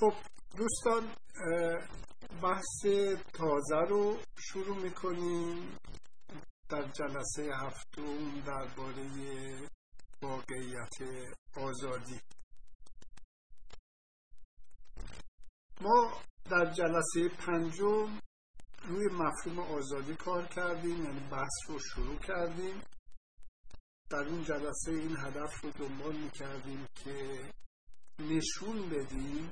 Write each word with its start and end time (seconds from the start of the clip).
خب 0.00 0.14
دوستان 0.56 1.14
بحث 2.42 2.86
تازه 3.32 3.80
رو 3.88 4.18
شروع 4.38 4.76
می‌کنیم. 4.76 5.78
در 6.68 6.82
جلسه 6.82 7.50
هفتم 7.54 8.40
درباره 8.40 9.68
واقعیت 10.22 10.96
آزادی. 11.56 12.20
ما 15.80 16.22
در 16.50 16.72
جلسه 16.72 17.28
پنجم 17.28 18.20
روی 18.84 19.06
مفهوم 19.12 19.58
آزادی 19.58 20.14
کار 20.14 20.46
کردیم 20.46 21.04
یعنی 21.04 21.28
بحث 21.30 21.68
رو 21.68 21.78
شروع 21.78 22.18
کردیم. 22.18 22.82
در 24.10 24.28
اون 24.28 24.44
جلسه 24.44 24.90
این 24.90 25.16
هدف 25.16 25.60
رو 25.60 25.70
دنبال 25.70 26.16
می‌کردیم 26.16 26.86
که 26.94 27.50
نشون 28.18 28.88
بدیم 28.88 29.50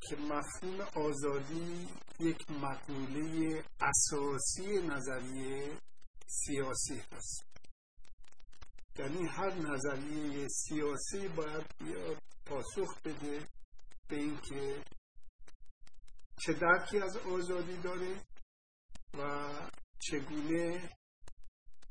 که 0.00 0.16
مفهوم 0.16 0.80
آزادی 0.80 1.88
یک 2.20 2.50
مقوله 2.50 3.64
اساسی 3.80 4.86
نظریه 4.86 5.78
سیاسی 6.26 7.02
هست. 7.12 7.44
یعنی 8.98 9.26
هر 9.26 9.54
نظریه 9.54 10.48
سیاسی 10.48 11.28
باید 11.28 11.66
بیاد 11.78 12.22
پاسخ 12.46 13.02
بده 13.02 13.48
به 14.08 14.16
اینکه 14.16 14.84
چه 16.40 16.52
درکی 16.52 16.98
از 16.98 17.16
آزادی 17.16 17.76
داره 17.76 18.20
و 19.18 19.50
چگونه 19.98 20.90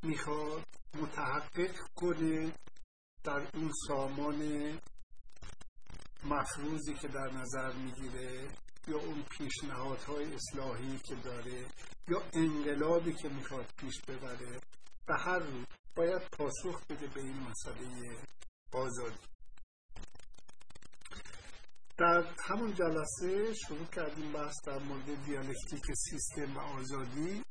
می‌خواد 0.03 0.65
متحقق 0.93 1.75
کنه 1.95 2.53
در 3.23 3.49
اون 3.53 3.71
سامان 3.87 4.41
مفروضی 6.23 6.93
که 6.93 7.07
در 7.07 7.31
نظر 7.31 7.73
می‌گیره 7.73 8.47
یا 8.87 8.99
اون 8.99 9.23
پیشنهادهای 9.23 10.33
اصلاحی 10.33 10.97
که 10.97 11.15
داره 11.15 11.65
یا 12.07 12.23
انقلابی 12.33 13.13
که 13.13 13.29
می‌خواد 13.29 13.65
پیش 13.77 14.01
ببره 14.01 14.61
به 15.07 15.15
هر 15.15 15.39
رو 15.39 15.63
باید 15.95 16.21
پاسخ 16.21 16.85
بده 16.89 17.07
به 17.07 17.21
این 17.21 17.37
مسئله 17.37 18.17
آزادی. 18.73 19.27
در 21.97 22.23
همون 22.43 22.73
جلسه 22.73 23.53
شروع 23.53 23.85
کردیم 23.85 24.31
بحث 24.31 24.55
در 24.65 24.79
مورد 24.79 25.25
دیالکتیک 25.25 25.83
سیستم 25.95 26.57
و 26.57 26.59
آزادی 26.59 27.43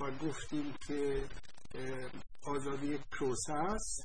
و 0.00 0.10
گفتیم 0.10 0.74
که 0.86 1.28
آزادی 2.42 2.86
یک 2.86 3.00
پروسس 3.10 4.04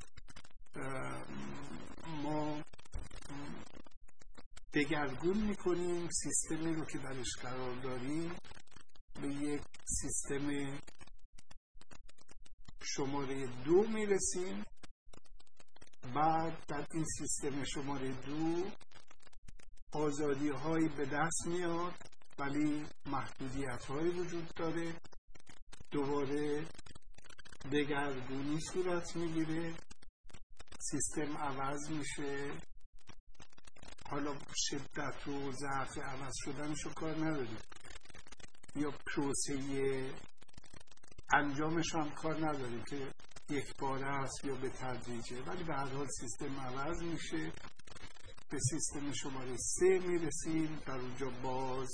ما 2.08 2.64
دگرگون 4.76 5.38
می‌کنیم 5.38 6.10
سیستمی 6.10 6.74
رو 6.74 6.86
که 6.86 6.98
درش 6.98 7.36
قرار 7.42 7.76
داریم 7.76 8.36
به 9.22 9.28
یک 9.28 9.62
سیستم 9.86 10.78
شماره 12.84 13.48
دو 13.64 13.88
می‌رسیم. 13.88 14.66
بعد 16.16 16.66
در 16.68 16.88
این 16.94 17.06
سیستم 17.18 17.64
شماره 17.64 18.12
دو 18.22 18.72
آزادی 19.92 20.50
هایی 20.50 20.90
به 20.90 21.06
دست 21.06 21.48
میاد 21.48 21.94
ولی 22.40 22.86
محدودیت 23.06 23.86
هایی 23.86 24.10
وجود 24.10 24.48
داره. 24.56 24.96
دوباره 25.92 26.68
دگرگونی 27.72 28.60
صورت 28.60 29.16
می‌گیره. 29.16 29.76
سیستم 30.80 31.38
عوض 31.38 31.90
میشه. 31.90 32.52
حالا 34.10 34.36
شدت 34.56 35.28
و 35.28 35.52
ضعف 35.52 35.98
عوض 35.98 36.34
شدنش 36.46 36.82
رو 36.86 36.94
کار 36.94 37.16
نداریم. 37.16 37.58
یا 38.76 38.92
پروسه 38.92 40.14
انجامش 41.34 41.96
هم 41.96 42.12
کار 42.12 42.48
نداریم 42.48 42.84
که 42.84 43.14
یک 43.50 43.78
باره 43.78 44.06
است 44.06 44.46
یا 44.46 44.56
به 44.56 44.70
تدریجه. 44.70 45.42
ولی 45.42 45.64
به 45.64 45.74
هر 45.74 45.90
حال 45.90 46.08
سیستم 46.20 46.60
عوض 46.60 47.04
میشه. 47.04 47.52
به 48.50 48.58
سیستم 48.70 49.12
شماره 49.14 49.58
سه 49.58 50.00
می‌رسیم 50.00 50.80
در 50.86 51.00
اونجا 51.00 51.30
باز 51.44 51.90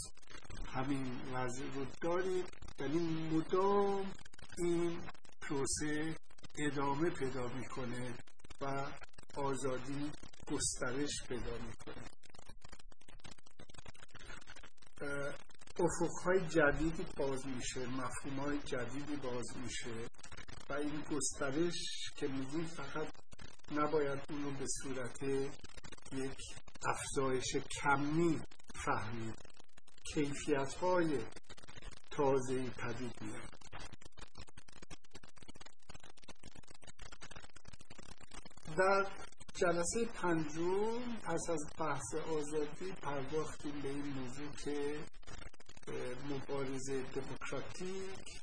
همین 0.74 1.22
وضع 1.34 1.66
رو 1.66 1.86
داریم. 2.02 2.46
یعنی 2.80 3.30
مدام 3.30 4.12
این 4.58 5.02
پروسه 5.42 6.16
ادامه 6.58 7.10
پیدا 7.10 7.48
می‌کنه 7.48 8.14
و 8.62 8.92
آزادی 9.36 10.12
گسترش 10.52 11.24
پیدا 11.28 11.58
می‌کنه. 11.58 12.04
افقهای 15.80 16.48
جدیدی 16.48 17.06
باز 17.18 17.48
میشه 17.48 17.88
های 18.38 18.60
جدیدی 18.60 19.16
باز 19.16 19.58
میشه 19.58 20.10
و 20.70 20.74
این 20.74 21.02
گسترش 21.12 22.12
که 22.16 22.28
میگیم 22.28 22.66
فقط 22.66 23.08
نباید 23.72 24.20
اون 24.30 24.44
رو 24.44 24.52
به 24.52 24.66
صورت 24.68 25.24
یک 26.14 26.38
افزایش 26.86 27.56
کمی 27.82 28.42
فهمید. 28.86 29.36
کیفیت 30.14 30.74
های 30.74 31.20
تازه 32.12 32.70
پدید 32.70 33.22
میاد 33.22 33.52
در 38.78 39.06
جلسه 39.62 40.06
پنجم 40.06 41.18
پس 41.24 41.50
از 41.50 41.68
بحث 41.80 42.14
آزادی 42.14 42.92
پرداختیم 43.02 43.82
به 43.82 43.90
این 43.90 44.06
موضوع 44.06 44.52
که 44.64 45.00
مبارزه 46.30 47.02
دموکراتیک 47.02 48.42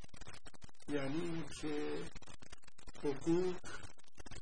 یعنی 0.89 1.21
اینکه 1.21 2.03
حقوق 3.05 3.57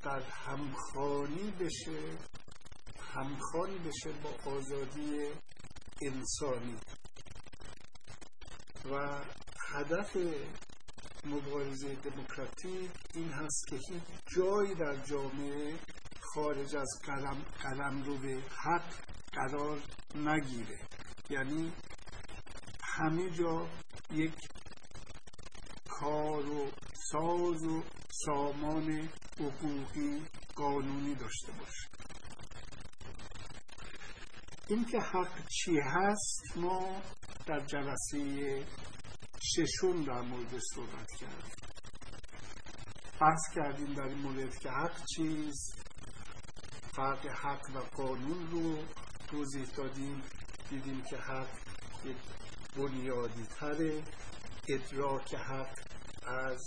در 0.03 0.21
همخانی 0.23 1.51
بشه 1.61 2.19
همخانی 3.01 3.79
بشه 3.79 4.13
با 4.13 4.51
آزادی 4.51 5.31
انسانی. 6.03 6.77
و 8.93 9.21
هدف 9.59 10.17
مبارزه 11.25 11.95
دموکراتیک 11.95 12.91
این 13.15 13.29
هست 13.29 13.67
که 13.67 13.77
هیچ 13.77 14.03
جایی 14.37 14.75
در 14.75 14.97
جامعه 14.97 15.79
خارج 16.37 16.77
از 16.77 17.01
قلم, 17.05 17.45
قلم 17.63 18.03
رو 18.03 18.19
به 18.19 18.43
حق 18.63 18.95
قرار 19.33 19.83
نگیره. 20.15 20.79
یعنی 21.31 21.73
همه 22.83 23.31
جا 23.31 23.69
یک 24.11 24.35
کار 25.89 26.51
و 26.51 26.71
ساز 27.13 27.63
و 27.63 27.83
سامان 28.11 29.09
حقوقی 29.41 30.23
قانونی 30.55 31.15
داشته 31.15 31.53
باشه. 31.53 31.89
این 34.69 34.85
که 34.85 34.99
حق 34.99 35.49
چی 35.49 35.79
هست 35.79 36.57
ما 36.57 37.03
در 37.47 37.61
جلسه 37.67 38.65
ششم 39.41 40.05
در 40.05 40.21
مورد 40.21 40.59
صحبت 40.75 41.11
کردیم. 41.11 41.57
بحث 43.21 43.55
کردیم 43.55 43.95
در 43.95 44.03
این 44.03 44.19
مورد 44.19 44.59
که 44.59 44.71
حق 44.71 45.05
چیست. 45.17 45.86
فرق 46.97 47.27
حق 47.27 47.77
و 47.77 47.79
قانون 47.79 48.51
رو 48.51 48.79
توضیح 49.31 49.67
دادیم. 49.77 50.23
دیدیم 50.71 51.03
که 51.03 51.17
حق 51.17 51.49
یک 52.05 52.17
بنیادی 52.77 53.43
تر 53.43 54.03
ادراک 54.69 55.35
حق 55.35 55.79
از 56.27 56.61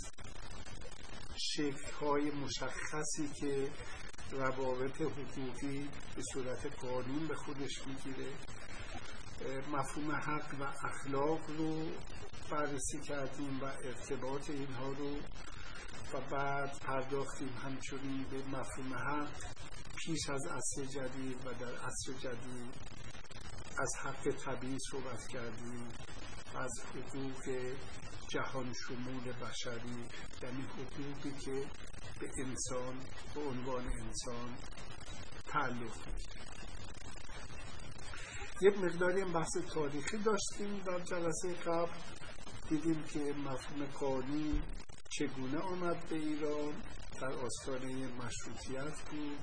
شکل 1.36 1.92
های 2.02 2.32
مشخصی 2.32 3.30
که 3.40 3.72
روابط 4.32 5.02
حقوقی 5.02 5.90
به 6.16 6.22
صورت 6.34 6.66
قانون 6.82 7.28
به 7.28 7.36
خودش 7.36 7.88
می‌گیره. 7.88 8.34
مفهوم 9.72 10.12
حق 10.12 10.56
و 10.60 10.64
اخلاق 10.88 11.50
رو 11.58 11.90
بررسی 12.52 13.00
کردیم 13.00 13.60
و 13.62 13.66
ارتباط 13.66 14.50
اینها 14.50 14.92
رو 14.92 15.16
و 16.14 16.22
بعد 16.32 16.80
پرداختیم 16.80 17.54
همچنین 17.64 18.24
به 18.24 18.38
مفهوم 18.38 18.94
حق. 18.94 19.59
پیش 20.06 20.30
از 20.30 20.46
عصر 20.46 20.86
جدید 20.86 21.48
و 21.48 21.54
در 21.54 21.76
عصر 21.76 22.14
جدید 22.14 22.74
از 23.80 23.92
حق 24.04 24.32
طبیعی 24.46 24.78
صحبت 24.92 25.28
کردیم. 25.28 25.88
از 26.56 26.72
حقوق 26.90 27.74
جهان 28.28 28.74
شمول 28.74 29.34
بشری 29.34 30.06
یعنی 30.44 30.62
حقوقی 30.62 31.32
که 31.40 31.66
به 32.20 32.30
انسان 32.38 33.00
به 33.36 33.42
عنوان 33.42 33.88
انسان 33.88 34.58
تعلق 35.48 36.08
می‌گیره. 36.08 36.50
یک 38.62 38.78
مقداری 38.78 39.24
بحث 39.24 39.58
تاریخی 39.74 40.18
داشتیم 40.18 40.80
در 40.80 41.00
جلسه 41.00 41.54
قبل. 41.54 41.92
دیدیم 42.70 43.04
که 43.04 43.20
مفهوم 43.20 43.86
قانون 43.86 44.62
چگونه 45.10 45.60
آمد 45.60 46.10
به 46.10 46.16
ایران. 46.16 46.74
در 47.22 47.32
آستانه 47.32 48.08
مشروطیت 48.08 49.10
بود. 49.12 49.40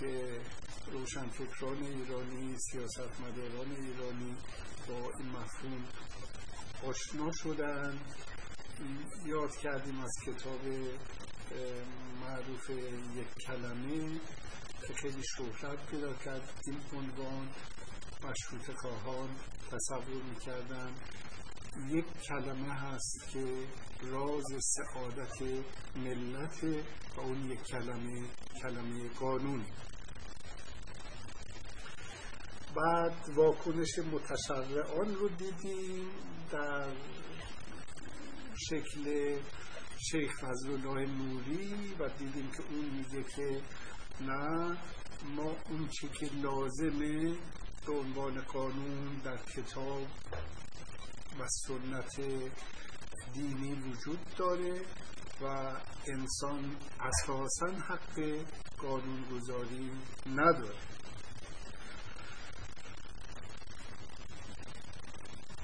که 0.00 0.40
روشنفکران 0.92 1.82
ایرانی 1.82 2.56
سیاستمداران 2.58 3.70
ایرانی 3.76 4.36
با 4.88 5.10
این 5.18 5.28
مفهوم 5.28 5.84
آشنا 6.86 7.32
شدن. 7.32 7.98
یاد 9.26 9.56
کردیم 9.56 10.00
از 10.00 10.12
کتاب 10.26 10.60
معروف 12.20 12.70
یک 13.16 13.28
کلمه 13.46 14.20
که 14.86 14.94
خیلی 14.94 15.22
شهرت 15.36 15.86
پیدا 15.86 16.14
کرد. 16.14 16.62
این 16.66 16.80
عنوان 16.92 17.48
مشروط 18.24 18.76
خواهان 18.76 19.28
تصور 19.70 20.22
می‌کردن. 20.22 20.92
یک 21.90 22.04
کلمه 22.28 22.74
هست 22.74 23.28
که 23.32 23.44
راز 24.02 24.44
سعادت 24.60 25.42
ملت 25.96 26.64
و 27.16 27.20
اون 27.20 27.50
یک 27.50 27.62
کلمه 27.62 28.28
کلمه 28.62 29.08
قانون. 29.08 29.64
بعد 32.76 33.28
واکنش 33.36 33.98
متشرعان 33.98 35.14
رو 35.14 35.28
دیدیم 35.28 36.10
در 36.50 36.92
شکل 38.56 39.36
شیخ 40.10 40.32
فضل 40.40 40.70
الله 40.70 41.06
نوری 41.06 41.94
و 41.98 42.08
دیدیم 42.08 42.50
که 42.50 42.62
اون 42.70 42.84
میگه 42.84 43.22
که 43.22 43.62
نه 44.20 44.76
ما 45.36 45.56
اون 45.70 45.88
چی 45.88 46.08
که 46.08 46.30
لازمه 46.42 47.36
به 47.86 47.92
عنوان 47.92 48.40
قانون 48.40 49.18
در 49.24 49.36
کتاب 49.36 50.06
و 51.40 51.46
سنت 51.48 52.20
دینی 53.32 53.74
وجود 53.74 54.18
داره 54.36 54.80
و 55.42 55.44
انسان 56.06 56.76
اساسا 57.00 57.66
حق 57.88 58.44
قانون 58.78 59.24
گذاری 59.30 59.90
نداره. 60.26 60.78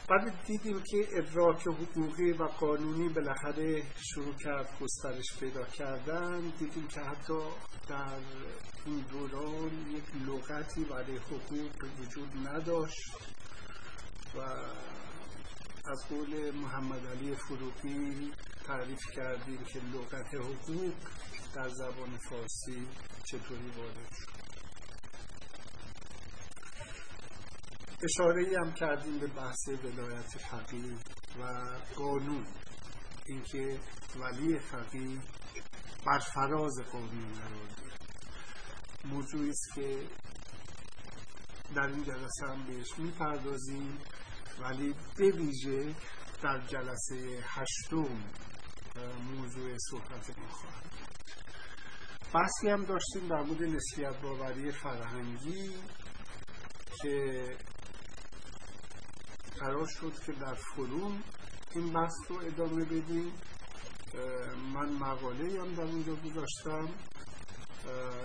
بعد 0.09 0.45
دیدیم 0.47 0.83
که 0.83 1.09
ادراک 1.13 1.67
حقوقی 1.67 2.33
و 2.33 2.45
قانونی 2.45 3.09
بالاخره 3.09 3.83
شروع 3.97 4.35
کرد 4.35 4.79
گسترش 4.81 5.39
پیدا 5.41 5.65
کردن. 5.65 6.41
دیدیم 6.41 6.89
که 6.89 7.01
حتی 7.01 7.41
در 7.89 8.19
این 8.87 9.05
دوران 9.11 9.91
یک 9.91 10.05
لغتی 10.27 10.85
برای 10.85 11.17
حقوق 11.17 11.85
وجود 12.01 12.49
نداشت 12.49 13.17
و 14.37 14.41
از 15.85 16.07
قول 16.09 16.51
محمد 16.51 17.07
علی 17.07 17.35
فروغی 17.35 18.33
تعریف 18.67 19.11
کردیم 19.15 19.65
که 19.65 19.79
لغت 19.79 20.35
حقوق 20.35 20.95
در 21.55 21.69
زبان 21.69 22.19
فارسی 22.29 22.89
چطوری 23.25 23.71
وارد 23.71 24.11
شد. 24.13 24.41
اشاره 28.05 28.59
هم 28.59 28.73
کردیم 28.73 29.19
به 29.19 29.27
بحث 29.27 29.69
ولایت 29.69 30.39
فقیه 30.39 30.95
و 31.41 31.77
قانون. 31.97 32.47
اینکه 33.27 33.81
ولی 34.21 34.59
فقیه 34.59 35.21
بر 36.07 36.19
فراز 36.19 36.75
قانون 36.93 37.33
قرار 37.33 37.69
موضوعی 39.05 39.51
است 39.51 39.75
که 39.75 40.07
در 41.75 41.87
این 41.87 42.05
جلسه 42.05 42.47
هم 42.47 42.67
بهش 42.67 42.99
می‌پردازیم. 42.99 43.99
ولی 44.63 44.95
به 45.17 45.31
ویژه 45.31 45.95
در 46.43 46.59
جلسه 46.59 47.43
هشتم 47.43 48.23
موضوع 49.37 49.77
صحبت 49.91 50.39
ما 50.39 50.49
خواهد 50.49 50.85
بحثی 52.35 52.69
هم 52.69 52.85
داشتیم 52.85 53.29
در 53.29 53.43
مورد 53.43 53.63
نسبیت 53.63 54.21
باوری 54.23 54.73
فرهنگی 54.73 55.71
که 57.03 57.57
قرار 59.61 59.87
شد 59.87 60.13
که 60.27 60.33
در 60.33 60.55
فروم 60.55 61.23
این 61.75 61.93
بحث 61.93 62.15
رو 62.29 62.37
ادامه 62.37 62.85
بدیم. 62.85 63.33
من 64.75 64.93
مقاله 64.93 65.61
هم 65.61 65.75
در 65.75 65.83
اونجا 65.83 66.15
گذاشتم. 66.15 66.89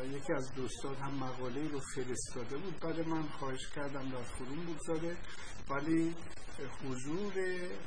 یکی 0.04 0.34
از 0.34 0.54
دوستان 0.56 0.96
هم 0.96 1.12
مقاله 1.12 1.68
رو 1.68 1.80
فرستاده 1.80 2.58
بود. 2.58 2.80
بعد 2.80 3.08
من 3.08 3.24
خواهش 3.24 3.68
کردم 3.76 4.10
در 4.10 4.24
فروم 4.24 4.66
بگذاره. 4.66 5.18
ولی 5.69 6.15
حضور 6.83 7.33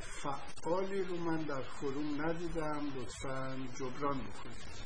فعالی 0.01 1.03
رو 1.03 1.17
من 1.17 1.37
در 1.37 1.61
فروم 1.61 2.21
ندیدم 2.21 2.93
لطفا 2.95 3.67
جبران 3.79 4.17
بکنید. 4.17 4.79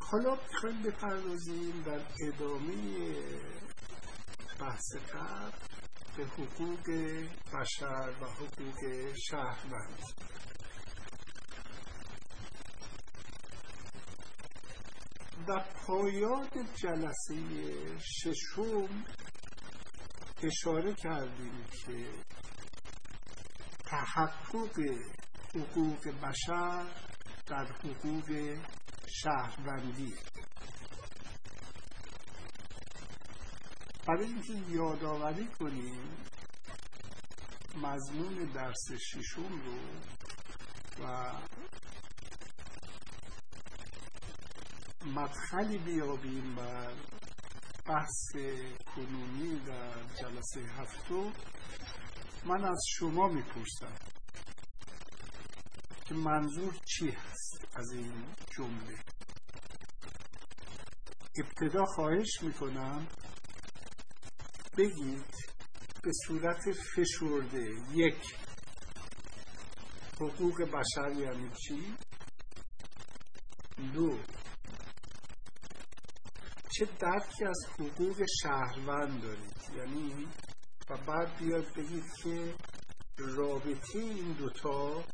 حالا 0.00 0.36
خیلی 0.60 0.90
بپردازیم 0.90 1.82
در 1.82 2.00
ادامه 2.28 3.14
بحث 4.60 4.96
قبل 4.96 5.50
به 6.16 6.24
حقوق 6.24 6.90
بشر 7.54 8.12
و 8.20 8.24
حقوق 8.24 9.12
شهروند. 9.30 10.25
در 15.46 15.64
پایان 15.86 16.48
جلسه 16.74 17.36
ششم 17.98 19.04
اشاره 20.42 20.94
کردیم 20.94 21.64
که 21.64 22.08
تحقق 23.86 24.80
حقوق 25.54 26.08
بشر 26.08 26.86
در 27.46 27.64
حقوق 27.64 28.58
شهروندی. 29.22 30.14
برای 34.06 34.24
اینکه 34.24 34.52
یادآوری 34.68 35.46
کنیم 35.46 36.16
مضمون 37.76 38.34
درس 38.34 38.92
ششم 38.92 39.60
رو 39.64 39.78
و 41.04 41.32
مدخلی 45.14 45.78
بیابیم 45.78 46.54
بر 46.54 46.94
بحث 47.86 48.32
کنونی 48.96 49.58
در 49.66 50.04
جلسه 50.20 50.60
هفتو 50.60 51.32
من 52.46 52.64
از 52.64 52.84
شما 52.98 53.28
می‌پرسم 53.28 53.94
که 56.04 56.14
منظور 56.14 56.74
چی 56.84 57.10
هست 57.10 57.64
از 57.76 57.92
این 57.92 58.24
جمله؟ 58.56 58.98
ابتدا 61.38 61.84
خواهش 61.84 62.42
می‌کنم 62.42 63.06
بگید 64.78 65.34
به 66.02 66.10
صورت 66.26 66.72
فشرده 66.72 67.70
یک 67.92 68.36
حقوق 70.20 70.62
بشر 70.62 71.12
یعنی 71.20 71.50
چی؟ 71.50 71.94
دو 73.94 74.18
چه 76.78 76.84
درکی 76.84 77.44
از 77.44 77.66
حقوق 77.78 78.24
شهروند 78.42 79.22
دارید؟ 79.22 79.56
یعنی 79.76 80.28
و 80.90 80.96
بعد 80.96 81.38
بیاد 81.38 81.74
بگید 81.74 82.04
که 82.22 82.54
رابطه 83.18 83.98
این 83.98 84.32
دوتا 84.32 85.04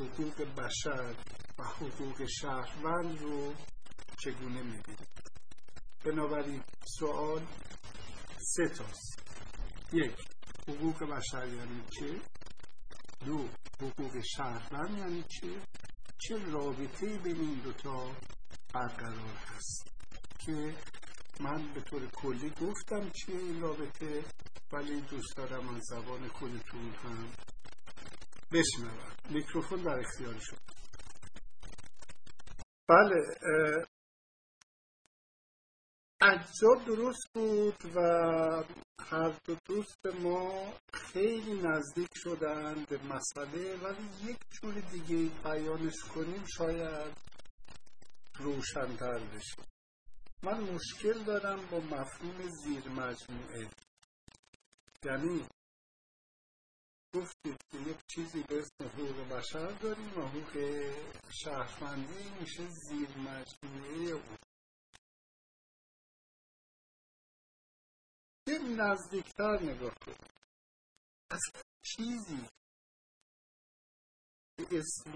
حقوق 0.00 0.42
بشر 0.42 1.14
و 1.58 1.62
حقوق 1.64 2.26
شهروند 2.40 3.18
رو 3.18 3.54
چگونه 4.18 4.62
می‌بینید؟ 4.62 5.08
بنابراین 6.04 6.62
سوال 6.98 7.46
سه 8.38 8.68
تاست. 8.68 9.22
یک 9.92 10.16
حقوق 10.68 11.04
بشر 11.04 11.48
یعنی 11.48 11.82
چه؟ 11.90 12.20
دو 13.26 13.48
حقوق 13.80 14.20
شهروند 14.36 14.98
یعنی 14.98 15.22
چه؟ 15.22 15.62
چه 16.18 16.50
رابطه 16.50 17.18
بین 17.18 17.40
این 17.40 17.60
دوتا 17.60 18.16
برقرار 18.74 19.36
هست 19.46 19.90
که 20.38 20.74
من 21.40 21.72
به 21.74 21.80
طور 21.80 22.06
کلی 22.06 22.50
گفتم 22.50 23.10
چیه 23.10 23.36
این 23.36 23.60
رابطه 23.60 24.24
ولی 24.72 25.00
دوست 25.00 25.36
دارم 25.36 25.68
از 25.68 25.82
زبان 25.82 26.28
خودتون 26.28 26.90
هم 27.04 27.28
بشنوم. 28.52 29.12
میکروفون 29.30 29.82
در 29.82 30.00
اختیار 30.00 30.38
شد 30.40 30.58
بله 32.88 33.22
اجزا 36.20 36.74
درست 36.86 37.28
بود 37.34 37.96
و 37.96 38.00
هر 39.00 39.34
دو 39.44 39.56
دوست 39.64 40.06
ما 40.06 40.72
خیلی 40.94 41.60
نزدیک 41.62 42.10
شدن 42.14 42.84
به 42.88 42.98
مسئله 42.98 43.76
ولی 43.76 44.30
یک 44.30 44.38
جور 44.50 44.74
دیگه 44.74 45.30
بیانش 45.44 46.00
کنیم 46.14 46.44
شاید 46.56 47.16
روشنتر 48.38 49.18
بشه. 49.18 49.77
من 50.42 50.60
مشکل 50.60 51.24
دارم 51.24 51.66
با 51.66 51.78
مفهوم 51.78 52.48
زیر 52.48 52.88
مجموعه. 52.88 53.70
یعنی 55.04 55.46
گفتید 57.14 57.56
که 57.70 57.78
یک 57.78 57.96
چیزی 58.06 58.42
به 58.42 58.58
اسم 58.58 58.84
حقوق 58.84 59.28
بشر 59.28 59.70
داریم 59.72 60.18
و 60.18 60.26
حقوق 60.26 60.56
شهروندی 61.44 62.30
میشه 62.40 62.68
زیر 62.68 63.08
مجموعه 63.08 64.10
او. 64.10 64.36
یه 68.46 68.58
نزدیکتر 68.58 69.62
نگاه 69.62 69.94
کنید 70.06 70.30
اصلا 71.30 71.62
چیزی 71.82 72.48
به 74.56 74.78
اسم 74.78 75.12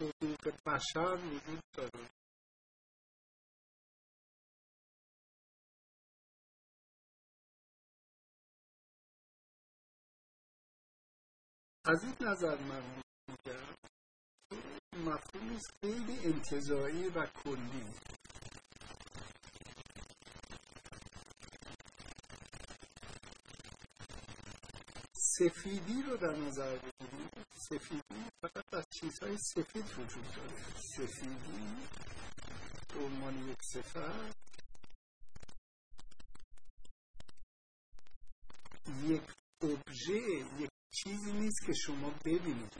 حقوق 0.00 0.54
بشر 0.66 1.14
وجود 1.14 1.62
داره. 1.72 2.10
از 11.86 12.04
این 12.04 12.14
نظر 12.20 12.56
من 12.56 12.82
میگم 13.28 13.74
مفهوم 14.92 15.58
خیلی 15.80 16.18
انتظایی 16.24 17.08
و 17.08 17.26
کلی. 17.26 17.94
سفیدی 25.14 26.02
رو 26.02 26.16
در 26.16 26.36
نظر 26.36 26.78
بگیریم. 26.78 27.30
سفیدی 27.68 28.30
فقط 28.40 28.74
از 28.74 28.84
چیزهای 29.00 29.36
سفید 29.38 29.98
وجود 29.98 30.34
داره. 30.36 30.56
سفیدی 30.96 31.76
به 32.94 33.04
عنوان 33.04 33.48
یک 33.48 33.58
صفت 33.72 34.44
یک 39.02 39.22
ابژه 39.62 40.20
یک 40.58 40.73
چیزی 41.02 41.32
نیست 41.32 41.66
که 41.66 41.72
شما 41.72 42.10
ببینید. 42.24 42.72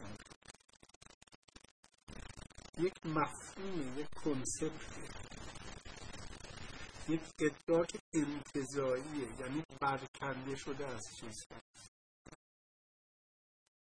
یک 2.79 3.07
مفهوم 3.07 3.99
یک 3.99 4.09
کنسپت. 4.25 5.35
یک 7.09 7.21
ادراک 7.39 7.97
انتظاییه 8.15 9.41
یعنی 9.41 9.63
برکنده 9.81 10.57
شده 10.57 10.87
از 10.87 11.03
چیزها 11.21 11.61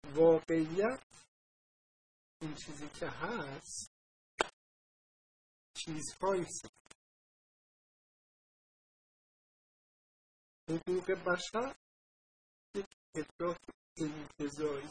واقعیت 0.04 1.04
این 2.42 2.56
چیزی 2.56 2.90
که 2.90 3.08
هست 3.08 3.92
چیزهایی 5.78 6.46
حقوق 10.70 11.12
بشر 11.12 11.76
یک 12.76 12.86
ادراک 13.16 13.58
انتظایی 13.98 14.90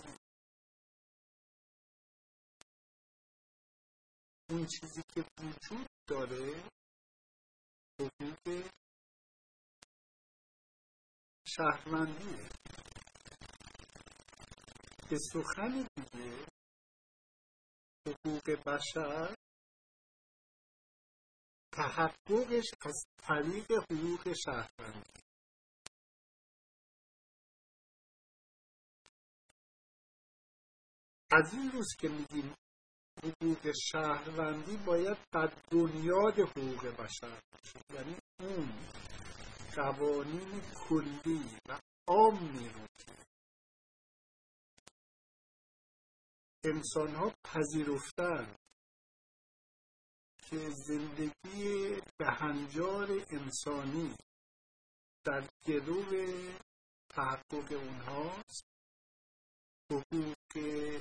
اون 4.50 4.66
چیزی 4.66 5.02
که 5.14 5.24
وجود 5.38 5.86
داره 6.08 6.70
حقوق 8.00 8.70
شهروندیه. 11.46 12.48
به 15.10 15.18
سخن 15.32 15.88
دیگه 15.94 16.46
حقوق 18.06 18.50
بشر 18.50 19.34
تحققش 21.72 22.68
از 22.80 23.04
طریق 23.22 23.72
حقوق 23.72 24.32
شهروندی. 24.44 25.29
از 31.32 31.54
این 31.54 31.70
روز 31.70 31.86
که 31.98 32.08
میگیم 32.08 32.54
حقوق 33.24 33.72
شهروندی 33.90 34.76
باید 34.76 35.18
در 35.32 35.52
بنیاد 35.72 36.38
حقوق 36.38 36.86
بشر 36.86 37.40
باشه. 37.52 37.78
یعنی 37.94 38.16
اون 38.40 38.72
قوانین 39.76 40.60
کلی 40.60 41.58
و 41.68 41.80
عامی 42.08 42.68
رو 42.68 42.86
انسان 46.64 47.14
ها 47.14 47.34
پذیرفتن 47.44 48.54
که 50.50 50.70
زندگی 50.70 52.00
بهنجار 52.18 53.08
انسانی 53.30 54.16
در 55.24 55.48
گرو 55.66 56.04
تحقق 57.08 57.72
اونهاست. 57.72 58.69
حقوق 59.90 60.52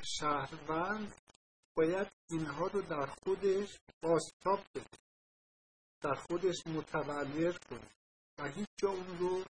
شهروند 0.04 1.16
باید 1.78 2.08
اینها 2.32 2.68
رو 2.68 2.82
در 2.82 3.06
خودش 3.06 3.80
باستاب 4.04 4.66
بده 4.76 4.98
در 6.02 6.16
خودش 6.16 6.68
متولر 6.68 7.58
کنه 7.70 7.92
و 8.40 8.48
هیچ 8.48 8.68
جا 8.78 8.90
اون 8.90 9.18
رو 9.18 9.46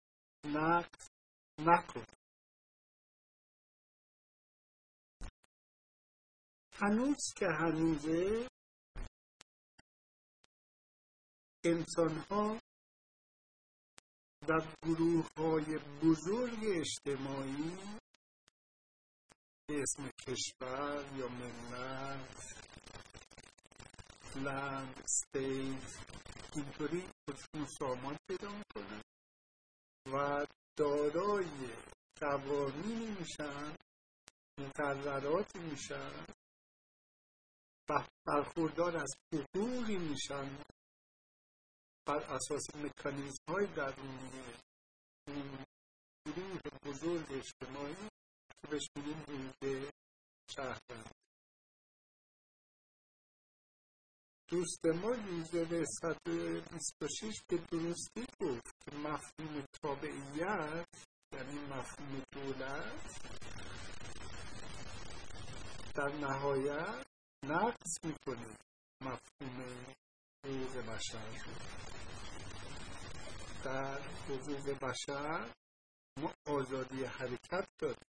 نقص 0.44 1.08
نکنه. 1.58 2.06
هنوز 6.72 7.32
که 7.36 7.46
هنوزه 7.46 8.48
انسان 11.64 12.18
ها 12.30 12.60
در 14.48 14.76
گروه 14.82 15.26
های 15.38 15.78
بزرگ 16.02 16.58
اجتماعی 16.64 17.96
اسم 19.68 20.10
کشور 20.26 21.04
یا 21.16 21.28
ملت 21.28 22.56
لند 24.36 25.04
ستیت 25.06 25.98
اینطوری 26.56 27.08
خودشون 27.24 27.66
سامان 27.78 28.16
پیدا 28.28 28.50
می‌کنن 28.50 29.02
و 30.12 30.46
دارای 30.76 31.50
قوانینی 32.20 33.16
میشن 33.20 33.76
مقرراتی 34.58 35.58
میشن 35.58 36.26
برخوردار 38.26 38.96
از 38.96 39.14
حقوقی 39.32 39.96
میشن. 39.96 40.58
بر 42.06 42.18
اساس 42.18 42.76
مکانیزم 42.76 43.44
های 43.48 43.66
درونی 43.66 44.30
اون 45.28 45.64
گروه 46.26 46.60
بزرگ 46.84 47.32
اجتماعی 47.32 48.15
که 48.66 48.72
بهش 48.72 48.88
میگیم 48.96 49.22
حقوق 49.28 49.90
شهروند 50.50 51.14
دوست 54.48 54.86
ما 54.86 55.16
یوزر 55.16 55.84
126 55.84 57.42
به 57.48 57.56
درستی 57.56 58.26
گفت 58.40 58.74
که 58.84 58.96
مفهوم 58.96 59.64
تابعیت 59.82 60.86
یعنی 61.32 61.58
مفهوم 61.58 62.22
دولت 62.32 63.20
در 65.94 66.08
نهایت 66.08 67.06
نقص 67.44 68.04
می‌کنه 68.04 68.56
مفهوم 69.00 69.62
حقوق 70.44 70.76
بشر. 70.76 71.46
در 73.64 74.00
حقوق 74.00 74.70
بشر 74.70 75.50
ما 76.18 76.34
آزادی 76.46 77.04
حرکت 77.04 77.68
داریم. 77.78 78.15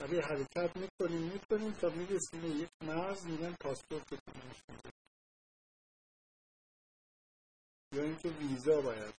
ولی 0.00 0.20
حرکت 0.20 0.76
می‌کنیم 0.76 1.32
می‌کنیم 1.32 1.72
تا 1.72 1.88
می‌رسیم 1.88 2.62
یک 2.62 2.70
مرز 2.82 3.26
میگن 3.26 3.54
پاسپورت 3.60 4.12
نشون 4.12 4.92
یا 7.92 8.02
اینکه 8.02 8.28
ویزا 8.28 8.80
باید 8.80 9.14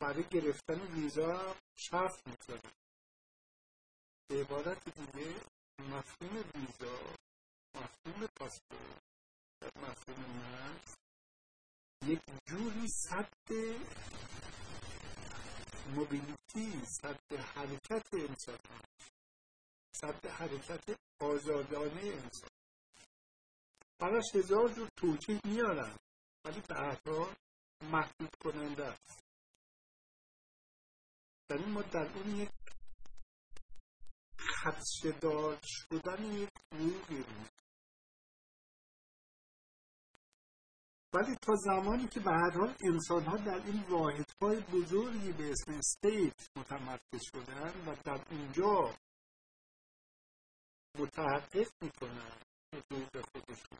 برای 0.00 0.24
گرفتن 0.24 0.80
ویزا 0.80 1.36
هم 1.36 1.54
شرط 1.76 2.26
می‌ذاره 2.26 2.70
به 4.28 4.40
عبارت 4.40 4.84
دیگه 4.98 5.34
مفهوم 5.78 6.44
ویزا 6.54 6.98
مفهوم 7.74 8.26
پاسپورت 8.36 9.02
مفهوم 9.76 10.20
مرز 10.36 10.96
یک 12.06 12.20
جوری 12.46 12.88
صد 12.88 13.28
موبیلیتی 15.88 16.84
صد 16.84 17.32
حرکت 17.32 18.14
انسان 18.14 18.58
صد 19.92 20.26
حرکت 20.26 20.98
آزادانه 21.20 22.00
انسان 22.00 22.50
براش 23.98 24.34
هزار 24.34 24.68
جور 24.68 24.88
توجیه 24.96 25.40
میارن 25.44 25.96
ولی 26.44 26.60
به 26.68 26.74
حال 26.74 27.34
محدود 27.82 28.34
کننده 28.40 28.84
است. 28.84 29.22
یعنی 31.50 31.64
ما 31.64 31.82
در 31.82 32.12
اون 32.12 32.36
یک 32.36 32.50
خدشدار 34.38 35.58
شدن 35.64 36.24
یک 36.24 36.50
حقوقی 36.74 37.24
ولی 41.16 41.36
تا 41.36 41.54
زمانی 41.54 42.08
که 42.08 42.20
به 42.20 42.30
هر 42.30 42.50
حال 42.50 42.74
انسان 42.84 43.24
ها 43.24 43.36
در 43.36 43.66
این 43.66 43.82
واحد 43.88 44.30
های 44.42 44.60
بزرگی 44.60 45.32
به 45.32 45.50
اسم 45.50 45.72
استیت 45.72 46.48
متمرکز 46.56 47.22
شدن 47.32 47.72
و 47.86 47.96
در 48.04 48.20
اونجا 48.30 48.94
متحقق 50.98 51.68
می‌کنن 51.82 52.32
حقوق 52.74 53.24
خودشون. 53.32 53.78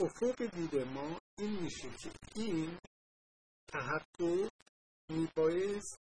افق 0.00 0.46
دید 0.46 0.76
ما 0.76 1.20
این 1.38 1.62
میشه 1.62 1.90
که 1.90 2.10
این 2.34 2.78
تحقق 3.68 4.50
میبایست 5.08 6.05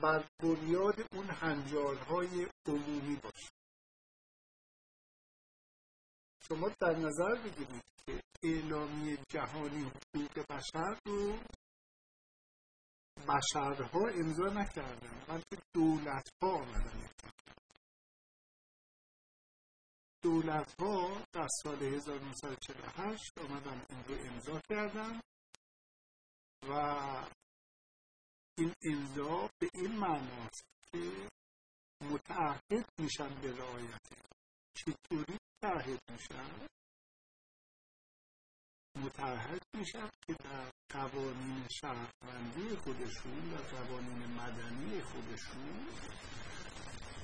بر 0.00 0.24
بنیاد 0.42 0.94
اون 1.12 1.30
هنجارهای 1.30 2.48
عمومی 2.66 3.16
باشه. 3.16 3.50
شما 6.48 6.68
در 6.68 6.96
نظر 6.96 7.34
بگیرید 7.34 7.84
که 8.06 8.22
اعلامی 8.42 9.18
جهانی 9.28 9.82
حقوق 9.82 10.46
بشر 10.50 10.98
رو 11.06 11.38
بشرها 13.28 14.08
امضا 14.08 14.44
نکردن. 14.44 15.24
بلکه 15.28 15.56
دولت 15.74 16.28
ها 16.42 16.50
آمدن 16.50 17.08
دولت 20.22 20.80
ها 20.80 21.22
در 21.32 21.48
سال 21.62 21.82
1948 21.82 23.38
آمدن 23.38 23.86
این 23.90 24.04
رو 24.04 24.14
امضا 24.26 24.60
کردن 24.68 25.20
و 26.68 26.72
این 28.58 28.74
امضا 28.82 29.50
به 29.58 29.68
این 29.74 29.92
معناست 29.96 30.64
که 30.92 31.28
متعهد 32.00 32.86
میشن 32.98 33.40
به 33.40 33.56
رعایت. 33.56 34.00
چطوری 34.74 35.38
متعهد 35.62 36.00
میشن؟ 36.10 36.68
متعهد 38.96 39.62
میشن 39.74 40.10
که 40.26 40.32
در 40.32 40.70
قوانین 40.88 41.66
شهروندی 41.80 42.76
خودشون 42.76 43.54
و 43.54 43.56
قوانین 43.56 44.26
مدنی 44.26 45.02
خودشون 45.02 45.88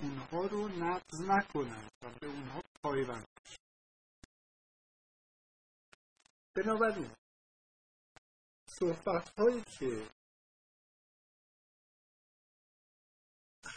اونها 0.02 0.46
رو 0.46 0.68
نقض 0.68 1.20
نکنن 1.20 1.88
و 2.02 2.10
به 2.20 2.26
اونها 2.26 2.62
پایبند 2.82 3.26
بنابراین 6.54 7.10
صحبت 8.68 9.28
هایی 9.38 9.62
که 9.78 10.08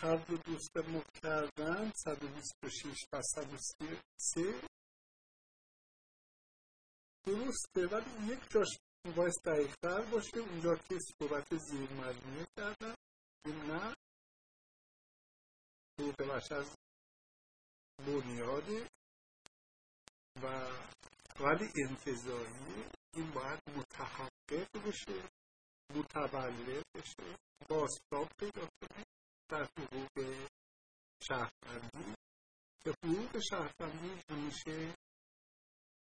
هر 0.03 0.15
دو 0.15 0.37
دوست 0.37 0.77
ما 0.77 1.03
کردن 1.23 1.91
126 1.95 3.05
و 3.13 3.21
133 3.21 4.61
درسته 7.25 7.87
ولی 7.87 8.33
یک 8.33 8.49
جاش 8.49 8.77
باید 9.15 9.33
دقیقتر 9.45 10.01
باشه. 10.01 10.37
اونجا 10.37 10.75
که 10.75 10.99
صحبت 10.99 11.57
زیر 11.57 11.93
مجموعه 11.93 12.47
کردن 12.57 12.95
این 13.45 13.55
نه. 13.55 13.95
حقوق 15.99 16.15
بشر 16.15 16.65
بنیاده. 17.97 18.89
و 20.43 20.71
ولی 21.39 21.71
انتظاری 21.75 22.89
این 23.13 23.31
باید 23.31 23.59
متحقق 23.77 24.87
بشه 24.87 25.29
متولد 25.95 26.83
بشه 26.95 27.37
باستاب 27.69 28.27
پیدا 28.39 28.61
کنه. 28.61 29.05
در 29.51 29.63
حقوق 29.63 30.47
شهروندی 31.23 32.15
که 32.83 32.93
حقوق 33.03 33.39
شهروندی 33.49 34.21
همیشه 34.29 34.95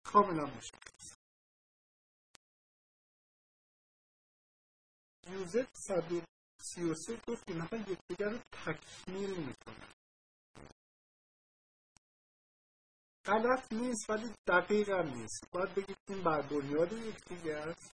کاملا 0.05 0.45
مشخص. 0.45 1.15
یوزف 5.27 5.67
133 5.75 7.21
گفت 7.27 7.49
اینها 7.49 7.77
یکدیگر 7.77 8.29
رو 8.29 8.39
تکمیل 8.51 9.35
می‌کنن. 9.47 9.91
غلط 13.25 13.73
نیست 13.73 14.09
ولی 14.09 14.33
دقیق 14.47 14.89
هم 14.89 15.07
نیست. 15.13 15.49
باید 15.51 15.75
بگید 15.75 15.97
این 16.09 16.23
بر 16.23 16.41
بنیاد 16.41 16.93
یکدیگر 16.93 17.69
است 17.69 17.91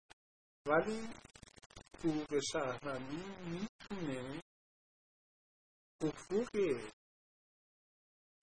ولی 0.68 1.10
حقوق 2.00 2.39
شهروندی 2.54 3.24
می‌تونه 3.46 4.42
افق 6.02 6.50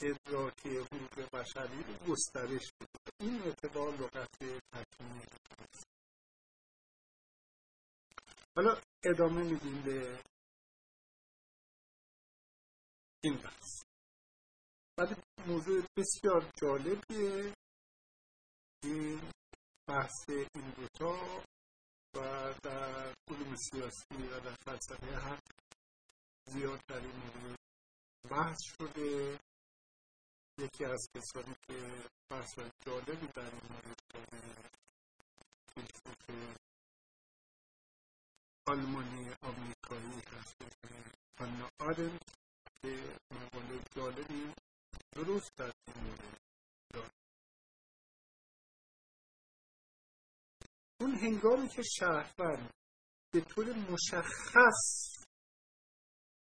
ادراک 0.03 0.67
حقوق 0.67 1.29
بشری 1.33 1.83
رو 1.83 1.95
گسترش 2.13 2.73
بده 2.81 3.13
این 3.21 3.43
اعتبار 3.43 3.93
لغت 3.93 4.39
تکمیل 4.73 5.27
حالا 8.57 8.81
ادامه 9.05 9.43
میدیم 9.43 9.83
به 9.83 10.23
این 13.25 13.37
بحث. 13.37 13.83
ولی 14.99 15.15
موضوع 15.47 15.83
بسیار 15.97 16.53
جالبیه. 16.61 17.55
این 18.83 19.33
بحث 19.89 20.29
این 20.29 20.71
دوتا 20.77 21.45
و 22.15 22.55
در 22.63 23.15
علوم 23.29 23.57
سیاسی 23.57 24.27
و 24.33 24.41
در 24.41 24.55
فلسفه 24.55 25.07
حق 25.07 25.68
زیاد 26.49 26.81
مورد 26.93 27.59
بحث 28.31 28.59
شده. 28.79 29.39
یکی 30.59 30.85
از 30.85 31.09
کسانی 31.15 31.55
که 31.67 32.09
بحث 32.31 32.59
جالبی 32.87 33.27
در 33.27 33.51
این 33.55 33.73
مورد 33.73 33.97
داره 34.09 34.71
فیلسوف 35.75 36.57
آلمانی 38.67 39.35
آمریکایی 39.43 40.21
هست. 40.33 40.57
آنا 41.41 41.69
آرنت 41.81 42.23
که 42.83 43.19
مقاله 43.31 43.81
جالبی 43.97 44.55
درست 45.13 45.51
در 45.57 45.73
این 45.87 46.05
مورد 46.05 46.39
اون 51.01 51.15
هنگامی 51.15 51.69
که 51.69 51.83
شهروند 51.83 52.71
به 53.33 53.41
طور 53.41 53.73
مشخص 53.73 55.18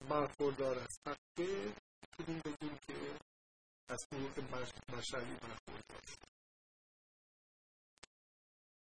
برخوردار 0.00 0.78
است 0.78 1.08
حقه 1.08 1.74
می‌تونیم 2.02 2.40
بگیم 2.44 2.78
که 2.86 3.18
از 3.88 4.04
حقوق 4.12 4.34
بشری 4.92 5.34
برخوردار 5.34 6.02
شد 6.06 6.28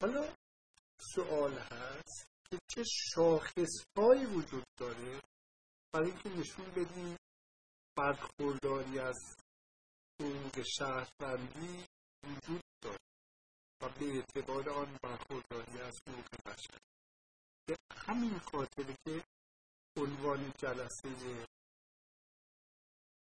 حالا 0.02 0.36
سوال 1.16 1.58
هست 1.58 2.32
که 2.50 2.60
چه 2.68 2.84
شاخصهایی 2.84 4.26
وجود 4.26 4.66
داره 4.80 5.22
برای 5.94 6.12
اینکه 6.12 6.30
نشون 6.30 6.72
بدیم 6.72 7.18
برخورداری 7.98 9.00
از 9.00 9.20
حقوق 10.22 10.64
شهروندی 10.78 11.86
وجود 12.24 12.62
داره 12.82 13.00
و 13.82 13.90
به 13.90 14.06
اعتبار 14.06 14.70
آن 14.70 14.98
برخورداری 15.04 15.82
از 15.82 16.00
حقوق 16.08 16.28
بشر 16.46 16.78
به 17.68 17.78
همین 17.96 18.40
خاطر 18.40 18.96
که 19.06 19.24
عنوان 19.98 20.54
جلسه 20.58 21.48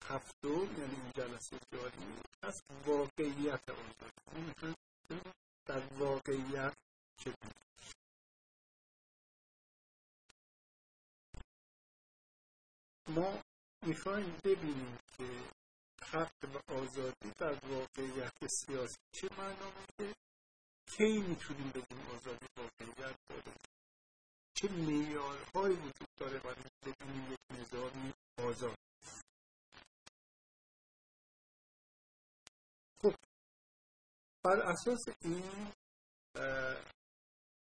هفتم 0.05 0.49
یعنی 0.79 0.95
این 0.95 1.11
جلسه 1.17 1.59
جاری 1.73 2.21
از 2.43 2.63
واقعیت 2.87 3.71
آزادی 3.71 5.21
در 5.67 5.95
واقعیت 5.95 6.75
چه 7.17 7.35
ما 13.09 13.43
می‌خوایم 13.87 14.37
ببینیم 14.45 14.99
که 15.17 15.29
حق 16.03 16.45
و 16.55 16.73
آزادی 16.73 17.31
در 17.39 17.53
واقعیت 17.67 18.47
سیاسی 18.47 18.97
چه 19.13 19.29
معنا 19.39 19.71
میده 19.71 20.15
کی 20.87 21.19
می‌تونیم 21.19 21.71
بگیم 21.71 22.07
آزادی 22.17 22.47
واقعیت 22.57 23.17
داره؟ 23.29 23.70
چه 24.61 24.68
معیارهایی 24.68 25.77
وجود 25.77 26.09
داره 26.16 26.38
برای 26.38 26.64
ببینیم 26.83 27.33
یک 27.33 27.38
نظامی 27.51 28.14
آزاد 28.38 28.77
خب 33.03 33.14
بر 34.44 34.61
اساس 34.61 35.01
این 35.25 35.73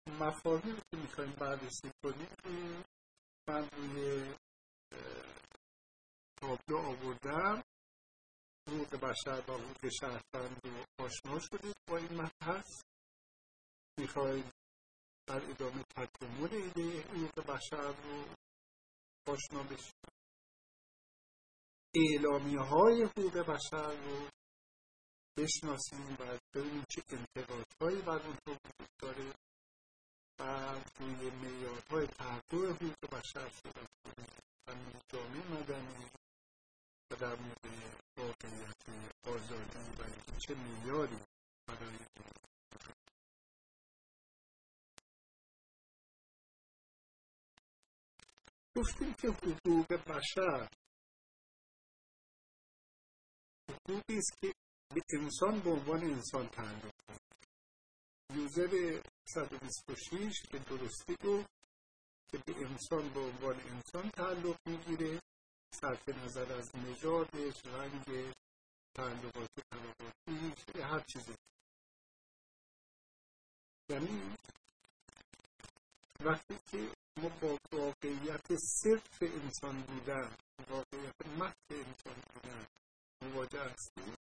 مفاهیمی 0.07 0.81
که 0.91 0.97
می‌خوایم 0.97 1.31
بررسی 1.31 1.91
کنیم 2.03 2.83
من 3.47 3.69
روی 3.69 4.35
تابلو 6.41 6.77
آوردم. 6.77 7.63
حقوق 8.67 8.95
بشر 8.95 9.43
و 9.47 9.53
حقوق 9.53 9.89
شهروند 9.99 10.61
رو 10.63 11.05
آشنا 11.05 11.39
شدید 11.39 11.75
با 11.87 11.97
این 11.97 12.21
مبحث. 12.21 12.83
می‌خواید 13.97 14.58
در 15.29 15.49
ادامه 15.49 15.83
تکمل 15.83 16.53
ایده 16.53 17.01
حقوق 17.01 17.45
بشر 17.45 17.91
رو 18.03 18.25
آشنا 19.27 19.63
بشید 19.63 19.95
اعلامی 21.95 22.55
های 22.55 23.03
حقوق 23.03 23.37
بشر 23.37 23.93
رو 23.93 24.29
بشناسیم 25.37 26.17
و 26.19 26.39
ببینیم 26.55 26.83
چه 26.89 27.03
انتقادهایی 27.09 28.01
بر 28.01 28.19
اونها 28.19 28.39
وجود 28.47 28.89
داره 29.01 29.33
و 30.39 30.43
روی 30.99 31.29
معیارهای 31.29 32.07
تحقق 32.07 32.53
حقوق 32.53 33.09
بشر 33.11 33.49
صحبت 33.49 33.89
کنیم 34.03 34.27
و 34.67 34.99
جامعه 35.07 35.47
مدنی 35.51 36.09
و 37.11 37.15
در 37.15 37.35
مورد 37.35 37.65
واقعیت 38.17 38.83
آزادی 39.23 39.91
و 39.99 40.37
چه 40.39 40.55
معیاری 40.55 41.19
برای 41.67 41.97
گفتیم 48.77 49.13
که 49.13 49.27
حقوق 49.27 49.87
بشر 49.93 50.69
حقوقی 53.69 54.17
است 54.17 54.33
که 54.41 54.53
به 54.95 55.01
انسان 55.09 55.59
به 55.59 55.69
عنوان 55.69 56.03
انسان 56.03 56.47
تعلق 56.47 56.93
دارد 57.07 57.21
یوزر 58.35 59.01
126 59.27 60.47
به 60.51 60.59
درستی 60.59 61.15
گفت 61.23 61.49
که 62.31 62.37
به 62.45 62.53
انسان 62.65 63.09
به 63.13 63.19
عنوان 63.19 63.59
انسان 63.59 64.09
تعلق 64.09 64.57
می‌گیره. 64.65 65.21
صرف 65.81 66.09
نظر 66.09 66.53
از 66.53 66.75
نژادش 66.75 67.65
رنگ 67.65 68.33
تعلقات 68.95 69.49
طبقاتی 69.71 70.81
هر 70.81 70.99
چیزی 70.99 71.35
یعنی 73.89 74.35
وقتی 76.19 76.59
که 76.71 76.98
ما 77.19 77.29
با 77.29 77.57
واقعیت 77.71 78.55
صرف 78.55 79.17
انسان 79.21 79.81
بودن 79.81 80.35
واقعیت 80.69 81.27
محض 81.37 81.71
انسان 81.71 82.23
بودن 82.33 82.67
مواجه 83.21 83.63
هستیم 83.63 84.15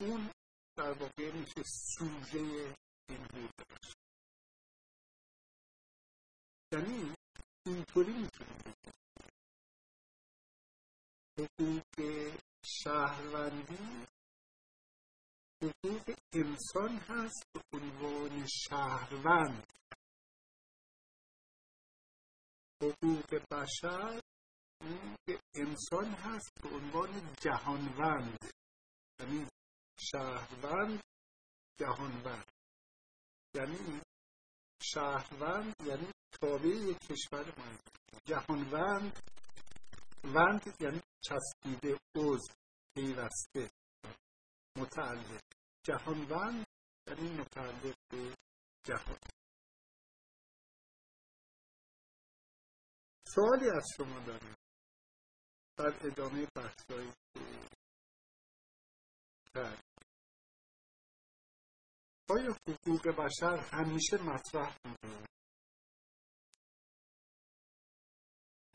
اون 0.00 0.30
در 0.76 0.92
واقع 0.92 1.32
میشه 1.32 1.62
سوژه 1.98 2.74
این 3.08 3.26
باشه 3.32 3.96
یعنی 6.72 7.14
اینطوری 7.66 8.12
می‌تونیم 8.12 8.74
حقوق 11.38 12.32
شهروندی 12.64 14.06
حقوق 15.62 16.14
انسان 16.32 16.96
هست 16.96 17.46
به 17.52 17.78
عنوان 17.78 18.46
شهروند. 18.46 19.66
حقوق 22.82 23.30
بشر 23.50 24.20
انسان 25.54 26.14
هست 26.14 26.52
به 26.62 26.68
عنوان 26.68 27.34
جهانوند. 27.40 28.38
یعنی 29.20 29.46
شهروند 30.00 31.00
جهانوند. 31.80 32.52
یعنی 33.54 34.00
شهروند 34.82 35.74
یعنی 35.86 36.12
تابع 36.40 36.92
کشور 36.92 37.58
ما 37.58 37.78
جهانوند 38.24 39.12
وند 40.24 40.76
یعنی 40.80 41.00
چسبیده 41.20 41.98
عضو 42.16 42.54
پیوسته 42.94 43.70
متعلق. 44.78 45.42
جهانوند 45.86 46.66
یعنی 47.08 47.28
متعلق 47.30 47.94
به 48.10 48.34
جهان. 48.84 49.35
سوالی 53.36 53.70
از 53.70 53.84
شما 53.96 54.20
داریم 54.20 54.54
در 55.76 56.06
ادامه 56.06 56.46
بحثایی 56.54 57.12
کرد 59.54 59.84
آیا 62.30 62.56
حقوق 62.68 63.08
بشر 63.08 63.56
همیشه 63.56 64.16
مطرح 64.22 64.76
بوده 64.84 65.26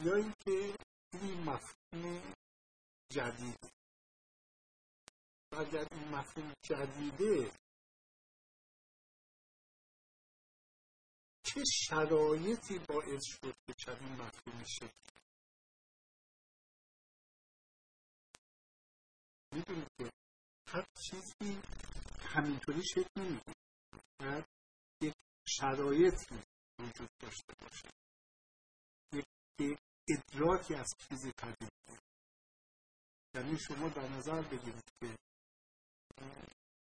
یا 0.04 0.16
اینکه 0.16 0.76
این 1.14 1.44
مفهوم 1.44 2.34
جدید. 3.12 3.72
اگر 5.52 5.88
این 5.92 6.08
مفهوم 6.08 6.54
جدیده 6.62 7.52
چه 11.54 11.64
شرایطی 11.66 12.80
باعث 12.80 13.26
شد 13.26 13.56
که 13.68 13.74
چنین 13.74 14.12
مفهومی 14.22 14.66
شکل 14.68 15.12
می‌دونید 19.54 19.88
که 19.98 20.12
هر 20.68 20.86
چیزی 21.04 21.62
همینطوری 22.20 22.84
شکل 22.84 23.22
نمی‌گیره 23.22 23.56
باید 24.20 24.46
یک 25.02 25.14
شرایطی 25.48 26.36
وجود 26.80 27.10
داشته 27.20 27.54
باشه. 27.62 27.90
یک 29.14 29.78
ادراکی 30.10 30.76
از 30.76 30.88
چیزی 30.98 31.32
پدید 31.32 32.02
یعنی 33.36 33.60
شما 33.60 33.90
در 33.90 34.10
نظر 34.10 34.42
بگیرید 34.42 34.92
که 35.00 35.16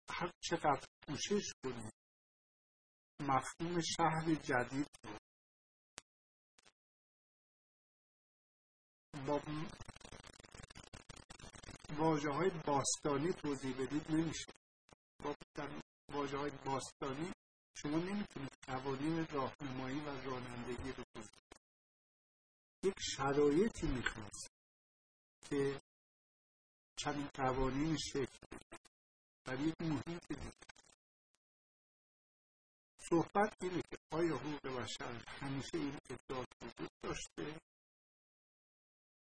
هر 0.10 0.32
چقدر 0.42 0.86
کوشش 1.08 1.54
کنید 1.64 2.01
مفهوم 3.22 3.82
شهر 3.82 4.36
جدید 4.36 4.88
رو 5.04 5.18
با 9.28 9.42
واجه 11.98 12.30
های 12.30 12.50
باستانی 12.50 13.34
توضیح 13.34 13.76
بدید 13.76 14.12
نمیشه. 14.12 14.52
با 15.24 15.36
واجه 16.14 16.38
های 16.38 16.52
باستانی 16.66 17.32
شما 17.74 17.98
نمی‌تونید 17.98 18.58
قوانین 18.68 19.28
راهنمایی 19.28 20.00
و 20.00 20.10
رانندگی 20.10 20.92
رو 20.92 21.04
توضیح 21.14 21.42
یک 22.84 22.96
شرایطی 23.00 23.88
می‌خواست 23.88 24.52
که 25.50 25.82
چنین 26.96 27.28
قوانین 27.34 27.98
شکل 27.98 28.48
در 29.46 29.60
یک 29.60 29.82
محیط 29.82 30.40
صحبت 33.12 33.64
اینه 33.64 33.82
که 33.92 33.98
آیا 34.12 34.38
حقوق 34.38 34.68
بشر 34.80 35.24
همیشه 35.28 35.78
این 35.78 35.98
ادعا 36.10 36.46
وجود 36.62 36.90
داشته؟ 37.04 37.60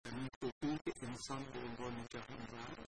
یعنی 0.04 0.28
حقوق 0.42 0.80
انسان 1.02 1.44
به 1.44 1.58
عنوان 1.58 2.06
جهان 2.10 2.86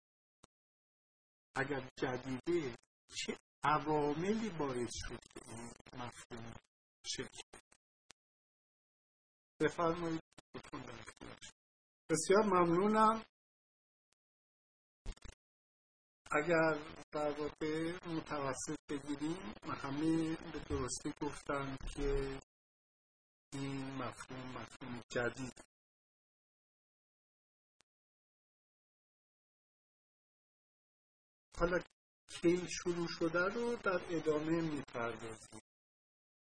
اگر 1.56 1.88
جدیده 1.96 2.76
چه 3.16 3.38
عواملی 3.64 4.50
باعث 4.50 4.90
شد 4.94 5.20
که 5.34 5.40
این 5.50 5.72
مفهوم 5.92 6.54
شکل 7.06 7.58
بفرمایید 9.60 10.22
بسیار 12.10 12.44
ممنونم. 12.44 13.22
اگر 16.30 16.78
در 17.12 17.30
واقع 17.30 18.06
متوسط 18.06 18.76
بگیریم 18.90 19.54
همه 19.82 20.36
به 20.52 20.58
درستی 20.58 21.12
گفتن 21.22 21.76
که 21.94 22.40
این 23.52 23.94
مفهوم 23.94 24.46
مفهوم 24.48 25.02
جدید. 25.08 25.60
حالا 31.58 31.78
کی 32.30 32.66
شروع 32.70 33.08
شده 33.08 33.44
رو 33.54 33.76
در 33.76 34.16
ادامه 34.16 34.60
می‌پردازیم. 34.60 35.60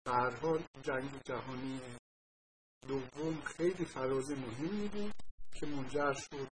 هر 0.07 0.35
حال 0.35 0.63
جنگ 0.81 1.21
جهانی 1.23 1.81
دوم 2.87 3.41
خیلی 3.41 3.85
فراز 3.85 4.31
مهمی 4.31 4.87
بود 4.87 5.13
که 5.59 5.65
منجر 5.65 6.13
شد. 6.13 6.49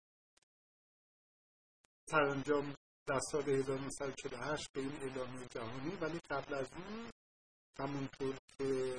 سرانجام 2.10 2.74
در 3.06 3.20
سال 3.20 3.48
1948 3.48 4.72
به 4.72 4.80
این 4.80 4.96
اعلامیه 5.02 5.46
جهانی 5.46 5.96
ولی 5.96 6.20
قبل 6.30 6.54
از 6.54 6.72
اون 6.72 7.10
همونطور 7.78 8.36
که 8.58 8.94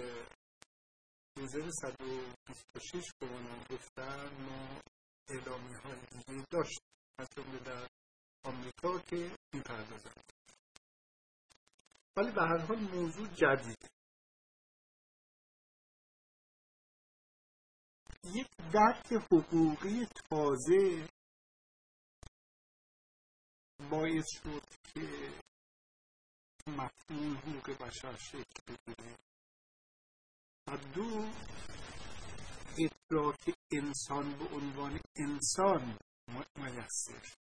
وزیر 1.37 1.71
126 1.71 3.11
بمانم 3.21 3.63
گفتن 3.69 4.43
ما 4.45 4.81
اعلامی 5.29 5.73
های 5.73 5.99
دیگه 6.11 6.45
داشت 6.51 6.79
از 7.19 7.27
جمله 7.37 7.59
در 7.59 7.87
آمریکا 8.45 8.99
که 8.99 9.37
می‌پردازن 9.53 10.11
ولی 12.17 12.31
به 12.31 12.41
هر 12.41 12.57
حال 12.57 12.79
موضوع 12.79 13.27
جدید. 13.27 13.91
یک 18.23 18.47
درک 18.73 19.13
حقوقی 19.31 20.07
تازه 20.29 21.07
باعث 23.89 24.25
شد 24.43 24.63
که 24.93 25.33
مفهوم 26.67 27.37
حقوق 27.37 27.69
بشر 27.69 28.17
شکل 28.17 28.63
بگیره 28.67 29.17
و 30.67 30.77
دو 30.77 31.31
ادراک 32.77 33.55
انسان 33.71 34.37
به 34.37 34.45
عنوان 34.45 34.99
انسان 35.15 35.97
میسر 36.55 37.35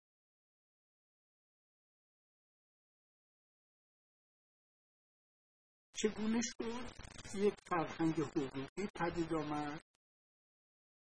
چگونه 5.96 6.40
شد 6.42 7.00
یک 7.34 7.54
فرهنگ 7.68 8.14
حقوقی 8.20 8.88
پدید 8.94 9.34
آمد 9.34 9.80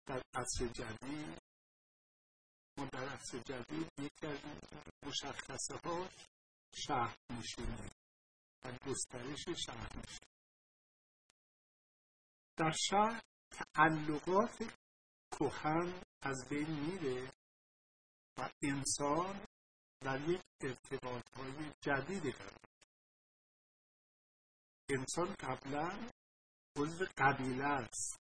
در 0.06 0.22
عصر 0.34 0.66
جدید؟ 0.66 1.39
عصر 2.88 3.38
جدید 3.38 3.88
یکی 3.98 4.26
از 4.26 4.38
مشخصه 5.06 5.76
هاش 5.84 6.26
شهر 6.74 7.16
نشینی 7.30 7.90
و 8.64 8.72
گسترش 8.86 9.44
شهر 9.66 9.96
نشینی 9.96 10.30
در 12.56 12.72
شهر 12.90 13.22
تعلقات 13.50 14.72
کهن 15.30 16.02
از 16.22 16.48
بین 16.48 16.70
میره 16.70 17.32
و 18.38 18.50
انسان 18.62 19.46
در 20.00 20.28
یک 20.28 20.42
ارتباط 20.60 21.36
های 21.36 21.72
جدیدی 21.80 22.32
قرار 22.32 22.60
انسان 24.88 25.34
قبلا 25.34 26.10
عضو 26.76 27.04
قبیله 27.18 27.64
است. 27.64 28.19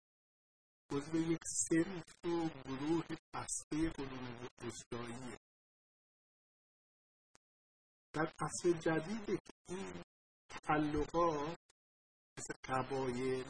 عضو 0.91 1.17
یک 1.17 1.41
سنف 1.45 2.25
و 2.25 2.49
گروه 2.65 3.05
بسته 3.33 3.89
قرون 3.89 4.47
روستاییه 4.61 5.37
در 8.13 8.33
عصر 8.39 8.71
جدید 8.71 9.39
این 9.69 10.03
تعلقات 10.49 11.57
مثل 12.37 12.53
قبایل 12.63 13.45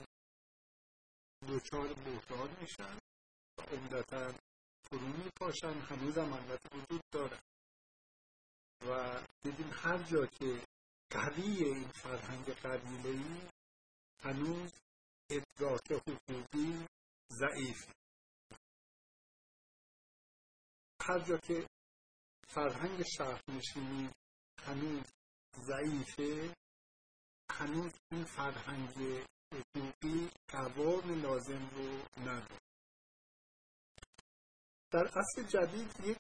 دچار 1.48 1.94
بحران 1.94 2.58
میشن 2.62 3.00
و 3.58 3.62
عمدتا 3.62 4.34
فرو 4.84 5.08
میپاشن 5.08 5.80
هنوز 5.80 6.18
هم 6.18 6.34
البته 6.34 6.78
وجود 6.78 7.02
دارن 7.12 7.42
و 8.82 9.20
دیدیم 9.44 9.70
هر 9.74 10.04
جا 10.04 10.26
که 10.26 10.66
قوی 11.10 11.64
این 11.64 11.88
فرهنگ 11.92 12.46
قبیله 12.46 13.10
ای 13.10 13.42
هنوز 14.24 14.72
ادراک 15.30 15.92
حقوقی 15.92 16.88
ضعیف. 17.32 17.92
هر 21.02 21.20
جا 21.20 21.38
که 21.38 21.68
فرهنگ 22.48 23.04
شهرنشینی 23.04 24.12
هنوز 24.60 25.06
ضعیفه 25.56 26.56
هنوز 27.52 27.94
این 28.12 28.26
فرهنگ 28.26 29.26
حقوقی 29.54 30.30
قوام 30.48 31.22
لازم 31.22 31.70
رو 31.70 32.06
نداره. 32.22 32.60
در 34.92 35.12
اصل 35.20 35.44
جدید 35.44 36.00
یک 36.06 36.18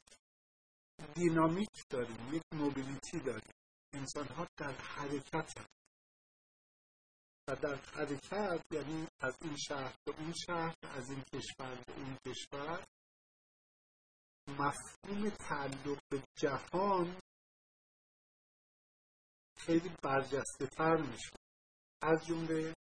دینامیک 1.15 1.83
داریم 1.89 2.33
یک 2.33 2.43
موبیلیتی 2.53 3.19
داریم. 3.19 3.53
انسان 3.93 4.27
ها 4.27 4.47
در 4.57 4.71
حرکت 4.71 5.57
هست 5.59 5.86
و 7.47 7.55
در 7.55 7.75
حرکت 7.75 8.61
یعنی 8.71 9.07
از 9.19 9.37
این 9.41 9.55
شهر 9.57 9.95
به 10.05 10.19
اون 10.19 10.33
شهر 10.47 10.75
از 10.83 11.09
این 11.09 11.23
کشور 11.33 11.75
به 11.75 11.93
اون 11.93 12.17
کشور. 12.25 12.85
مفهوم 14.47 15.29
تعلق 15.29 15.99
به 16.09 16.23
جهان 16.37 17.21
خیلی 19.57 19.89
برجسته 20.03 20.67
تر 20.67 20.97
میشه. 20.97 21.35
از 22.01 22.25
جمله 22.25 22.75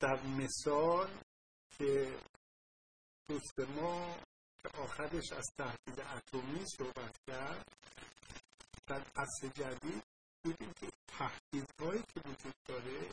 در 0.00 0.22
مثال 0.22 1.20
که 1.78 2.20
دوست 3.28 3.60
ما 3.60 4.16
که 4.62 4.68
آخرش 4.68 5.32
از 5.32 5.46
تهدید 5.58 6.00
اتمی 6.00 6.64
صحبت 6.78 7.18
کرد 7.26 7.68
در 8.86 9.06
عصر 9.16 9.48
جدید 9.48 10.11
دیدیم 10.44 10.72
که 10.72 10.90
تهدیدهایی 11.06 12.02
که 12.02 12.20
وجود 12.20 12.54
داره 12.68 13.10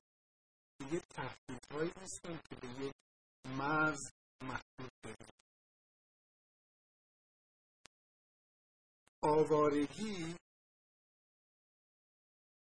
دیگه 0.79 0.99
تهدیدهایی 0.99 1.91
نیستن 2.01 2.39
که 2.49 2.55
به 2.55 2.67
یک 2.67 2.93
مرز 3.45 3.99
محدود 4.41 4.91
داریم 5.03 5.27
آوارگی 9.23 10.35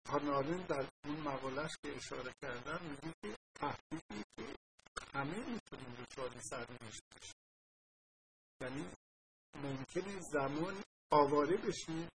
هانارین 0.08 0.66
در 0.66 0.90
اون 1.06 1.20
مقالش 1.20 1.72
که 1.82 1.96
اشاره 1.96 2.34
کردن 2.42 2.90
میگه 2.90 3.14
که 3.22 3.36
تهدیدی 3.56 4.24
که 4.38 4.56
همه 5.14 5.38
می‌تونیم 5.38 5.96
دچار 5.96 6.40
سرنوشت 6.40 7.02
بشیم 7.16 7.42
یعنی 8.62 8.92
ممکنه 9.56 10.20
زمان 10.22 10.84
آواره 11.12 11.58
بشیم 11.58 12.10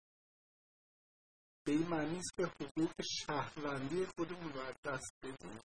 به 1.66 1.72
این 1.72 1.88
معنی 1.88 2.18
است 2.18 2.36
که 2.36 2.42
حقوق 2.46 2.92
شهروندی 3.02 4.06
خودمون 4.06 4.52
رو 4.52 4.60
از 4.60 4.74
دست 4.84 5.12
بدیم. 5.22 5.60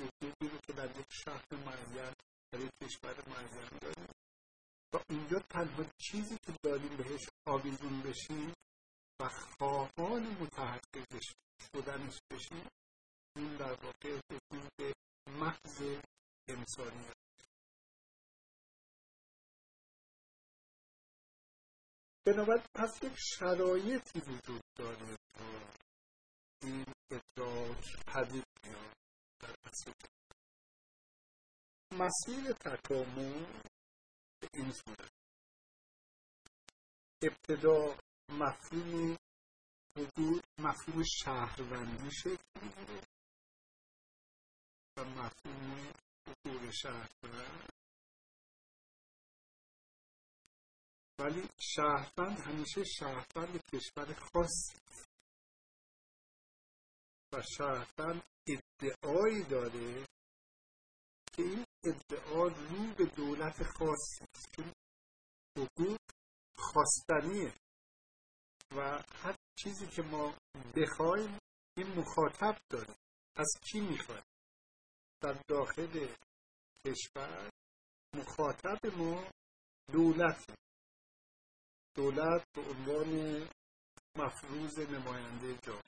حقوقی 0.00 0.48
رو 0.48 0.58
که 0.66 0.72
در 0.72 1.00
یک 1.00 1.06
شهر 1.24 1.44
معین 1.52 2.14
در 2.52 2.60
یک 2.60 2.70
کشور 2.82 3.28
معین 3.28 3.78
داریم. 3.80 4.08
و 4.94 4.98
اونجا 5.10 5.38
تنها 5.38 5.84
چیزی 5.98 6.38
که 6.46 6.52
داریم 6.62 6.96
بهش 6.96 7.28
آویزون 7.46 8.02
بشیم 8.02 8.54
و 9.20 9.28
خواهان 9.28 10.22
متحقق 10.22 11.20
شدنش 11.72 12.18
بشیم 12.30 12.66
این 13.36 13.56
در 13.56 13.72
واقع 13.72 14.20
حقوق 14.30 14.92
محض 15.26 15.98
انسانیت. 16.48 17.25
بنابراین 22.26 22.62
پس 22.74 23.02
یک 23.02 23.12
شرایطی 23.16 24.20
وجود 24.20 24.62
داره 24.78 25.16
تا 25.34 25.44
این 26.62 26.84
ادراک 27.10 27.84
پدید 28.06 28.44
میاد. 28.64 28.96
در 29.40 29.54
اصل 29.64 29.92
مسیر 31.92 32.52
تکامل 32.52 33.44
به 34.40 34.48
این 34.54 34.72
صورت 34.72 35.10
ابتدا 37.22 37.98
مفهوم 38.28 39.16
حدود 39.96 40.44
مفهوم 40.58 41.02
شهروندی 41.04 42.10
شکل 42.10 42.60
می‌گیره. 42.62 43.00
و 44.96 45.04
مفهوم 45.04 45.92
حقوق 46.26 46.70
شهروند 46.70 47.70
ولی 51.18 51.48
شهروند 51.60 52.38
همیشه 52.38 52.84
شهروند 52.84 53.60
کشور 53.72 54.14
خاصی 54.14 54.78
و 57.32 57.42
شهروند 57.42 58.22
ادعایی 58.48 59.42
داره 59.42 60.06
که 61.32 61.42
این 61.42 61.64
ادعا 61.84 62.46
رو 62.46 62.94
به 62.94 63.04
دولت 63.04 63.62
خاصی 63.62 64.24
است 64.34 64.52
چون 64.56 64.72
حقوق 65.58 65.98
خواستنیه. 66.58 67.54
و 68.76 69.02
هر 69.22 69.36
چیزی 69.58 69.86
که 69.86 70.02
ما 70.02 70.34
بخوایم 70.76 71.38
این 71.76 71.86
مخاطب 71.86 72.58
داره. 72.70 72.94
از 73.36 73.52
کی 73.62 73.80
می‌خوایم 73.80 74.24
در 75.20 75.42
داخل 75.48 76.14
کشور 76.84 77.50
مخاطب 78.14 78.86
ما 78.96 79.30
دولت 79.92 80.44
دولت 81.96 82.52
به 82.52 82.60
عنوان 82.60 83.10
مفروض 84.16 84.78
نماینده 84.78 85.58
جامعه 85.62 85.82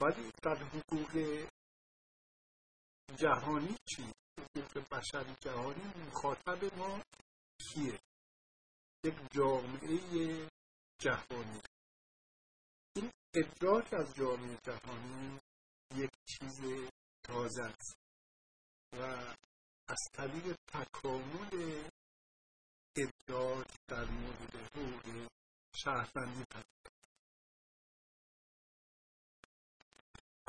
ولی 0.00 0.30
در 0.42 0.56
حقوق 0.56 1.46
جهانی 3.16 3.76
چی؟ 3.88 4.12
حقوق 4.40 4.88
بشر 4.90 5.34
جهانی 5.40 5.92
مخاطب 6.06 6.78
ما 6.78 7.02
کیه؟ 7.60 8.00
یک 9.04 9.14
جامعه 9.32 10.48
جهانی 11.00 11.60
این 12.96 13.12
ادراک 13.34 13.94
از 13.94 14.14
جامعه 14.14 14.58
جهانی 14.66 15.40
یک 15.96 16.10
چیز 16.28 16.60
تازه 17.24 17.62
است 17.62 17.96
و 18.92 19.02
از 19.88 20.02
طریق 20.12 20.56
تکامل 20.66 21.88
ادعا 23.02 23.64
در 23.88 24.04
مورد 24.04 24.54
حقوق 24.56 25.28
شهروندی 25.74 26.44
پدید 26.50 26.92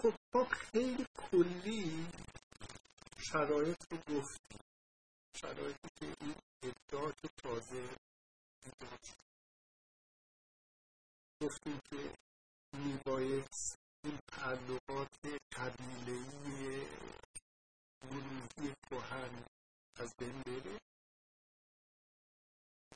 خب 0.02 0.14
ما 0.34 0.46
خیلی 0.46 1.06
کلی 1.18 2.08
شرایط 3.32 3.84
رو 3.92 3.98
گفتیم. 3.98 4.60
شرایطی 5.36 5.90
که 6.00 6.16
این 6.22 6.36
ادعا 6.64 7.12
تازه 7.44 7.90
ایجاد 8.66 9.00
گفتیم 11.42 11.80
که 11.90 12.14
میبایست 12.74 13.78
این 14.04 14.20
تعلقات 14.28 15.18
قبیلهی 15.58 16.88
گروهی 18.02 18.74
کهن 18.90 19.46
از 19.96 20.16
بین 20.20 20.42
بره. 20.42 20.89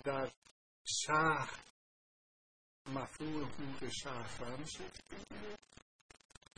در 0.03 0.32
شهر 0.86 1.63
مفهوم 2.86 3.43
حقوق 3.43 3.89
شهروند 3.89 4.65
شکل 4.65 4.99
بگیره 5.10 5.58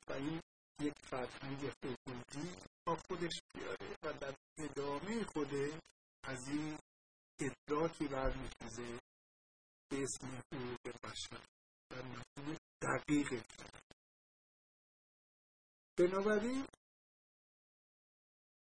و 0.07 0.13
این 0.13 0.41
یک 0.79 0.93
فرهنگ 0.99 1.65
حقوقی 1.65 2.55
با 2.85 2.95
خودش 2.95 3.41
بیاره 3.53 3.97
و 4.03 4.13
در 4.13 4.35
ادامه 4.57 5.23
خوده 5.23 5.79
از 6.23 6.47
این 6.47 6.77
ادراکی 7.39 8.07
برمیخیزه 8.07 8.99
به 9.89 10.03
اسم 10.03 10.27
حقوق 10.27 10.79
بشر 11.03 11.45
در 11.89 12.01
مفهوم 12.01 12.57
دقیق. 12.81 13.43
بنابراین 15.97 16.67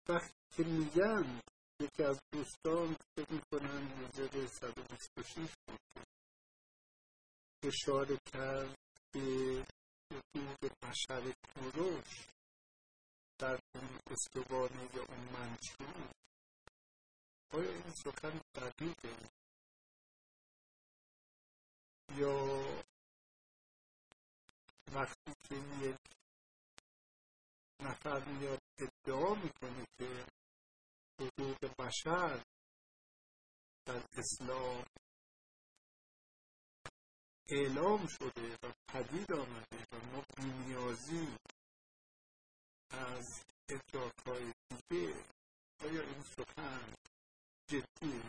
وقتی 0.08 0.34
که 0.56 0.64
میگن 0.64 1.40
یکی 1.82 2.02
از 2.02 2.20
دوستان 2.32 2.96
فکر 3.16 3.32
می‌کنن 3.32 3.82
موزد 3.82 4.46
126 4.46 5.54
بود 5.66 6.06
اشاره 7.62 8.18
کرد 8.32 8.78
به 9.12 9.64
حقوق 10.12 10.70
بشر 10.82 11.34
کوروش 11.54 12.28
در 13.38 13.60
اون 13.74 13.98
استوانه 14.10 14.88
یا 14.94 15.02
اون 15.02 15.20
منشور 15.20 16.10
آیا 17.50 17.70
این 17.70 17.90
سخن 17.90 18.40
دقیقه؟ 18.54 19.30
یا 22.16 22.64
وقتی 24.92 25.32
که 25.48 25.54
یک 25.54 26.00
نفر 27.80 28.24
میاد 28.24 28.62
ادعا 28.78 29.34
می‌کنه 29.34 29.86
که 29.98 30.26
حقوق 31.22 31.74
بشر 31.78 32.44
در 33.86 34.04
اسلام 34.16 34.84
اعلام 37.46 38.06
شده 38.06 38.58
و 38.62 38.72
پدید 38.88 39.32
آمده 39.32 39.86
و 39.92 40.06
ما 40.12 40.24
بینیازی 40.36 41.36
از 42.90 43.44
ادراکهای 43.68 44.52
دیگه 44.68 45.24
آیا 45.80 46.02
این 46.02 46.22
سخن 46.22 46.94
جدیه 47.66 48.22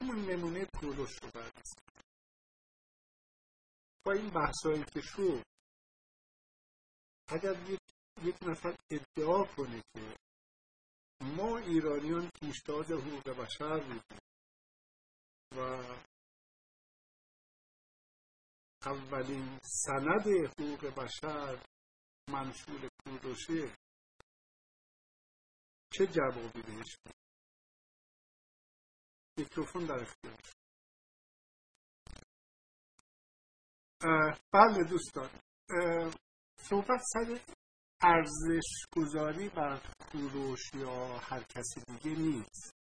همون 0.00 0.30
نمونه 0.30 0.64
پولوش 0.64 1.18
رو 1.22 1.30
بررسی 1.30 1.80
با 4.04 4.12
این 4.12 4.30
بحثایی 4.30 4.84
که 4.84 5.00
شد 5.00 5.44
اگر 7.26 7.70
یک, 7.70 7.80
یک 8.22 8.36
نفر 8.42 8.76
ادعا 8.90 9.44
کنه 9.44 9.82
که 9.92 10.16
ما 11.20 11.58
ایرانیان 11.58 12.30
پیشتاز 12.40 12.92
حقوق 12.92 13.28
بشر 13.28 13.80
بودیم 13.80 14.18
و 15.56 15.60
اولین 18.86 19.58
سند 19.62 20.26
حقوق 20.26 20.86
بشر 20.86 21.66
منشور 22.28 22.88
کوروشه 23.04 23.76
چه 25.92 26.06
جوابی 26.06 26.62
بهش 26.62 26.96
میکروفون 29.38 29.86
در 29.86 30.02
اختیار. 30.02 30.38
بله 34.52 34.84
دوستان. 34.90 35.30
صحبت 36.58 37.00
سر 37.12 37.40
ارزش 38.02 38.68
گذاری 38.96 39.48
بر 39.48 39.80
کوروش 39.98 40.60
یا 40.74 41.18
هر 41.18 41.42
کسی 41.42 41.80
دیگه 41.86 42.16
نیست. 42.16 42.74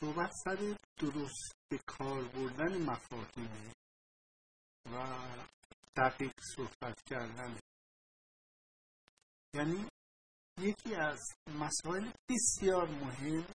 صحبت 0.00 0.30
سر 0.44 0.76
درست 0.96 1.52
به 1.70 1.78
کار 1.86 2.28
بردن 2.28 2.82
مفاهیمه 2.82 3.72
و 4.92 5.18
دقیق 5.96 6.32
صحبت 6.56 7.02
کردن. 7.06 7.58
یعنی 9.54 9.88
یکی 10.58 10.94
از 10.94 11.20
مسائل 11.46 12.12
بسیار 12.28 12.88
مهم 12.88 13.46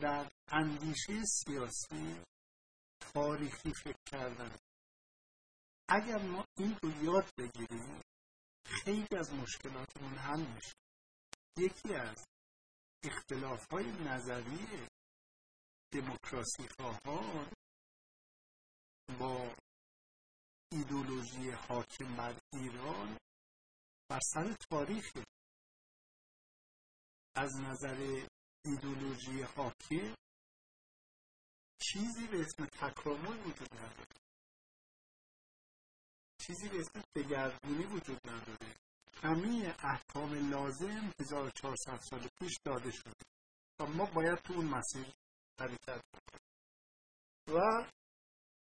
در 0.00 0.30
اندیشه 0.48 1.22
سیاسی 1.24 2.22
تاریخی 3.00 3.72
فکر 3.72 4.02
کردن. 4.06 4.58
اگر 5.90 6.18
ما 6.18 6.44
این 6.58 6.78
رو 6.82 7.04
یاد 7.04 7.30
بگیریم 7.38 8.02
خیلی 8.66 9.16
از 9.18 9.32
مشکلاتمون 9.34 10.14
حل 10.18 10.46
میشه. 10.54 10.74
یکی 11.58 11.94
از 11.94 12.26
اختلاف 13.04 13.66
های 13.72 13.84
نظری 13.84 14.86
دموکراسی 15.92 16.68
خواهان 16.76 17.52
با 19.18 19.54
ایدولوژی 20.72 21.50
حاکم 21.50 22.16
بر 22.16 22.38
ایران 22.52 23.18
بر 24.10 24.20
سر 24.34 24.56
تاریخ 24.70 25.12
از 27.34 27.50
نظر 27.60 28.26
ایدولوژی 28.64 29.42
حاکم 29.42 30.14
چیزی 31.82 32.26
به 32.26 32.40
اسم 32.40 32.66
تکامل 32.66 33.38
وجود 33.38 33.74
نداره. 33.74 34.29
چیزی 36.50 36.68
به 36.68 36.80
اسم 36.80 37.02
دگرگونی 37.16 37.84
وجود 37.84 38.28
نداره. 38.28 38.76
همه 39.22 39.76
احکام 39.78 40.50
لازم 40.50 41.12
1400 41.20 42.00
سال 42.00 42.28
پیش 42.38 42.52
داده 42.64 42.90
شده. 42.90 43.24
و 43.80 43.86
ما 43.86 44.04
باید 44.04 44.38
تو 44.38 44.52
اون 44.52 44.64
مسیر 44.66 45.12
حرکت 45.60 46.04
و 47.46 47.86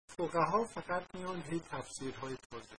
فقها 0.07 0.65
فقط 0.65 1.15
میان 1.15 1.41
هی 1.41 1.59
تفسیرهای 1.59 2.37
تازه. 2.51 2.75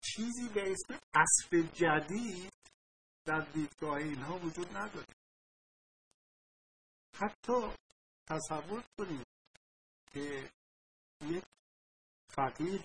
چیزی 0.00 0.48
به 0.48 0.72
اسم 0.72 1.62
جدید 1.74 2.52
در 3.24 3.40
دیدگاه 3.40 3.96
اینها 3.96 4.38
وجود 4.38 4.76
نداره. 4.76 5.14
حتی 7.14 7.72
تصور 8.26 8.84
کنید 8.98 9.26
که 10.12 10.50
یک 11.20 11.44
فقیه 12.36 12.84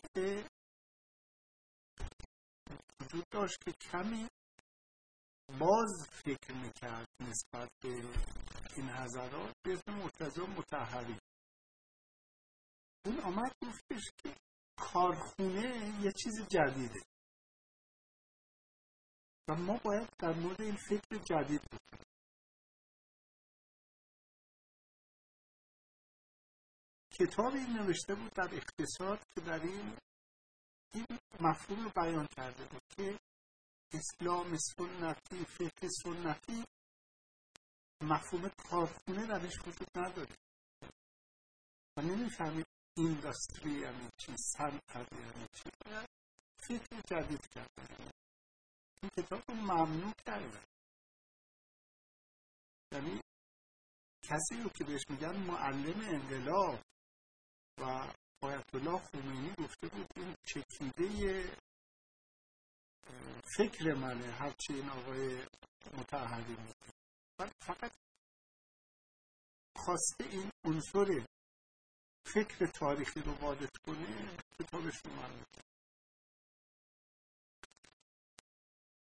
وجود 3.02 3.26
داشت 3.32 3.58
که 3.66 3.72
کمی 3.72 4.28
باز 5.60 6.08
فکر 6.12 6.54
می‌کرد 6.54 7.08
نسبت 7.20 7.70
به 7.82 7.90
این 8.78 8.90
حضرات 8.90 9.54
به 9.66 9.74
اسم 9.74 9.94
مرتضا 9.94 10.46
متحری 10.46 11.20
اون 13.06 13.20
آمد 13.20 13.52
گفتش 13.62 14.04
که 14.24 14.36
کارخونه 14.78 16.00
یه 16.02 16.12
چیز 16.12 16.48
جدیده. 16.50 17.02
و 19.48 19.56
ما 19.56 19.78
باید 19.84 20.10
در 20.20 20.34
مورد 20.34 20.62
این 20.62 20.76
فکر 20.76 21.18
جدید 21.18 21.62
بکنیم 21.62 22.15
کتابی 27.20 27.60
نوشته 27.60 28.16
بود 28.16 28.34
در 28.34 28.50
اقتصاد 28.56 29.20
که 29.36 29.42
در 29.42 29.62
این 29.62 29.98
این 30.94 31.20
مفهوم 31.40 31.84
رو 31.84 31.92
بیان 31.96 32.28
کرده 32.28 32.66
بود 32.66 32.82
که 32.96 33.20
اسلام 33.94 34.58
سنتی 34.58 35.46
فقه 35.46 35.90
سنتی 36.04 36.66
مفهوم 38.02 38.50
کارخونه 38.50 39.28
درش 39.28 39.54
وجود 39.68 39.88
نداره. 39.96 40.36
و 41.98 42.02
نمی‌فهمید 42.02 42.66
اینداستری 42.98 43.72
یعنی 43.72 44.10
چی 44.18 44.36
صنعت 44.38 45.14
یعنی 45.14 45.48
چی. 45.54 45.70
فکر 46.60 47.02
جدید 47.08 47.48
کرده 47.48 48.12
این 49.02 49.12
کتاب 49.18 49.44
رو 49.48 49.56
ممنوع 49.56 50.14
کرده 50.26 50.62
یعنی 52.92 53.22
کسی 54.24 54.62
رو 54.64 54.70
که 54.70 54.84
بهش 54.84 55.02
میگن 55.10 55.38
معلم 55.38 56.00
انقلاب 56.00 56.85
و 57.78 58.14
آیت 58.42 58.76
الله 58.76 59.00
خمینی 59.00 59.54
گفته 59.58 59.88
بود 59.88 60.08
این 60.16 60.36
چکیده 60.44 61.58
فکر 63.58 63.94
منه 63.94 64.32
هرچی 64.32 64.74
این 64.74 64.90
آقای 64.90 65.46
متحری 65.98 66.56
میگه. 66.56 66.94
من 67.40 67.52
فقط 67.62 67.92
خواسته 69.76 70.24
این 70.24 70.52
عنصر 70.66 71.26
فکر 72.26 72.66
تاریخی 72.66 73.22
رو 73.22 73.34
وارد 73.34 73.78
کنه 73.86 74.38
کتابش 74.60 74.96
رو. 75.06 75.12
من 75.12 75.44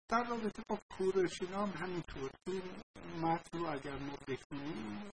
در 0.09 0.23
رابطه 0.23 0.63
با 0.69 0.79
کورشینا 0.97 1.65
هم 1.65 1.83
همینطور. 1.85 2.31
این 2.47 2.81
متن 3.21 3.57
رو 3.57 3.65
اگر 3.65 3.97
ما 3.97 4.15
بخونیم 4.27 5.10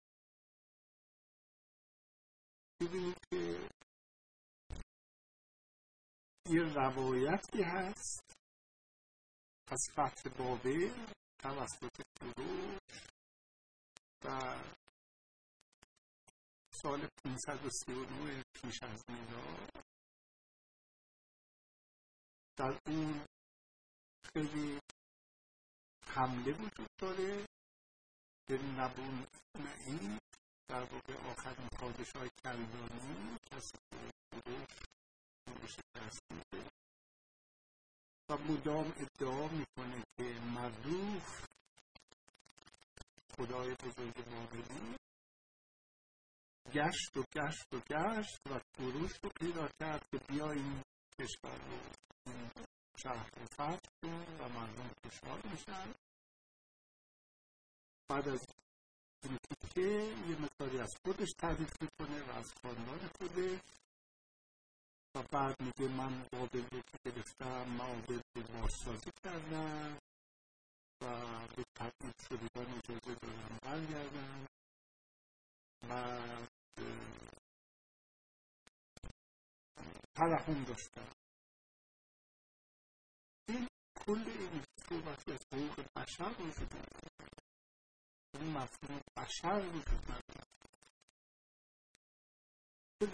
ببینید 2.80 3.18
که 3.30 3.68
یه 6.50 6.62
روایتی 6.62 7.62
هست 7.62 8.38
از 9.68 9.88
فتح 9.92 10.30
بابل 10.38 11.06
توسط 11.38 12.02
کوروش 12.20 13.06
و 14.24 14.56
سال 16.82 17.08
539 17.24 18.42
پیش 18.54 18.82
از 18.82 19.04
میلاد. 19.08 19.84
در 22.56 22.80
اون 22.86 23.26
خیلی 24.32 24.80
حمله 26.06 26.52
وجود 26.52 26.88
داره. 27.00 27.46
به 28.48 28.58
نبون 28.58 29.26
این. 29.86 30.18
در 30.68 30.84
واقع 30.84 31.14
آخرین 31.30 31.68
پادشاه 31.68 32.28
کلدانی 32.28 33.38
کسی 33.50 33.78
که 33.90 33.96
کوروش 35.46 35.70
شکست 35.70 36.22
میده 36.30 36.70
و 38.28 38.38
مدام 38.38 38.92
ادعا 38.96 39.48
می‌کنه 39.48 40.02
که 40.16 40.24
مردوف 40.40 41.44
خدای 43.36 43.74
بزرگ 43.74 44.14
بابلی 44.14 44.96
گشت 46.72 47.16
و 47.16 47.24
گشت 47.34 47.74
و 47.74 47.80
گشت 47.80 48.46
و 48.46 48.60
کوروش 48.76 49.12
رو 49.22 49.30
پیدا 49.40 49.68
کرد 49.80 50.08
که 50.10 50.18
بیا 50.18 50.50
این 50.50 50.82
کشور 51.18 51.58
رو 51.58 51.78
شهر 52.96 53.30
رو 53.36 53.46
فتح 53.46 53.90
کن 54.02 54.36
و 54.40 54.48
مردم 54.48 54.90
خوشحال 55.02 55.40
میشن. 55.44 55.94
بعد 58.08 58.28
از 58.28 58.46
که 59.74 59.80
یه 60.28 60.40
مقداری 60.40 60.78
از 60.78 60.94
خودش 61.04 61.28
تعریف 61.38 61.72
می‌کنه 61.82 62.22
و 62.22 62.30
از 62.30 62.52
خاندان 62.62 63.10
خودش 63.18 63.60
و 65.14 65.22
بعد 65.22 65.62
میگه 65.62 65.94
من 65.94 66.26
بابل 66.32 66.64
رو 66.72 66.80
که 66.80 66.98
گرفتم 67.04 67.68
معابد 67.68 68.22
رو 68.34 68.42
بازسازی 68.42 69.10
کردم 69.24 69.98
و 71.00 71.46
به 71.56 71.64
تبعید 71.74 72.14
شدگان 72.28 72.66
اجازه 72.78 73.14
دادم 73.14 73.58
برگردم 73.62 74.46
و 75.88 76.18
ترحم 80.14 80.64
داشتم 80.64 81.10
این 83.48 83.68
کل 83.94 84.24
این 84.28 84.64
صحبت 84.88 85.28
از 85.28 85.40
حقوق 85.52 85.86
بشر 85.96 86.34
وجود 86.40 86.74
نداره 86.74 87.47
این 88.34 88.50
مفهوم 88.50 89.00
بشر 89.16 89.68
وجود 89.74 90.04
نداره 90.04 90.48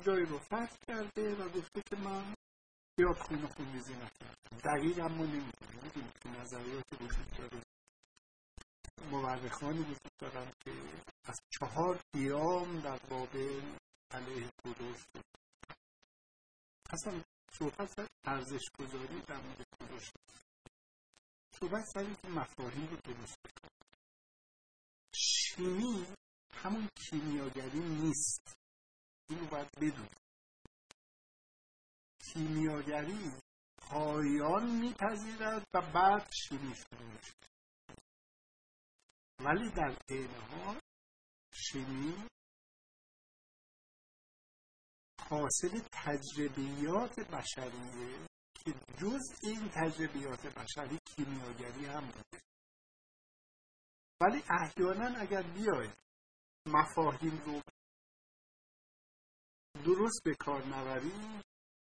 جایی 0.07 0.27
رو 0.27 0.39
فتح 0.39 0.77
کرده 0.87 1.35
و 1.35 1.49
گفته 1.49 1.83
که 1.83 1.97
من 1.97 2.35
بیاد 2.97 3.17
خونه 3.17 3.47
خونریزی 3.47 3.95
نکردم 3.95 4.59
دقیق 4.65 4.99
اما 4.99 5.25
نمی‌دونیم. 5.25 5.83
می‌دونیم 5.83 6.13
که 6.23 6.29
نظریات 6.29 6.85
وجود 7.01 7.31
داره. 7.39 7.63
مورخانی 9.11 9.81
وجود 9.81 10.13
دارن 10.19 10.53
که 10.65 10.73
از 11.25 11.41
چهار 11.51 12.01
قیام 12.13 12.81
در 12.81 12.99
بابل 12.99 13.77
علیه 14.11 14.51
کوروش 14.63 15.05
بود 15.15 15.25
اصلا 16.91 17.25
صحبت 17.53 17.87
سر 17.87 18.07
ارزش 18.25 18.71
گذاری 18.79 19.21
در 19.21 19.41
مورد 19.41 19.67
کوروش 19.79 20.11
صحبت 21.61 21.85
سر 21.85 22.15
که 22.15 22.29
مفاهیم 22.29 22.87
رو 22.87 22.97
درست 22.97 23.39
بکنه. 23.43 23.74
شیمی 25.57 26.07
همون 26.53 26.89
کیمیاگری 26.95 27.81
نیست. 27.81 28.55
اینو 29.31 29.47
باید 29.47 29.71
بدون 29.81 30.09
کیمیاگری 32.25 33.33
پایان 33.79 34.71
میپذیرد 34.71 35.67
و 35.75 35.81
بعد 35.81 36.31
شیمی 36.33 36.75
شروع 36.75 37.13
میشه 37.13 37.33
ولی 39.41 39.71
در 39.71 39.97
عین 40.11 40.35
حال 40.35 40.81
شیمی 41.55 42.29
حاصل 45.21 45.81
تجربیات 45.93 47.21
بشریه 47.21 48.27
که 48.55 48.75
جز 49.01 49.23
این 49.43 49.69
تجربیات 49.69 50.47
بشری 50.47 50.99
کیمیاگری 51.05 51.87
هم 51.87 52.07
بوده. 52.07 52.41
ولی 54.21 54.43
احیانا 54.51 55.21
اگر 55.21 55.43
بیاید 55.43 55.99
مفاهیم 56.67 57.43
رو 57.47 57.61
درست 59.85 60.23
به 60.25 60.35
کار 60.35 60.67
نبریم 60.67 61.43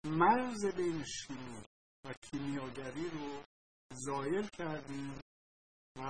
مرز 0.05 0.67
بین 0.77 1.05
شیمی 1.05 1.63
و 2.05 2.13
کیمیاگری 2.13 3.11
رو 3.11 3.45
زایل 3.93 4.49
کردیم 4.49 5.21
و 5.97 6.03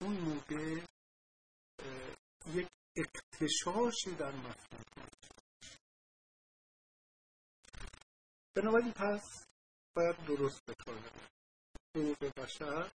اون 0.00 0.20
موقع 0.20 0.80
یک 2.46 2.68
اقتشاشی 2.96 4.14
در 4.18 4.32
مفهوم 4.36 5.06
بنابراین 8.56 8.92
پس 8.92 9.44
باید 9.96 10.16
درست 10.26 10.62
بکنه 10.70 11.10
حقوق 11.96 12.24
بشر 12.36 12.90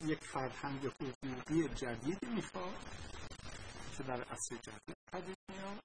یک 0.00 0.24
فرهنگ 0.24 0.86
حقوقی 0.86 1.68
جدید 1.68 2.24
می‌خواد 2.24 2.84
که 3.96 4.02
در 4.02 4.22
عصر 4.22 4.56
جدید 4.56 4.96
پدید 5.12 5.38
میاد 5.48 5.80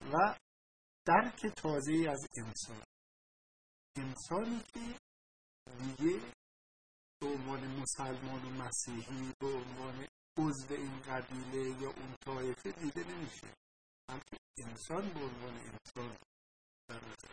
و 0.00 0.36
درک 1.06 1.46
تازه 1.46 2.10
از 2.10 2.26
انسان. 2.36 2.82
انسانی 3.96 4.62
که 4.74 5.00
دیگه 5.78 6.20
به 7.20 7.26
عنوان 7.26 7.80
مسلمان 7.80 8.44
و 8.44 8.50
مسیحی 8.50 9.32
به 9.40 9.46
عنوان 9.46 10.08
عضو 10.38 10.74
این 10.74 11.00
قبیله 11.00 11.82
یا 11.82 11.90
اون 11.90 12.14
طایفه 12.20 12.72
دیده 12.72 13.04
نمیشه. 13.04 13.54
همچون 14.10 14.38
انسان 14.58 15.12
به 15.12 15.20
عنوان 15.20 15.54
انسان 15.54 16.16
در 16.88 17.04
نظر 17.04 17.32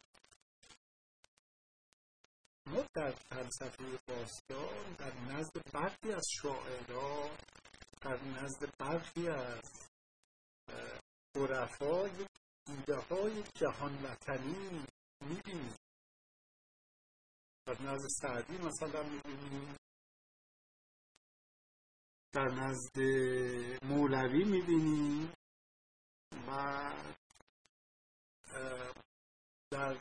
ما 2.69 2.85
در 2.93 3.11
فلسفه 3.11 3.99
باستان 4.07 4.93
در 4.93 5.13
نزد 5.13 5.71
برخی 5.73 6.11
از 6.11 6.27
شاعران 6.41 7.37
در 8.01 8.23
نزد 8.23 8.77
برخی 8.79 9.27
از 9.27 9.89
عرفا 11.35 12.07
یک 12.07 12.27
ایده 12.67 12.95
های 12.95 13.43
جهان 13.55 14.03
وطنی 14.03 14.85
می‌بینیم. 15.21 15.75
در 17.65 17.81
نزد 17.81 18.07
سعدی 18.21 18.57
مثلا 18.57 19.03
می‌بینیم. 19.03 19.75
در 22.33 22.47
نزد 22.47 22.99
مولوی 23.83 24.43
می‌بینیم. 24.43 25.33
و 26.47 26.93
در 29.71 29.97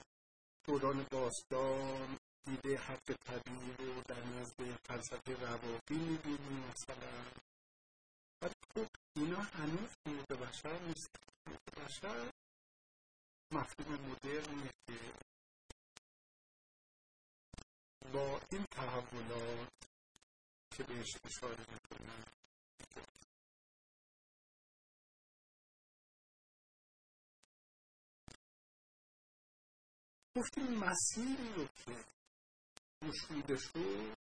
دوران 0.66 1.07
باستان 1.12 2.19
دیده 2.49 2.78
حق 2.78 3.16
طبیعی 3.26 3.76
رو 3.78 4.03
در 4.03 4.24
نزد 4.24 4.76
فلسفه 4.86 5.32
رواقی 5.34 5.94
می‌بینیم 5.94 6.64
مثلا. 6.70 7.24
ولی 8.42 8.55
خب 8.74 8.88
اینا 9.16 9.40
هنوز 9.40 9.90
حقوق 10.07 10.32
بشر 10.32 10.78
نیست. 10.78 11.11
حقوق 11.46 11.84
بشر 11.84 12.32
مفهوم 13.53 13.94
مدرنیه 13.94 14.70
که 14.86 15.12
با 18.12 18.40
این 18.51 18.64
تحولات 18.70 19.72
که 20.76 20.82
بهش 20.82 21.16
اشاره 21.24 21.64
می‌کنن 21.72 22.24
گفتیم 30.36 30.78
مسیری 30.78 31.53
رو 31.57 31.66
که 31.66 32.18
گشوده 33.03 33.57
شد 33.57 34.16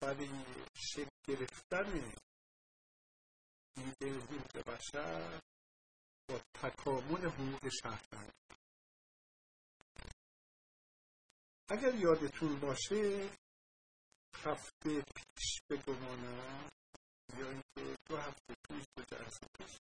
برای 0.00 0.44
شکل 0.74 1.10
گرفتن 1.28 2.12
دیده 3.74 4.12
حقوق 4.20 4.64
بشر 4.66 5.40
با 6.28 6.40
تکامل 6.54 7.26
حقوق 7.26 7.68
شهروند. 7.82 8.32
اگر 11.68 11.94
یادتون 11.94 12.60
باشه 12.60 13.30
هفته 14.34 15.02
پیش 15.16 15.62
بگمانم 15.70 16.68
یا 17.38 17.50
اینکه 17.50 17.96
دو 18.08 18.16
هفته 18.16 18.54
پیش 18.68 18.84
دو 18.96 19.02
جلسه 19.02 19.46
پیش 19.58 19.78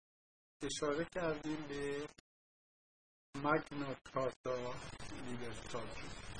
اشاره 0.61 1.05
کردیم 1.05 1.67
به 1.67 2.09
مگنا 3.35 3.95
کارتا 4.13 4.75
لیبرتاتو 5.25 6.32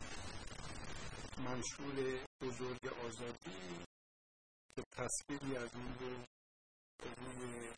منشور 1.39 2.25
بزرگ 2.41 2.87
آزادی 2.87 3.85
که 4.75 4.83
تصویری 4.91 5.57
از 5.57 5.75
اون 5.75 5.93
رو 5.99 6.25
روی 7.37 7.71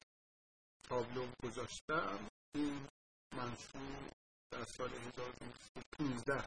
تابلو 0.84 1.28
گذاشتم. 1.44 2.30
این 2.56 2.88
منشور 3.34 4.12
در 4.52 4.64
سال 4.64 4.94
1915 4.94 6.46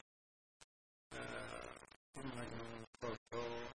این 2.16 2.26
مگنون 2.26 2.84
کارتا 3.00 3.72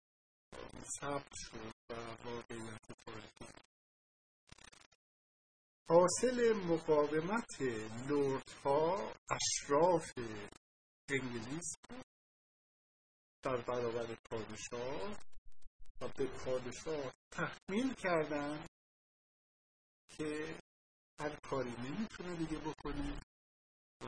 ثبت 1.00 1.32
شد 1.34 1.72
و 1.90 1.94
واقعیت 2.24 2.86
تاریخی. 3.06 3.46
حاصل 5.88 6.52
مقاومت 6.52 7.62
لردها 8.08 9.12
اشراف 9.30 10.12
انگلیس 11.08 11.74
در 13.42 13.56
برابر 13.56 14.14
پادشاه 14.30 15.16
و 16.00 16.08
به 16.08 16.26
پادشاه 16.26 17.12
تحمیل 17.30 17.94
کردن 17.94 18.66
که 20.16 20.58
هر 21.20 21.36
کاری 21.36 21.70
نمی‌تونه 21.70 22.36
دیگه 22.36 22.58
بکنه 22.58 23.20
و 24.00 24.06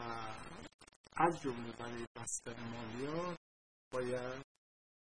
از 1.17 1.41
جمله 1.43 1.73
برای 1.73 2.07
بستن 2.17 2.61
مالیات 2.61 3.39
باید 3.93 4.45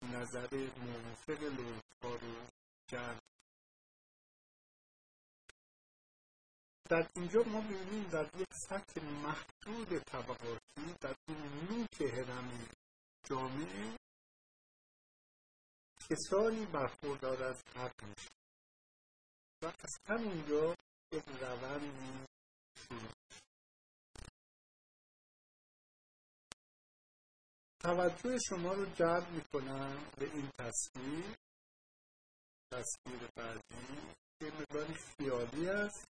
نظر 0.03 0.69
موافق 0.77 1.43
لردها 1.43 2.15
رو 2.15 2.47
جلب 2.87 3.21
در 6.89 7.09
اینجا 7.15 7.43
ما 7.43 7.61
می‌بینیم 7.61 8.09
در 8.09 8.29
یک 8.35 8.53
سطح 8.53 9.01
محدود 9.03 9.99
طبقاتی 9.99 10.93
در 11.01 11.15
این 11.27 11.37
نوک 11.69 12.01
هرمی 12.01 12.67
جامعه 13.29 13.97
کسانی 16.09 16.65
برخوردار 16.65 17.43
از 17.43 17.63
حق 17.75 18.03
میشه 18.03 18.29
و 19.61 19.65
از 19.65 19.99
همونجا 20.05 20.75
یک 21.11 21.23
روندی 21.41 22.25
شروع 22.77 23.11
توجه 27.79 28.39
شما 28.49 28.73
رو 28.73 28.85
جلب 28.85 29.29
می‌کنم 29.31 30.11
به 30.17 30.25
این 30.33 30.49
تصویر. 30.57 31.35
تصویر 32.71 33.27
بعدی 33.35 34.15
که 34.39 34.45
مقداری 34.45 34.93
خیالی 34.93 35.69
است 35.69 36.05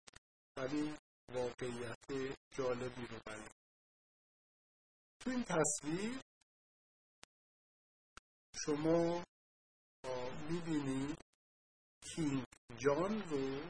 ولی 0.57 0.97
واقعیت 1.33 2.37
جالبی 2.57 3.07
رو 3.07 3.19
برید 3.25 3.55
تو 5.19 5.29
این 5.29 5.43
تصویر 5.43 6.19
شما 8.65 9.23
می‌بینید 10.49 11.17
کینگ 12.01 12.45
جان 12.77 13.21
رو 13.29 13.61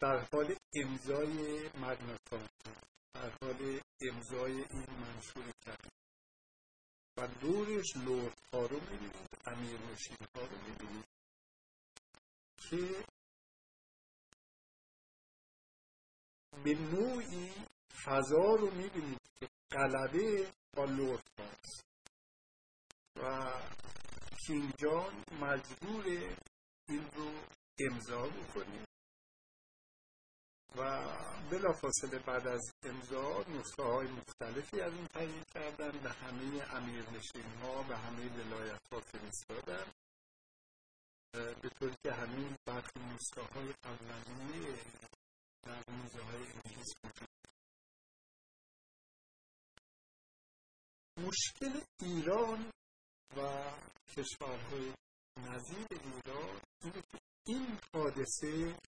در 0.00 0.26
حال 0.32 0.56
امضای 0.74 1.68
مگناکارتا 1.68 2.72
در 3.14 3.30
حال 3.42 3.80
امضای 4.00 4.52
این 4.52 4.86
منشور 4.90 5.52
کرد 5.66 5.92
و 7.16 7.26
دورش 7.26 7.96
لورد 7.96 8.38
ها 8.52 8.66
رو 8.66 8.80
می‌بینید 8.80 9.38
امیر 9.46 9.80
نشین 9.80 10.16
ها 10.34 10.42
رو 10.42 10.56
می‌بینید 10.56 11.04
که 12.56 13.04
به 16.64 16.74
نوعی 16.74 17.52
فضا 18.04 18.54
رو 18.54 18.70
می‌بینید 18.70 19.20
که 19.40 19.48
قلبه 19.70 20.52
با 20.76 20.84
لورد 20.84 21.28
هاست. 21.38 21.84
و 23.16 23.52
کینگ 24.46 24.72
جان 24.78 25.24
مجبور 25.40 26.04
این 26.88 27.10
رو 27.16 27.30
امضا 27.78 28.22
بکنه 28.22 28.86
و 30.76 30.82
بلافاصله 31.50 32.18
بعد 32.18 32.46
از 32.46 32.72
امضا 32.82 33.44
نسخه 33.48 33.82
های 33.82 34.06
مختلفی 34.06 34.80
از 34.80 34.92
این 34.92 35.06
تهیه 35.06 35.44
کردن 35.54 35.90
به 35.90 36.10
همه 36.10 36.74
امیر 36.74 37.04
ها 37.62 37.82
به 37.82 37.96
همه 37.96 38.28
ولایت 38.28 38.80
ها 38.92 39.00
فرستادن 39.00 39.92
به 41.32 41.68
طوری 41.78 41.96
که 42.02 42.12
همین 42.12 42.56
برخی 42.66 43.00
نسخه 43.00 43.42
های 43.42 43.74
اولیه 43.84 44.84
در 45.62 45.82
موزه 45.88 46.22
های 46.22 46.42
انگلیس 46.42 46.94
وجود 47.04 47.28
مشکل 51.16 51.80
ایران 52.00 52.72
و 53.36 53.72
کشورهای 54.16 54.94
نظیر 55.36 55.86
ایران 55.90 56.60
اینه 56.84 57.02
که 57.02 57.18
این 57.46 57.78
حادثه 57.94 58.78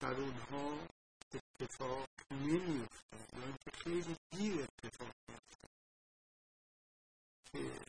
در 0.00 0.14
اونها 0.14 0.88
اتفاق 1.34 2.08
نمیفته 2.30 3.16
یا 3.36 3.44
اینکه 3.44 3.70
خیلی 3.74 4.16
دیر 4.30 4.62
اتفاق 4.62 5.12
میفته 5.28 5.68
که 7.52 7.84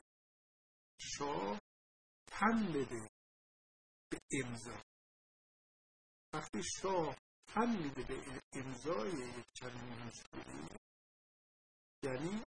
شاه 0.99 1.59
تن 2.27 2.73
بده 2.73 3.09
به 4.09 4.19
امضا. 4.31 4.81
وقتی 6.33 6.61
شاه 6.81 7.15
تن 7.47 7.69
میده 7.83 8.03
به 8.03 8.41
امضای 8.53 9.11
یک 9.11 9.45
چنین 9.53 10.03
مشکلی 10.03 10.67
یعنی 12.03 12.43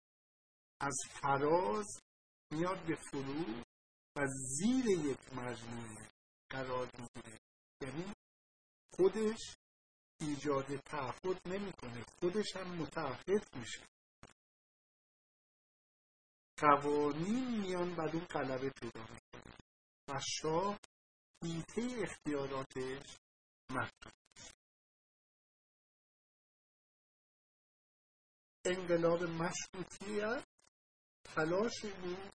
از 0.79 0.95
فراز 1.09 2.06
میاد 2.51 2.85
به 2.85 2.95
فرو 2.95 3.63
و 4.15 4.27
زیر 4.27 4.85
یک 4.85 5.33
مجموعه 5.33 6.09
قرار 6.49 6.89
می‌گیره. 6.99 7.39
یعنی 7.81 8.13
خودش 8.93 9.55
ایجاد 10.21 10.77
تعهد 10.77 11.47
نمی‌کنه. 11.47 12.05
خودش 12.19 12.55
هم 12.55 12.75
متعهد 12.75 13.55
میشه. 13.55 13.87
قوانین 16.57 17.61
میان 17.61 17.95
بر 17.95 18.09
اون 18.15 18.25
قلبه 18.25 18.69
پیدا 18.69 19.01
می‌کنه 19.01 19.53
و 20.07 20.21
شاه 20.41 20.79
ایته 21.43 22.03
اختیاراتش 22.03 23.17
محدود 23.69 24.13
انقلاب 28.65 29.23
مشروطیت 29.23 30.47
تلاش 31.23 31.85
بود 31.85 32.36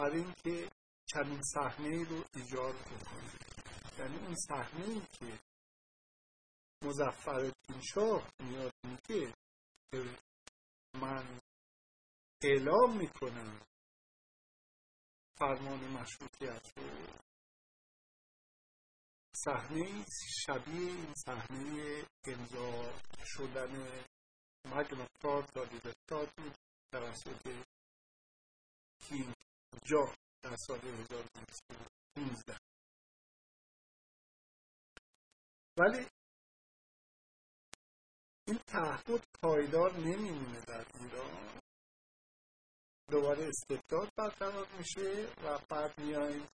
برای 0.00 0.20
اینکه 0.20 0.70
چنین 1.06 1.42
صحنه 1.42 2.08
رو 2.08 2.24
ایجاد 2.34 2.74
بکنه. 2.74 3.32
یعنی 3.98 4.16
اون 4.18 4.34
صحنه 4.34 4.84
ای 4.84 5.00
که 5.00 5.38
مزفر 6.82 7.52
شاه 7.94 8.30
میاد 8.40 8.72
میگه 8.84 9.34
که 9.90 10.16
من 10.94 11.40
اعلام 12.42 12.96
می‌کنم 12.96 13.60
فرمان 15.38 15.84
مشروطیت 15.84 16.78
رو. 16.78 17.06
صحنه 19.44 20.04
شبیه 20.46 20.92
این 20.92 21.14
صحنه 21.14 22.04
امضا 22.24 22.92
شدن 23.24 24.02
مگنا 24.64 25.06
کارتا 25.22 25.62
لیبرتاد 25.62 26.30
بود 26.36 26.54
توسط 26.92 27.64
کینگ 29.08 29.39
جا 29.84 30.14
در 30.42 30.56
سال 30.56 30.78
1915 30.78 32.58
ولی 35.78 36.06
این 38.48 38.58
تعهد 38.66 39.24
پایدار 39.42 39.92
نمیمونه 39.92 40.60
در 40.60 40.86
ایران. 40.94 41.60
دوباره 43.10 43.48
استبداد 43.48 44.12
برقرار 44.16 44.66
میشه 44.78 45.32
و 45.44 45.58
بعد 45.68 46.00
میایم 46.00 46.48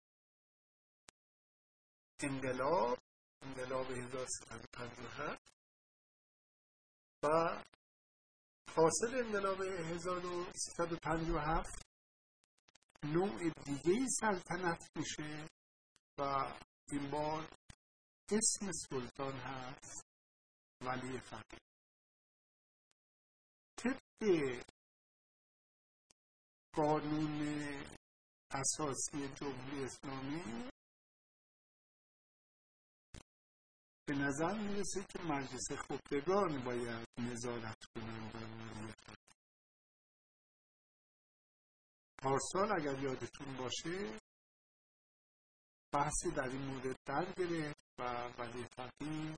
انقلاب 2.19 2.97
انقلاب 3.41 3.91
1357 3.91 5.53
و 7.23 7.27
حاصل 8.75 9.15
انقلاب 9.15 9.61
1357 9.61 11.92
نوع 13.03 13.49
دیگه 13.65 14.07
سلطنت 14.19 14.89
میشه 14.97 15.47
و 16.19 16.23
این 16.91 17.11
بار 17.11 17.49
اسم 18.31 18.71
سلطان 18.71 19.33
هست 19.33 20.03
ولی 20.81 21.19
فقیه. 21.19 21.59
طبق 23.77 24.63
قانون 26.75 27.41
اساسی 28.51 29.27
جمهوری 29.35 29.83
اسلامی 29.83 30.69
به 34.07 34.13
نظر 34.15 34.57
می‌رسه 34.57 35.05
که 35.09 35.19
مجلس 35.19 35.71
خبرگان 35.71 36.63
باید 36.63 37.07
نظارت 37.17 37.85
کنند 37.95 38.33
بر 38.33 38.72
پارسال 42.23 42.71
اگر 42.71 42.99
یادتون 42.99 43.57
باشه 43.57 44.19
بحثی 45.93 46.31
در 46.35 46.49
این 46.49 46.61
مورد 46.61 46.95
در 47.05 47.33
گرفت 47.33 47.83
و 47.99 48.27
ولی 48.37 48.67
فقیه 48.75 49.35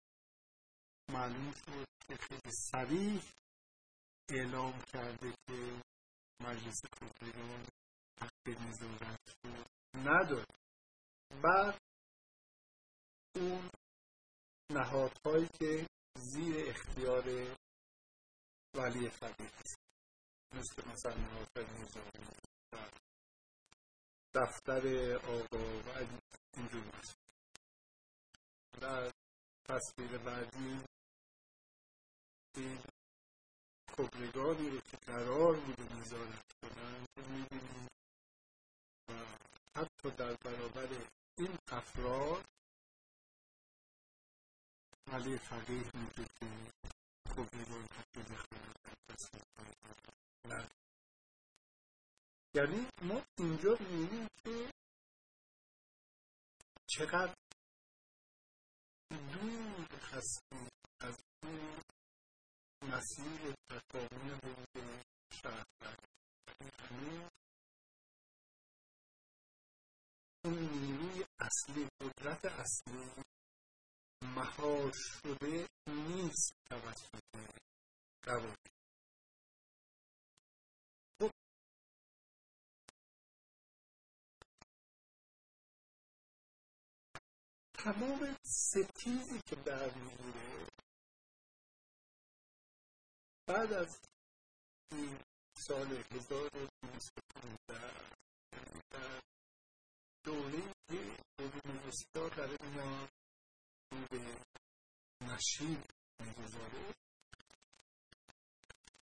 معلوم 1.09 1.51
شد 1.51 1.87
که 2.07 2.15
خیلی 2.15 2.51
سریع 2.71 3.21
اعلام 4.29 4.81
کرده 4.81 5.33
که 5.47 5.81
مجلس 6.41 6.81
کبریان 7.01 7.65
حق 8.21 8.49
نظارت 8.49 9.19
نداره. 9.93 10.45
بعد 11.43 11.81
اون 13.35 13.69
نهادهایی 14.71 15.47
که 15.59 15.87
زیر 16.17 16.69
اختیار 16.69 17.55
ولی 18.75 19.09
فقیه 19.09 19.49
هست 19.49 19.79
مثل 20.53 20.89
مثلا 20.89 21.15
نهادهای 21.15 21.65
نظامی. 21.65 22.45
دفتر 24.33 25.15
آقا 25.15 25.79
و 25.79 26.07
اینجور 26.57 26.83
هست 26.95 27.15
در 28.81 29.11
تصویر 29.69 30.17
بعدی 30.17 30.83
این 32.55 32.79
کبرگانی 33.97 34.69
رو 34.69 34.79
که 34.79 34.97
قرار 34.97 35.59
بوده 35.59 35.95
نظارت 35.95 36.45
کنن 36.61 37.05
می‌بینیم. 37.15 37.87
و 39.09 39.13
حتی 39.75 40.11
در 40.11 40.33
برابر 40.33 41.07
این 41.37 41.57
افراد 41.67 42.45
ولی 45.07 45.37
فقیه 45.37 45.91
میگه 45.93 46.25
که 46.39 46.71
کبرگان 47.29 47.87
حتی 47.91 48.23
دخالت 48.23 48.83
در 48.83 48.95
تصویر 49.07 49.43
یعنی 52.55 52.87
ما 53.01 53.21
اینجا 53.37 53.77
می‌بینیم 53.79 54.27
که 54.43 54.71
چقدر 56.87 57.35
دور 59.09 59.87
هستیم 60.01 60.69
از 60.99 61.23
اون 61.43 61.81
مسیر 62.81 63.53
تکامل 63.69 64.39
بین 64.73 65.01
شهروند 65.41 66.07
یعنی 66.61 67.29
اون 70.45 70.59
نیروی 70.59 71.25
اصلی 71.39 71.89
قدرت 72.01 72.45
اصلی 72.45 73.23
مهار 74.21 74.91
شده 74.93 75.67
نیست 75.87 76.53
توسط 76.69 77.19
قوانین. 78.23 78.74
تمام 87.85 88.37
ستیزی 88.43 89.41
که 89.45 89.55
برمیگیره 89.55 90.67
بعد 93.47 93.73
از 93.73 93.99
این 94.91 95.19
سال 95.57 96.03
1215 96.11 98.09
در 98.89 99.21
دوره 100.23 100.73
که 101.37 102.07
ها 102.15 102.29
در 102.29 102.57
میان 102.63 103.09
به 104.11 104.41
نشید 105.21 105.93
می‌گذاره. 106.19 106.93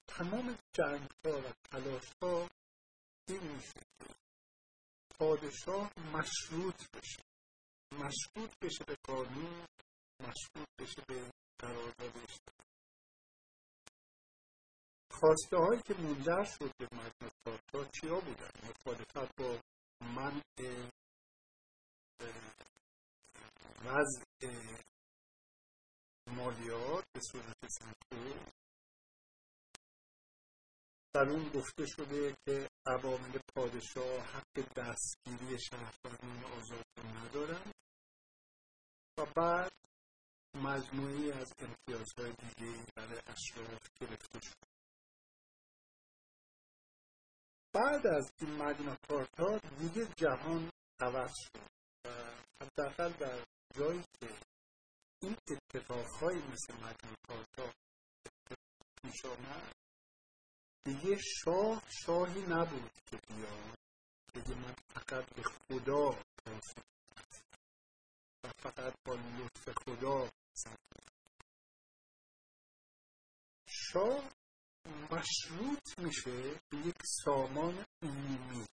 تمام 0.08 0.58
جنگ 0.74 1.10
ها 1.26 1.42
و 1.42 1.54
تلاش 1.72 2.06
ها 2.22 2.50
این 3.28 3.52
میشه. 3.52 3.82
پادشاه 5.20 5.92
مشروط 6.00 6.90
بشه. 6.94 7.31
مشروط 7.92 8.52
بشه 8.62 8.84
به 8.84 8.98
قانون 9.04 9.66
مشروط 10.20 10.68
بشه 10.80 11.02
به 11.08 11.32
قرارداد 11.62 12.30
خواسته 15.12 15.58
هایی 15.58 15.82
که 15.82 15.94
منجر 15.94 16.44
شد 16.44 16.72
به 16.78 16.88
مجمع 16.92 17.32
چارتا 17.46 17.86
چیا 17.86 18.20
بودن؟ 18.20 18.52
مخالفت 18.64 19.36
با 19.36 19.60
منع 20.02 20.42
وضع 23.86 24.24
مالیات 26.28 27.06
به 27.14 27.20
صورت 27.32 27.68
سنتور 27.68 28.52
در 31.14 31.30
اون 31.30 31.50
گفته 31.50 31.86
شده 31.86 32.36
که 32.46 32.70
عوامل 32.86 33.40
پادشاه 33.56 34.20
حق 34.20 34.74
دستگیری 34.76 35.60
شهروندان 35.60 36.44
آزاد 36.44 36.86
ندارند 37.16 37.81
بعد 39.26 39.72
مجموعی 40.56 41.32
از 41.32 41.54
امتیازهای 41.60 42.34
دیگه 42.34 42.86
برای 42.96 43.22
اشراف 43.28 43.90
گرفته 44.00 44.40
شد. 44.40 44.72
بعد 47.74 48.08
از 48.08 48.32
این 48.42 48.64
مگنا 48.64 48.98
کارتا 49.08 49.58
دیگه 49.78 50.06
جهان 50.06 50.72
عوض 51.00 51.32
شد 51.36 51.70
و 52.06 52.10
حداقل 52.62 53.12
در 53.14 53.46
جایی 53.76 54.04
که 54.20 54.30
این 55.22 55.38
اتفاقهایی 55.50 56.42
مثل 56.42 56.74
مگنا 56.74 57.16
کارتا 57.28 57.74
پیش 59.02 59.26
آمد 59.26 59.76
دیگه 60.86 61.18
شاه 61.22 61.84
شاهی 62.06 62.42
نبود 62.42 62.92
که 63.06 63.18
بیاد 63.18 63.78
بگه 64.36 64.56
من 64.56 64.76
فقط 64.94 65.26
به 65.36 65.44
خدا 65.44 66.24
و 68.44 68.52
فقط 68.60 68.94
با 69.06 69.14
لطف 69.14 69.70
خدا. 69.86 70.30
شاه 73.68 74.32
مشروط 75.12 76.00
میشه 76.00 76.60
به 76.70 76.78
یک 76.78 77.02
سامان 77.24 77.86
عمومی. 78.02 78.68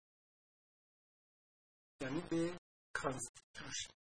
یعنی 2.02 2.22
به 2.22 2.60
کانستیتوشن 2.94 3.98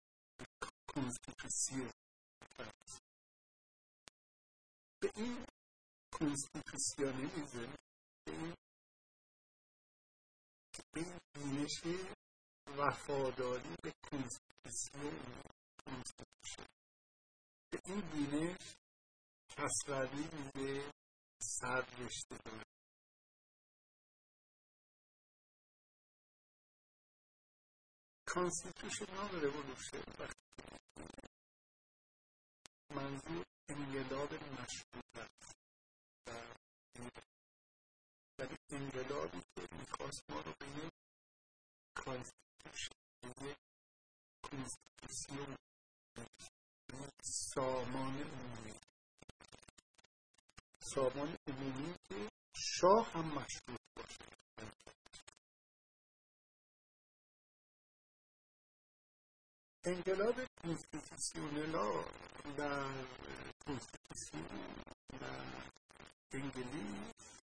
به 5.02 5.12
این 5.16 5.46
این 8.28 8.56
به 10.94 11.00
این 11.02 11.20
بینش 11.34 11.82
وفاداری 12.78 13.76
به 13.84 13.94
constitution 14.12 15.42
به 17.72 17.80
این 17.86 18.02
بینش 18.02 18.76
کسروی 19.50 20.28
میگه 20.34 20.92
سر 21.42 21.82
رشته 21.82 22.38
داره. 22.46 22.64
constitutional 28.26 29.42
revolution 29.42 30.04
وقتی 30.20 30.42
منظور 32.90 33.46
انقلاب 33.70 34.34
مشروطه 34.34 35.16
است 35.16 35.56
ولی 38.40 38.58
انقلابی 38.70 39.42
که 39.56 39.68
می‌خواست 39.72 40.30
ما 40.30 40.42
رو 40.42 40.54
به 40.60 40.68
یک 40.68 40.92
کنستیتوسیون 44.44 45.56
سامان 47.24 48.16
عمومی. 48.22 48.74
سامان 50.84 51.38
عمومی 51.48 51.96
که 52.10 52.30
شاه 52.56 53.12
هم 53.12 53.26
مشروط 53.26 53.80
باشه. 53.96 54.26
انقلاب 59.84 60.36
کنستیتوسیونلا 60.64 62.06
در 62.58 63.06
کنستیتوسیون 63.66 64.76
در 65.20 65.64
انگلیس 66.32 67.42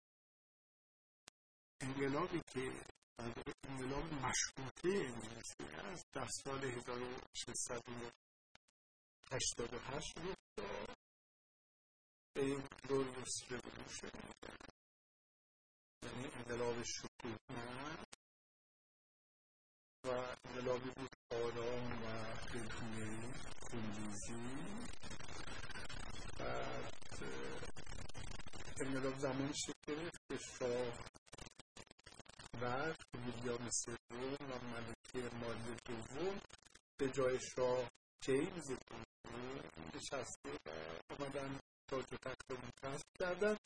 انقلابی 1.82 2.42
که 2.54 2.72
انقلاب 3.20 4.14
مشروطه 4.14 4.90
انگلیسی 4.90 5.64
است 5.64 6.06
در 6.14 6.28
سال 6.44 6.66
1688 6.66 9.60
رخ 9.60 10.14
داد 10.58 10.98
به 12.34 12.42
این 12.42 12.64
گلوس 12.90 13.44
رولوشن 13.50 14.20
یعنی 16.04 16.26
انقلاب 16.26 16.84
شکوهمند 16.84 18.08
و 20.04 20.08
انقلابی 20.46 20.90
بود 20.90 21.16
آرام 21.32 22.04
و 22.04 22.06
دلخونه 22.54 23.34
خونریزی 23.60 24.48
بعد 26.40 26.94
انقلاب 28.82 29.20
زمان 29.20 29.54
شکل 29.54 30.10
که 30.30 30.38
شاه 30.38 30.94
و 32.62 32.94
ویلیام 33.26 33.70
سوم 33.70 34.38
و 34.50 34.60
ملکه 34.66 35.36
مالی 35.36 35.76
دوم 35.86 36.42
به 36.98 37.10
جای 37.10 37.40
شاه 37.40 37.90
جیمز 38.24 38.68
دوم 38.68 39.62
نشسته 39.96 40.58
آمدن 41.10 41.60
تاج 41.90 42.14
و 42.14 42.18
تخت 42.18 42.52
رو 42.52 42.58
کردن. 43.20 43.58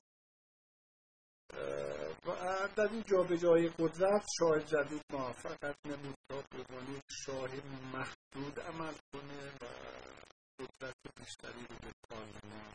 و 2.26 2.68
در 2.76 2.90
این 2.92 3.04
جای 3.38 3.70
قدرت 3.70 4.26
شاه 4.40 4.60
جدید 4.60 5.04
موفقت 5.10 5.76
نمود 5.86 6.16
تا 6.30 6.44
به 6.52 7.02
شاه 7.26 7.50
محدود 7.94 8.60
عمل 8.60 8.94
کنه 9.14 9.52
و 9.62 9.66
قدرت 10.60 10.96
بیشتری 11.18 11.66
رو 11.70 11.76
به 11.82 11.92
پارلمان 12.10 12.74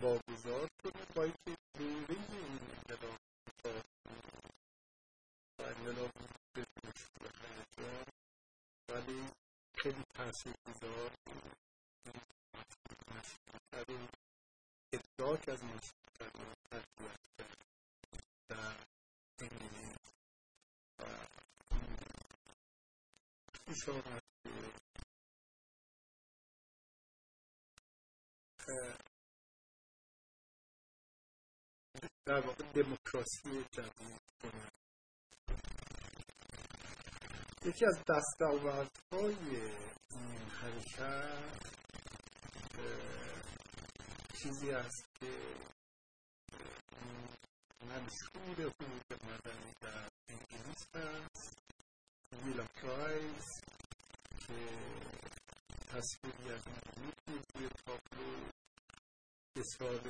واگذار 0.00 0.68
کنه. 0.82 1.04
با 1.14 1.22
اینکه 1.22 1.56
دوره 1.78 2.16
این 2.30 2.60
انقلاب 2.76 3.16
و 8.88 9.30
خیلی 9.76 10.04
تاثیر 10.14 10.54
گذار. 10.66 11.10
ادراک 14.92 15.48
از 15.48 15.64
مشکل 15.64 15.94
تربیت 16.70 16.84
در 18.48 18.76
انگلیس 19.38 19.96
و 20.98 21.04
پیش 23.66 23.88
در 32.30 32.40
واقع 32.40 32.64
دموکراسی 32.64 33.64
جدید 33.72 34.20
کنند 34.42 34.72
یکی 37.64 37.86
از 37.86 37.98
دستاوردهای 38.08 39.60
این 40.10 40.48
حرکت 40.60 41.60
چیزی 44.42 44.70
است 44.70 45.04
که 45.20 45.30
منشور 47.86 48.60
حقوق 48.60 49.24
مدنی 49.24 49.72
در 49.80 50.08
انگلیس 50.28 50.86
هست 50.94 51.58
ویلا 52.44 52.64
پرایز 52.64 53.44
که 54.46 54.68
تصویری 55.86 56.52
از 56.54 56.66
این 56.66 57.12
توی 57.54 57.68
تابلو 57.86 58.50
به 59.54 59.62
سال 59.62 60.00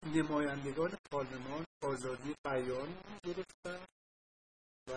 نمایندگان 0.07 0.99
پارلمان 1.11 1.65
آزادی 1.83 2.35
بیان 2.45 3.03
گرفتن 3.25 3.87
و 4.89 4.93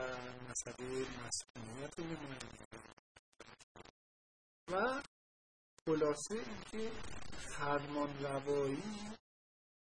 مسئله 0.49 1.05
مسئولیت 1.25 1.99
نمایندگان. 1.99 2.93
و 4.71 5.03
خلاصه 5.85 6.35
اینکه 6.35 6.91
فرمان 7.57 8.23
روایی 8.23 9.11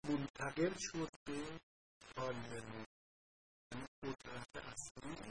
منتقل 0.09 0.75
شد 0.79 1.11
به 1.27 1.59
پارلمان. 2.16 2.87
یعنی 3.73 3.87
قدرت 4.03 4.57
اصلی 4.57 5.31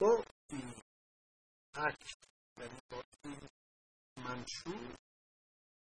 با 0.00 0.24
این 0.50 0.74
اکت 1.74 2.24
یعنی 2.58 2.78
با 2.90 3.02
این 3.24 3.48
منشور 4.16 5.05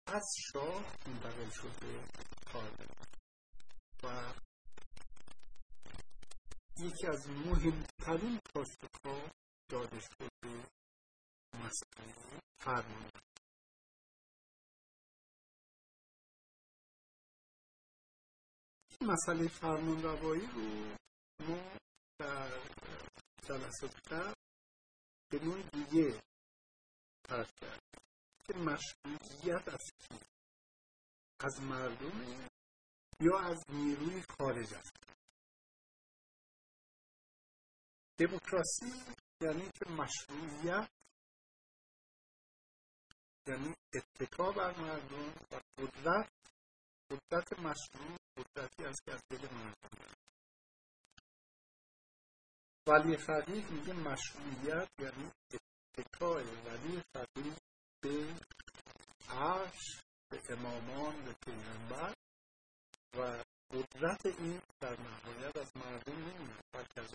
از 0.07 0.25
شاه 0.53 0.85
منتقل 1.07 1.51
شد 1.51 1.81
به 1.81 2.05
پارلمان 2.47 3.07
و 4.03 4.35
یکی 6.79 7.07
از 7.07 7.29
مهمترین 7.29 8.41
پاسخها 8.55 9.31
داده 9.69 10.01
شد 10.01 10.29
به 10.43 10.67
مسئله 11.55 12.15
فرمان. 12.61 13.11
مسئله 19.01 19.49
فرمان 19.49 20.03
روایی 20.03 20.47
رو 20.47 20.97
ما 21.49 21.77
در 22.19 22.61
جلسات 23.43 24.13
قبل 24.13 24.35
به 25.31 25.45
نوع 25.45 25.63
دیگه 25.63 26.23
فرق 27.29 27.51
کردیم. 27.61 28.01
که 28.47 28.55
مشروعیت 28.55 29.69
از 29.69 29.91
کی 29.99 30.19
از 31.41 31.61
مردم 31.61 32.49
یا 33.21 33.39
از 33.39 33.65
نیروی 33.69 34.23
خارج 34.39 34.75
است. 34.75 34.97
دموکراسی 38.19 38.93
یعنی 39.41 39.71
که 39.71 39.91
مشروعیت 39.91 40.91
یعنی 43.47 43.75
اتکا 43.95 44.53
بر 44.53 44.81
مردم 44.81 45.29
و 45.53 45.61
قدرت 45.79 46.31
قدرت 47.11 47.59
مشروع 47.59 48.17
قدرتی 48.37 48.85
است 48.85 49.05
که 49.05 49.13
از 49.13 49.21
دل 49.31 49.55
مردم. 49.55 50.15
ولی 52.87 53.17
فقیه 53.17 53.71
میگه 53.71 53.93
مشروعیت 53.93 54.89
یعنی 54.99 55.31
اتکای 55.99 56.45
ولی 56.45 57.03
فقیه 57.15 57.64
عرش 59.35 60.01
به 60.31 60.41
امامان 60.49 61.25
به 61.25 61.33
پیغمبر 61.33 62.15
و 63.19 63.45
قدرت 63.71 64.27
این 64.27 64.61
در 64.81 65.01
نهایت 65.01 65.57
از 65.57 65.77
مردم 65.77 66.17
نمیاد 66.17 66.61
بلکه 66.73 67.01
از 67.01 67.15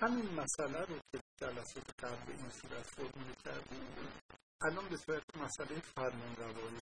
همین 0.00 0.34
مسئله 0.34 0.80
رو 0.84 0.98
که 1.12 1.20
جلسات 1.40 2.04
قبل 2.04 2.32
این 2.32 2.50
صورت 2.50 2.82
فرمول 2.82 3.34
کردیم 3.44 3.86
الان 4.62 4.88
به 4.88 4.96
صورت 4.96 5.36
مسئله 5.36 5.80
فرمان 5.80 6.36
روایی 6.36 6.80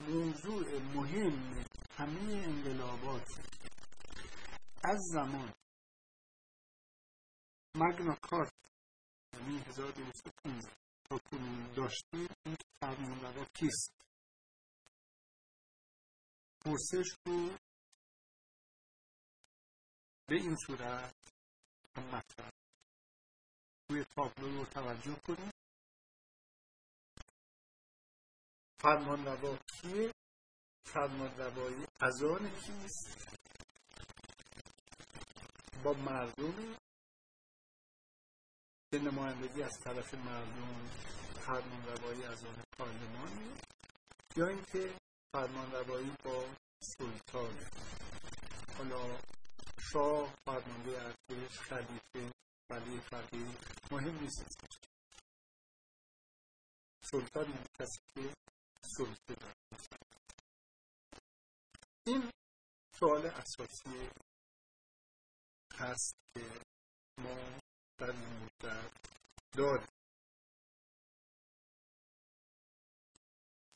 موضوع 0.00 0.78
مهم 0.78 1.64
همه 1.96 2.32
انقلابات 2.32 3.28
از 4.84 4.98
زمان 5.12 5.52
مگنا 7.74 8.14
کارت. 8.14 8.52
یعنی 9.32 9.58
1215 9.58 10.70
تا 11.04 11.18
کنون 11.18 11.72
داشتیم 11.72 12.28
این 12.46 12.56
فرمان 12.80 13.20
روا 13.20 13.44
کیست؟ 13.44 13.92
پرسش 16.60 17.16
رو 17.26 17.56
به 20.26 20.34
این 20.34 20.56
صورت 20.66 21.14
مطرح. 21.96 22.50
روی 23.90 24.04
تابلو 24.04 24.58
رو 24.58 24.64
توجه 24.64 25.14
کنید 25.26 25.54
فرمان 28.78 29.24
روا 29.24 29.56
کیه 29.56 30.14
فرمان 30.84 31.36
روایی 31.36 31.86
از 32.00 32.22
آن 32.22 32.50
کیست؟ 32.50 33.36
با 35.84 35.92
مردم 35.92 36.76
نمایندگی 38.98 39.62
از 39.62 39.80
طرف 39.84 40.14
مردم 40.14 40.90
فرمان 41.34 41.86
روایی 41.86 42.24
از 42.24 42.44
آن 42.44 42.62
پارلمانی 42.78 43.54
یا 44.36 44.46
اینکه 44.48 44.94
فرمان 45.32 45.72
روایی 45.72 46.12
با 46.24 46.44
سلطان. 46.82 47.54
حالا 48.78 49.20
شاه 49.92 50.34
فرمانده 50.44 51.02
ارتش 51.02 51.58
خلیفه 51.58 52.32
ولی 52.70 53.00
فقیه 53.00 53.46
مهم 53.90 54.20
نیست. 54.20 54.44
سلطان 57.02 57.44
این 57.44 57.64
کسی 57.78 58.00
که 58.14 58.34
سلطه 58.96 59.36
این 62.06 62.30
سوال 62.98 63.26
اساسی 63.26 64.08
هست 65.78 66.14
که 66.34 66.60
ما 67.18 67.59
داریم 68.00 69.88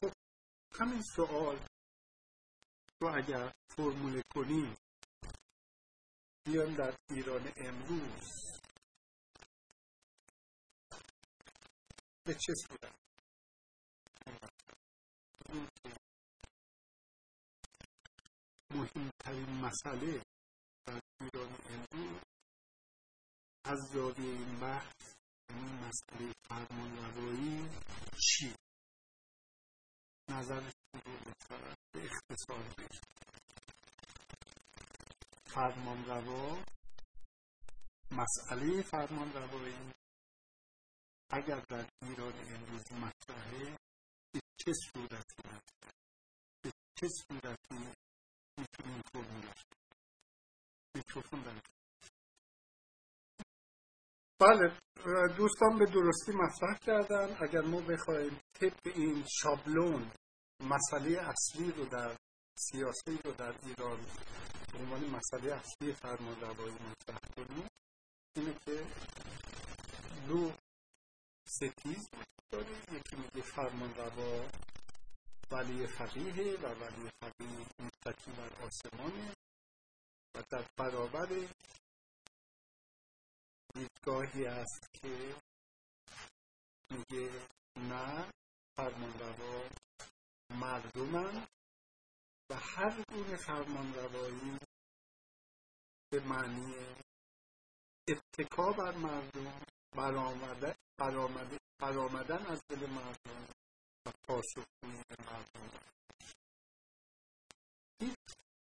خب 0.01 0.13
همین 0.81 1.03
سوال 1.17 1.67
رو 3.01 3.09
اگر 3.15 3.53
فرموله 3.77 4.23
کنیم 4.35 4.77
بیان 6.47 6.75
در 6.75 6.97
ایران 7.11 7.53
امروز. 7.57 8.29
به 12.25 12.35
چه 12.35 12.55
صورت؟ 12.55 12.95
مهمترین 18.71 19.51
مسئله 19.51 20.23
در 20.87 21.01
ایران 21.21 21.57
امروز 21.69 22.04
از 23.65 23.79
زاویه 23.93 24.31
این 24.31 24.61
بحث 24.61 25.15
این 25.51 25.75
مسئله 25.75 26.33
فرمان 26.49 26.97
روایی 26.97 27.69
چی 28.21 28.55
نظرش 30.29 30.73
رو 30.93 31.01
به 31.93 32.05
اختصار 32.05 32.63
بگید 32.79 33.03
فرمان 35.47 36.05
روا 36.05 36.65
مسئله 38.11 38.83
فرمان 38.83 39.33
روایی 39.33 39.93
اگر 41.31 41.61
در 41.61 41.89
ایران 42.03 42.33
امروز 42.55 42.93
مطرحه 42.93 43.79
به 44.33 44.41
چه 44.57 44.73
صورتی 44.93 45.43
به 46.63 46.73
چه 47.01 47.09
صورتی 47.09 47.95
می‌تونیم 48.59 49.03
فرمولش 49.13 49.65
میکروفون 50.95 51.43
داریم 51.43 51.63
بله 54.45 54.73
دوستان 55.37 55.79
به 55.79 55.87
درستی 55.87 56.33
مطرح 56.33 56.79
کردن. 56.79 57.37
اگر 57.41 57.61
ما 57.61 57.81
بخوایم 57.81 58.41
طبق 58.61 58.81
این 58.95 59.25
شابلون 59.43 60.11
مسئله 60.61 61.21
اصلی 61.21 61.73
رو 61.73 61.85
در 61.85 62.17
سیاسی 62.59 63.19
رو 63.25 63.33
در 63.33 63.55
ایران 63.67 64.01
به 64.73 64.79
عنوان 64.79 65.01
مسئله 65.11 65.55
اصلی 65.55 65.93
فرمان 65.93 66.41
روایی 66.41 66.73
مطرح 66.75 67.19
کنیم 67.37 67.69
اینه 68.37 68.55
که 68.65 68.87
دو 70.29 70.53
ستیز 71.49 72.09
داره 72.53 72.79
یکی 72.93 73.17
میگه 73.17 73.43
فرمان 73.43 73.95
روا 73.95 74.47
ولی 75.51 75.87
فقیه 75.87 76.59
و 76.59 76.67
ولی 76.67 77.11
فقیه 77.21 77.67
متکی 77.79 78.31
بر 78.31 78.51
آسمانه 78.67 79.35
و 80.35 80.43
در 80.51 80.65
برابر 80.79 81.29
دیدگاهی 83.75 84.47
است 84.47 84.95
که 84.95 85.35
میگه 86.91 87.49
نه 87.77 88.31
فرمان 88.77 89.19
روا 89.19 89.69
مردمن 90.51 91.47
و 92.51 92.55
هر 92.55 93.05
گونه 93.09 93.37
فرمان 93.37 93.95
روایی 93.95 94.59
به 96.11 96.21
معنی 96.21 96.75
اتکا 98.09 98.73
بر 98.73 98.97
مردم 98.97 99.61
برآمدن 101.79 102.47
از 102.47 102.63
دل 102.69 102.87
مردم 102.87 103.49
و 104.07 104.13
پاسخگویی 104.29 105.03
مردم. 105.19 105.71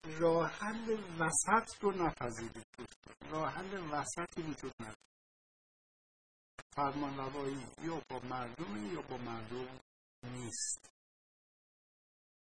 راه 0.09 0.53
وسط 1.19 1.83
رو 1.83 1.93
نپذیرید. 1.93 2.67
راه 3.31 3.53
حل 3.53 3.91
وسطی 3.91 4.43
وجود 4.43 4.73
نداره 4.81 4.97
فرمان 6.73 7.17
روایی 7.17 7.67
یا 7.83 8.03
با 8.09 8.19
مردم 8.19 8.93
یا 8.95 9.03
با 9.03 9.17
مردم 9.17 9.81
نیست. 10.23 10.91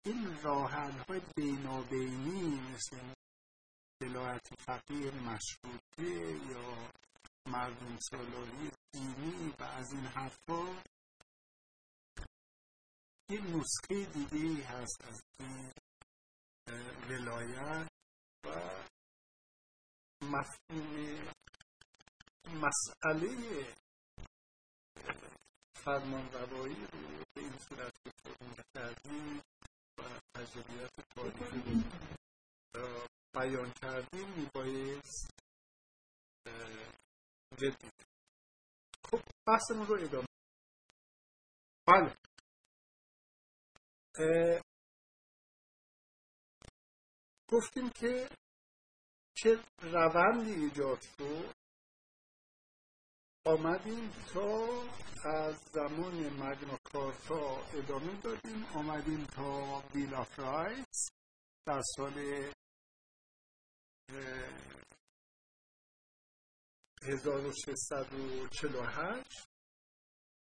این 0.05 0.43
راه 0.43 0.71
های 1.09 1.21
بینابینی 1.37 2.61
مثل 2.61 3.15
ولایت 4.03 4.47
فقیه 4.59 5.11
مشروطه 5.11 6.13
یا 6.51 6.91
مردم 7.47 7.99
سالاری 7.99 8.71
دینی 8.93 9.55
و 9.59 9.63
از 9.63 9.93
این 9.93 10.07
حرفا 10.07 10.83
یه 13.29 13.41
نسخه 13.41 14.05
دیگه 14.05 14.65
هست 14.65 15.05
از 15.05 15.23
این 15.41 15.73
ولایت 17.09 17.89
و 18.45 18.49
مفهوم 20.23 21.33
مسئله 22.47 23.75
فرمان 25.85 26.33
روایی 26.33 26.87
رو 26.93 27.25
به 27.35 27.41
این 27.41 27.59
صورت 27.59 27.93
که 28.05 28.11
فرمول 28.23 28.63
کردیم 28.75 29.43
و 29.99 30.03
تجربیات 30.35 30.91
تاریخی 31.15 31.85
رو 32.75 33.07
بیان 33.35 33.73
کردیم 33.73 34.29
میبایست 34.29 35.31
جدی. 37.57 37.91
خب 39.05 39.21
بحثمون 39.47 39.87
رو 39.87 39.95
ادامه 40.05 40.27
بله. 41.87 42.17
گفتیم 47.53 47.91
که 47.91 48.29
چه 49.37 49.65
روندی 49.83 50.53
ایجاد 50.53 51.01
شد 51.01 51.55
آمدیم 53.47 54.11
تا 54.11 54.83
از 55.25 55.57
زمان 55.73 56.15
مگنا 56.15 56.79
کارتا 56.85 57.67
ادامه 57.67 58.21
دادیم. 58.21 58.65
آمدیم 58.65 59.25
تا 59.25 59.81
بیل 59.81 60.15
آف 60.15 60.39
رایتس 60.39 61.09
در 61.67 61.83
سال 61.97 62.19
1648 67.03 69.45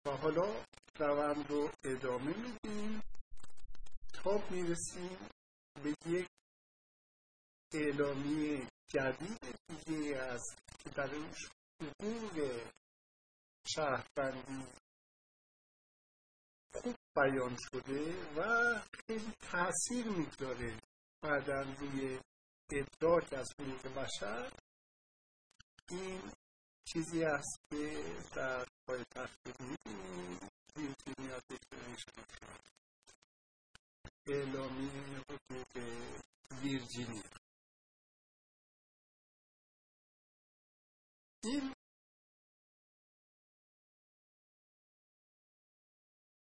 و 0.07 0.11
حالا 0.11 0.65
روند 0.99 1.51
رو 1.51 1.71
ادامه 1.85 2.37
میدیم. 2.37 3.03
تا 4.15 4.49
می‌رسیم 4.51 5.29
به 5.83 5.95
یک 6.07 6.29
اعلامی 7.73 8.69
جدید 8.89 9.57
دیگه 9.69 10.17
است 10.17 10.59
که 10.85 10.91
در 10.91 11.11
حقوق 11.81 12.63
شهروندی 13.67 14.67
خوب 16.75 16.97
بیان 17.17 17.57
شده 17.61 18.33
و 18.37 18.81
خیلی 19.07 19.33
تاثیر 19.41 20.09
می‌گذاره 20.09 20.81
بعدا 21.23 21.63
روی 21.63 22.21
ادراک 22.73 23.33
از 23.33 23.49
حقوق 23.61 23.95
بشر. 23.95 24.53
این 25.91 26.33
چیزی 26.85 27.25
است 27.25 27.59
که 27.71 28.05
در 28.35 28.67
پای 28.87 29.05
تخت 29.15 29.61
می‌بینیم 29.61 29.79
اعلامی 34.27 34.91
حقوق 35.29 35.73
ویرجینیا. 36.63 37.23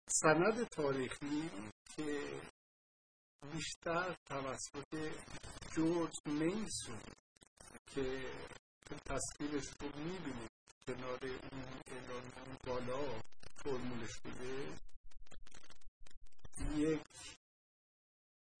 سند 0.08 0.68
تاریخی 0.68 1.50
که 1.96 2.40
بیشتر 3.52 4.16
توسط 4.26 5.12
جورج 5.72 6.14
میسون 6.26 7.00
که 7.94 8.32
تصویرش 9.04 9.66
رو 9.80 9.88
می‌بینید 9.98 10.50
کنار 10.86 11.24
اون 11.24 11.82
اعلان 11.86 12.32
بالا 12.66 13.20
فرمول 13.56 14.06
شده 14.06 14.78
یک 16.76 17.02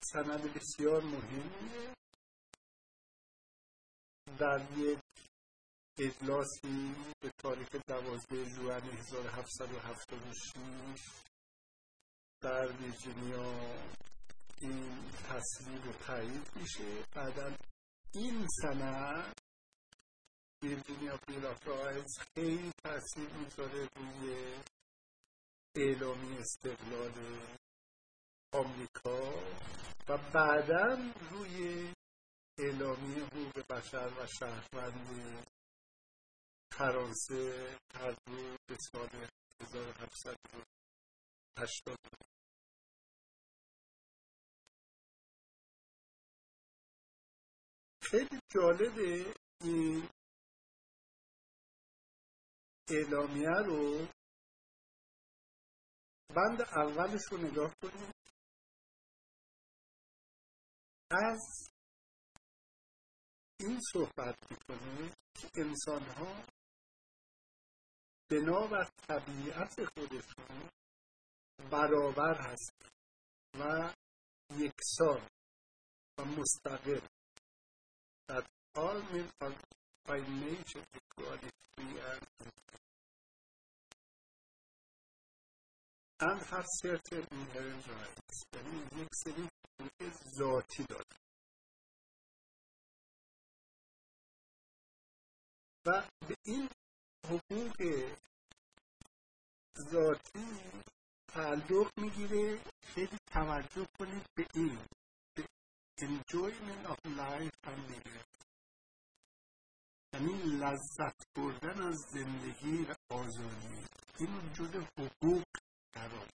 سند 0.04 0.54
بسیار 0.54 1.02
مهمیه. 1.02 1.94
در 4.38 4.78
یک 4.78 5.07
اجلاسی 5.98 6.94
به 7.20 7.30
تاریخ 7.38 7.68
دوازده 7.88 8.44
جوان 8.44 8.82
1776 8.82 11.00
در 12.42 12.72
ویرجینیا 12.72 13.74
این 14.60 15.10
تصویر 15.10 15.82
رو 15.82 15.92
تایید 15.92 16.50
میشه. 16.56 17.04
بعدا 17.14 17.56
این 18.14 18.46
سند 18.62 19.40
ویرجینیا 20.62 21.18
بیل 21.26 21.46
آف 21.46 21.66
رایز 21.66 22.18
خیلی 22.34 22.72
تاثیر 22.84 23.28
می‌ذاره 23.28 23.88
روی 23.96 24.54
اعلامی 25.76 26.38
استقلال 26.38 27.12
آمریکا 28.52 29.32
و 30.08 30.18
بعدا 30.34 31.12
روی 31.30 31.92
اعلامی 32.58 33.20
حقوق 33.20 33.66
بشر 33.66 34.12
و 34.20 34.26
شهروند 34.26 35.08
فرانسه 36.72 37.78
هر 37.94 38.10
دو 38.10 38.56
به 38.66 38.76
سال 38.92 39.28
1780 39.60 41.98
خیلی 48.02 48.40
جالبه 48.48 49.34
این 49.60 50.08
اعلامیه 52.90 53.58
رو 53.66 54.06
بند 56.36 56.60
اولش 56.60 57.22
رو 57.30 57.38
نگاه 57.38 57.74
کنیم 57.82 58.12
از 61.10 61.70
این 63.60 63.80
صحبت 63.92 64.50
می‌کنه 64.50 65.12
که 65.34 65.50
انسان 65.54 66.02
ها 66.02 66.44
بنابر 68.30 68.90
طبیعت 69.08 69.84
خودشون 69.84 70.68
برابر 71.70 72.34
هست 72.34 72.72
و 73.60 73.92
یکسان 74.50 75.28
و 76.18 76.24
مستقل. 76.24 77.00
that 78.28 78.44
all 78.76 79.00
men 79.12 79.28
are 79.40 79.54
by 80.06 80.18
nature 80.18 80.84
equally 80.98 81.50
and 81.78 82.26
and 86.20 86.40
have 86.50 86.66
certain 86.82 87.24
inherent 87.30 87.84
rights 87.86 88.36
یعنی 88.54 89.02
یک 89.02 89.08
سری 89.24 89.48
حقوق 89.80 90.12
ذاتی 90.38 90.84
داره 90.84 91.16
و 95.86 96.08
به 96.28 96.34
این 96.44 96.68
حقوق 97.28 97.78
ذاتی 99.90 100.48
تعلق 101.28 101.90
می‌گیره 101.96 102.60
خیلی 102.82 103.18
توجه 103.26 103.86
کنید 103.98 104.26
به 104.34 104.46
این 104.54 104.78
enjoyment 106.00 106.84
of 106.92 106.98
life 107.04 107.58
and 107.70 107.80
liberty 107.90 108.38
یعنی 110.12 110.42
لذت 110.42 111.26
بردن 111.36 111.82
از 111.82 111.96
زندگی 111.96 112.84
و 112.84 112.94
آزادی. 113.10 113.86
این 114.18 114.52
جز 114.52 114.74
حقوق 114.98 115.44
قرار. 115.92 116.28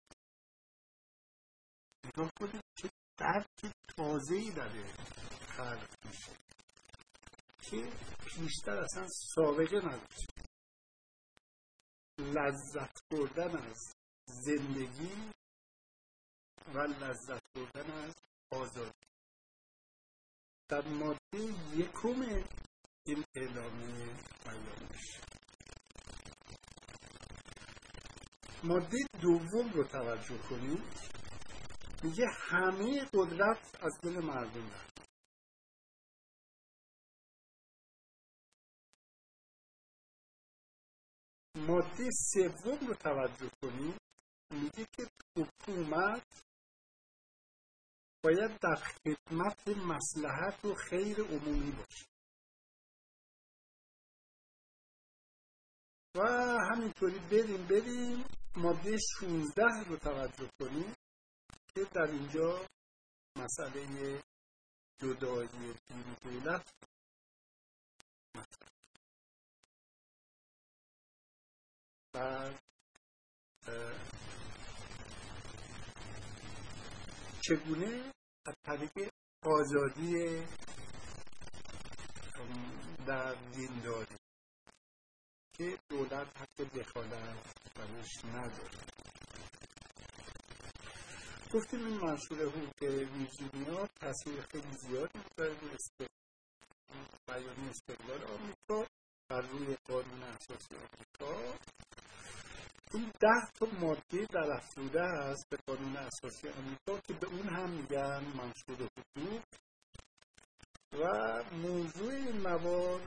نگاه 2.05 2.31
کنید 2.39 2.63
که 2.75 2.89
درک 3.17 3.73
تازه 3.97 4.35
ای 4.35 4.51
داره 4.51 4.93
خلق 5.47 5.89
میشه 6.05 6.31
که 7.61 7.91
پیشتر 8.25 8.77
اصلا 8.77 9.07
سابقه 9.35 9.77
نداشت 9.77 10.50
لذت 12.21 13.09
بردن 13.11 13.57
از 13.57 13.93
زندگی 14.25 15.31
و 16.73 16.79
لذت 16.79 17.41
بردن 17.55 17.91
از 17.91 18.15
آزادی. 18.51 19.07
در 20.69 20.87
ماده 20.87 21.39
یکم 21.75 22.45
این 23.05 23.23
اعلامیه 23.35 24.05
بیان 24.45 24.87
میشه 24.91 25.21
ماده 28.63 28.97
دوم 29.21 29.69
رو 29.73 29.83
توجه 29.83 30.37
کنید. 30.37 31.11
میگه 32.03 32.25
همه 32.49 33.05
قدرت 33.13 33.83
از 33.83 33.99
دل 34.01 34.19
مردم 34.25 34.69
در 34.69 34.90
ماده 41.55 42.09
سوم 42.11 42.87
رو 42.87 42.93
توجه 42.93 43.51
کنید 43.61 44.01
میگه 44.53 44.85
که 44.91 45.07
حکومت 45.37 46.41
باید 48.23 48.59
در 48.59 48.75
خدمت 48.75 49.67
مسلحت 49.67 50.65
و 50.65 50.75
خیر 50.75 51.21
عمومی 51.21 51.71
باشه. 51.71 52.05
و 56.15 56.21
همینطوری 56.71 57.19
بریم 57.19 57.67
بریم 57.67 58.25
ماده 58.55 58.97
16 59.19 59.63
رو 59.87 59.97
توجه 59.97 60.49
کنیم 60.59 60.93
که 61.75 61.83
در 61.83 62.11
اینجا 62.11 62.65
مسئله 63.37 64.21
جدایی 65.01 65.73
دین 65.87 66.15
دولت 66.23 66.71
بعد 72.13 72.59
چگونه 77.41 78.13
از 78.45 78.55
طریق 78.65 79.09
آزادی 79.43 80.41
در 83.07 83.33
دینداری 83.33 84.15
که 85.57 85.77
دولت 85.89 86.37
حق 86.37 86.57
دخالت 86.57 87.53
برش 87.75 88.25
نداره؟ 88.25 88.79
گفتیم 91.53 91.85
این 91.85 91.97
منشور 91.97 92.41
حقوق 92.41 92.83
ویرجینیا 92.83 93.87
تصویر 93.87 94.41
خیلی 94.41 94.71
زیادی 94.77 95.19
می‌ذاره 95.19 95.53
روی 95.59 95.69
استقلال 97.69 98.23
آمریکا 98.23 98.87
بر 99.31 99.41
روی 99.41 99.75
قانون 99.87 100.23
اساسی 100.23 100.75
آمریکا. 100.75 101.53
این 102.93 103.11
ده 103.19 103.51
تا 103.59 103.67
ماده 103.79 104.25
در 104.25 104.51
افزوده 104.51 105.01
است 105.01 105.49
به 105.49 105.57
قانون 105.67 105.97
اساسی 105.97 106.49
آمریکا 106.49 106.99
که 107.07 107.13
به 107.13 107.27
اون 107.27 107.49
هم 107.49 107.69
میگن 107.69 108.23
منشور 108.37 108.89
حقوق. 108.97 109.41
و 110.93 111.43
موضوع 111.53 112.13
این 112.13 112.41
مواد 112.41 113.01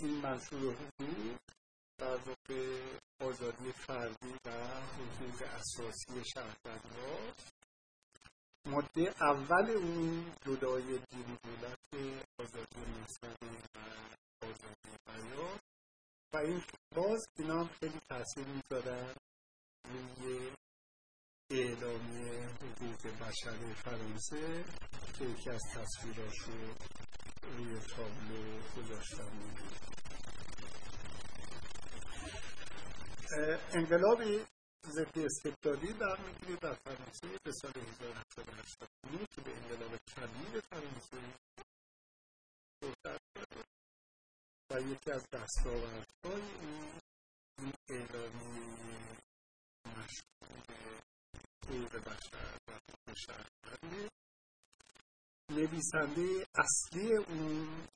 این 0.00 0.20
منشور 0.20 0.74
حقوق 0.74 1.38
در 1.98 2.16
واقع 2.16 2.82
آزادی 3.20 3.72
فردی 3.72 4.34
و 4.44 4.50
حقوق 4.50 5.42
اساسی 5.42 6.24
شهروندان 6.34 7.34
ماده 8.68 9.14
اول 9.20 9.70
اون 9.70 10.34
جدای 10.46 10.82
دین 10.82 11.38
دولت 11.44 11.78
آزادی 12.40 12.80
مذهبی 12.80 13.56
و 13.74 13.78
آزادی 14.46 14.96
بیان. 15.06 15.58
و 16.34 16.36
این 16.36 16.62
باز 16.96 17.26
اینا 17.38 17.60
هم 17.60 17.68
خیلی 17.80 18.00
تاثیر 18.08 18.46
می‌ذارن 18.46 19.14
روی 19.84 20.50
اعلامیه 21.50 22.48
حقوق 22.48 23.06
بشر 23.06 23.74
فرانسه 23.74 24.64
که 25.18 25.24
یکی 25.24 25.50
از 25.50 25.60
تصویراشو 25.74 26.74
روی 27.56 27.80
تابلو 27.80 28.60
گذاشتم. 28.76 29.32
انقلاب 33.74 34.22
ضد 34.84 35.18
استبدادی 35.18 35.92
برمیگیره 35.92 36.56
در 36.56 36.74
فرانسه 36.74 37.38
به 37.44 37.52
سال 37.52 37.72
1789 37.76 39.26
که 39.34 39.40
به 39.40 39.56
انقلاب 39.56 39.96
کبیر 39.96 40.60
فرانسه 40.60 41.18
و 44.70 44.80
یکی 44.80 45.10
از 45.10 45.24
دستاوردهای 45.32 46.42
این 46.60 47.00
این 47.58 47.72
اعلامیه 47.88 49.16
مشهور 49.86 51.02
حقوق 51.64 51.96
بشر 51.96 52.58
و 52.68 52.72
حقوق 52.72 53.16
شهروندی 53.26 54.08
نویسنده 55.50 56.46
اصلی 56.54 57.16
اون 57.16 57.88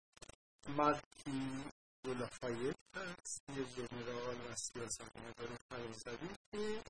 مارکی 0.68 1.64
دولافایت 2.04 2.76
هست 2.94 3.42
یه 3.56 3.64
جنرال 3.64 4.36
و 4.36 4.54
سیاستمدار 4.56 5.58
فرانسوی 5.70 6.28
که 6.52 6.82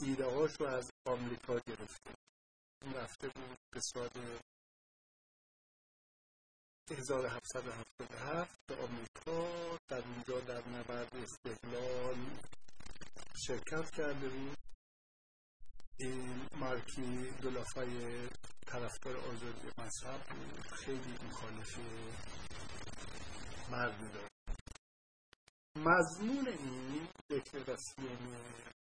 ایده 0.00 0.24
هاش 0.24 0.60
رو 0.60 0.66
از 0.66 0.90
آمریکا 1.06 1.58
گرفته. 1.58 2.10
این 2.82 2.94
رفته 2.94 3.28
بود 3.28 3.58
به 3.70 3.80
سال 3.80 4.10
1777 6.90 8.58
به 8.66 8.76
آمریکا 8.76 9.78
در 9.88 10.02
اونجا 10.02 10.40
در 10.40 10.68
نبرد 10.68 11.16
استقلال 11.16 12.16
شرکت 13.46 13.90
کرده 13.90 14.28
بود. 14.28 14.56
این 15.98 16.48
مارکی 16.54 17.30
دولافای 17.42 18.28
طرفدار 18.66 19.16
آزادی 19.16 19.68
مذهب 19.78 20.20
بود. 20.28 20.66
خیلی 20.66 21.18
مخالف 21.28 21.78
مردی 23.70 24.08
داره 24.08 24.28
مضمون 25.76 26.48
این 26.48 27.08
دکلراسیون 27.30 28.34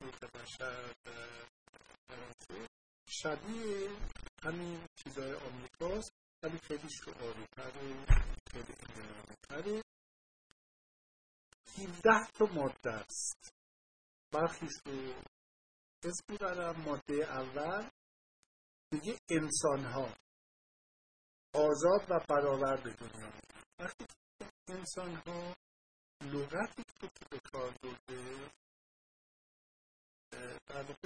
حقوق 0.02 0.30
بشر 0.34 0.92
فرانسه 2.08 2.68
شبیه 3.08 3.90
همین 4.42 4.86
چیزهای 4.96 5.34
آمریکاست. 5.34 6.12
ولی 6.42 6.58
خیلی 6.58 6.88
شعاری 6.90 7.46
تره 7.56 8.06
خیلی 8.52 8.74
انقلابی 8.82 9.34
تره 9.48 9.82
17 11.78 12.26
تا 12.34 12.44
ماده 12.46 12.92
است. 12.92 13.52
برخیش 14.32 14.72
رو 14.86 15.14
اسم 16.04 16.24
می‌برم. 16.28 16.80
ماده 16.80 17.14
اول 17.14 17.90
میگه 18.92 19.18
انسان 19.30 19.84
ها 19.84 20.16
آزاد 21.54 22.10
و 22.10 22.20
برابر 22.28 22.76
به 22.76 22.92
دنیا. 22.92 23.32
وقتی 23.78 24.06
انسان 24.68 25.14
ها 25.14 25.54
لغتی 26.22 26.82
که 27.00 27.08
به 27.30 27.40
کار 27.52 27.74
برده 27.82 28.50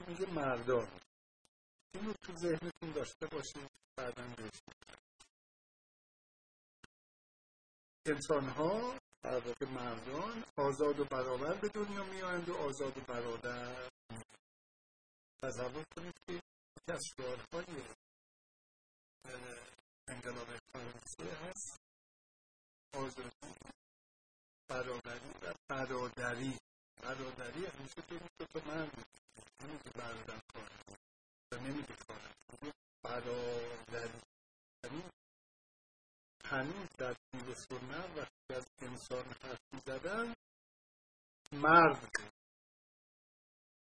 میگه 0.09 0.33
مردان. 0.33 1.01
این 1.95 2.05
رو 2.05 2.13
تو 2.13 2.37
ذهنتون 2.37 2.93
داشته 2.93 3.27
باشید 3.27 3.71
بعدا 3.97 4.35
بهش 4.37 4.63
انسان 8.07 8.49
ها 8.49 8.99
در 9.23 9.39
واقع 9.39 9.67
مردان 9.67 10.45
آزاد 10.57 11.01
و 11.01 11.05
برابر 11.05 11.55
به 11.55 11.69
دنیا 11.69 12.05
میآیند 12.05 12.49
و 12.49 12.57
آزاد 12.57 12.99
و 12.99 13.01
برادر 13.01 13.89
تصور 15.43 15.85
کنید 15.97 16.15
که 16.27 16.33
یکی 16.33 16.93
از 16.93 17.01
شعارهای 17.17 17.83
انقلاب 20.09 20.57
فرانسه 20.73 21.25
هست. 21.25 21.88
آزادی 22.95 23.55
برابری 24.69 25.31
و 25.43 25.55
برادری 25.69 26.59
برادری 27.03 27.67
همیشه 27.67 28.03
تو 28.03 28.19
دو 28.39 28.45
تا 28.47 28.61
مرد 28.67 29.07
نمیگه 29.61 29.91
برادر 29.95 30.41
خواهد 30.53 30.99
و 31.53 31.57
نمیگه 31.57 31.95
خواهد 32.07 32.37
برادری 33.03 34.21
یعنی 34.85 35.03
هنوز 36.45 36.89
در 36.99 37.17
دین 37.33 37.55
سنت 37.55 38.17
وقتی 38.17 38.55
از 38.55 38.67
انسان 38.79 39.25
حرف 39.43 39.61
می‌زدن 39.73 40.35
مرد 41.53 42.11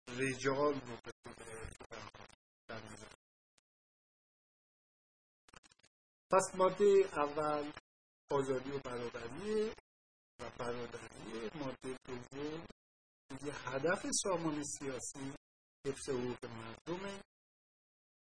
رجال 0.08 0.74
رو 0.82 0.98
به 1.06 1.14
پس 6.32 6.56
ماده 6.56 7.10
اول 7.14 7.72
آزادی 8.32 8.72
و 8.72 8.80
برابری 8.80 9.70
و 10.40 10.50
برادری 10.60 11.50
ماده 11.56 11.98
دوم 12.08 12.66
میگه 13.32 13.54
هدف 13.54 14.06
سامان 14.24 14.64
سیاسی 14.64 15.34
حفظ 15.88 16.10
حقوق 16.10 16.46
مردمه. 16.46 17.22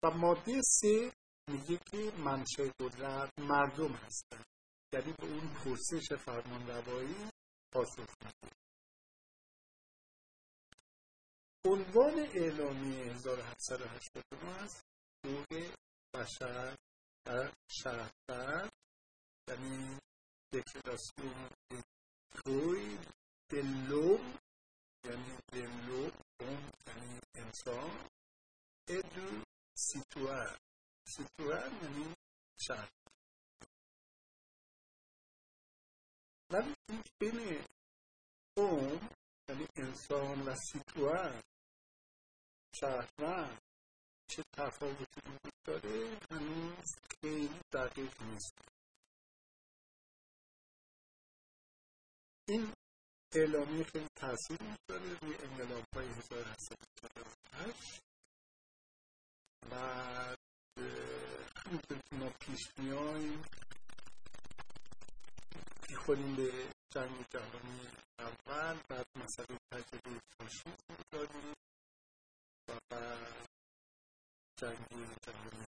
و 0.03 0.11
ماده 0.11 0.61
سه 0.63 1.13
میگه 1.51 1.81
که 1.91 2.13
منشه 2.19 2.73
قدرت 2.81 3.39
مردم 3.39 3.93
هستن. 3.93 4.45
یعنی 4.95 5.13
به 5.13 5.27
اون 5.27 5.55
پرسش 5.55 6.13
فرمان 6.13 6.67
روایی 6.67 7.31
پاسخ 7.73 8.09
میده 8.25 8.55
عنوان 11.67 12.19
اعلامی 12.19 12.97
1789 12.97 14.51
است 14.63 14.83
حقوق 15.27 15.73
بشر 16.15 16.77
در 17.27 17.53
شهر 17.71 18.71
یعنی 19.49 19.99
دکلاسیون 20.53 21.51
توی 22.31 22.99
دلوم 23.49 24.39
یعنی 25.05 25.39
دلوم 25.53 26.13
اون 26.41 26.73
یعنی 26.87 27.21
انسان. 27.35 28.09
ادو 28.89 29.43
سیتوار 29.75 30.59
سیتوار 31.17 31.73
یعنی 31.83 32.15
شهر. 32.67 32.91
ولی 36.51 36.75
این 36.89 37.03
بین 37.21 37.65
اون 38.57 39.09
یعنی 39.49 39.67
انسان 39.77 40.43
و 40.49 40.55
سیتوار 40.55 41.43
شهروند 42.75 43.59
چه 44.31 44.43
تفاوتی 44.53 45.21
وجود 45.27 45.53
داره؟ 45.65 46.19
هنوز 46.31 46.97
خیلی 47.21 47.61
دقیق 47.73 48.23
نیست. 48.23 48.78
این 52.49 52.73
اعلامی 53.35 53.85
خیلی 53.85 54.09
تاثیر 54.17 54.59
می‌ذاره 54.63 55.19
روی 55.19 55.35
انقلاب 55.35 55.85
های 55.95 56.07
1848 56.09 58.03
و 59.71 59.75
همینطور 61.57 61.99
که 61.99 62.17
ما 62.17 62.31
پیش 62.41 62.61
میاییم 62.79 63.43
می‌خوریم 65.91 66.37
به 66.37 66.69
جنگ 66.91 67.27
جهانی 67.31 67.89
اول 68.19 68.81
بعد 68.89 69.07
مسئله 69.17 69.59
تجربه 69.71 70.21
فاشیسم 70.39 70.97
داریم 71.13 71.55
و 72.69 72.79
بعد 72.91 73.49
جنگ 74.57 74.87
جهانی 75.23 75.65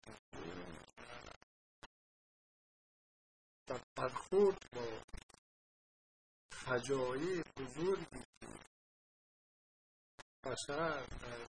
و 3.70 3.80
برخورد 3.96 4.70
با 4.74 5.02
فجایع 6.56 7.44
بزرگی 7.58 8.24
بشر 10.44 11.06
در 11.06 11.48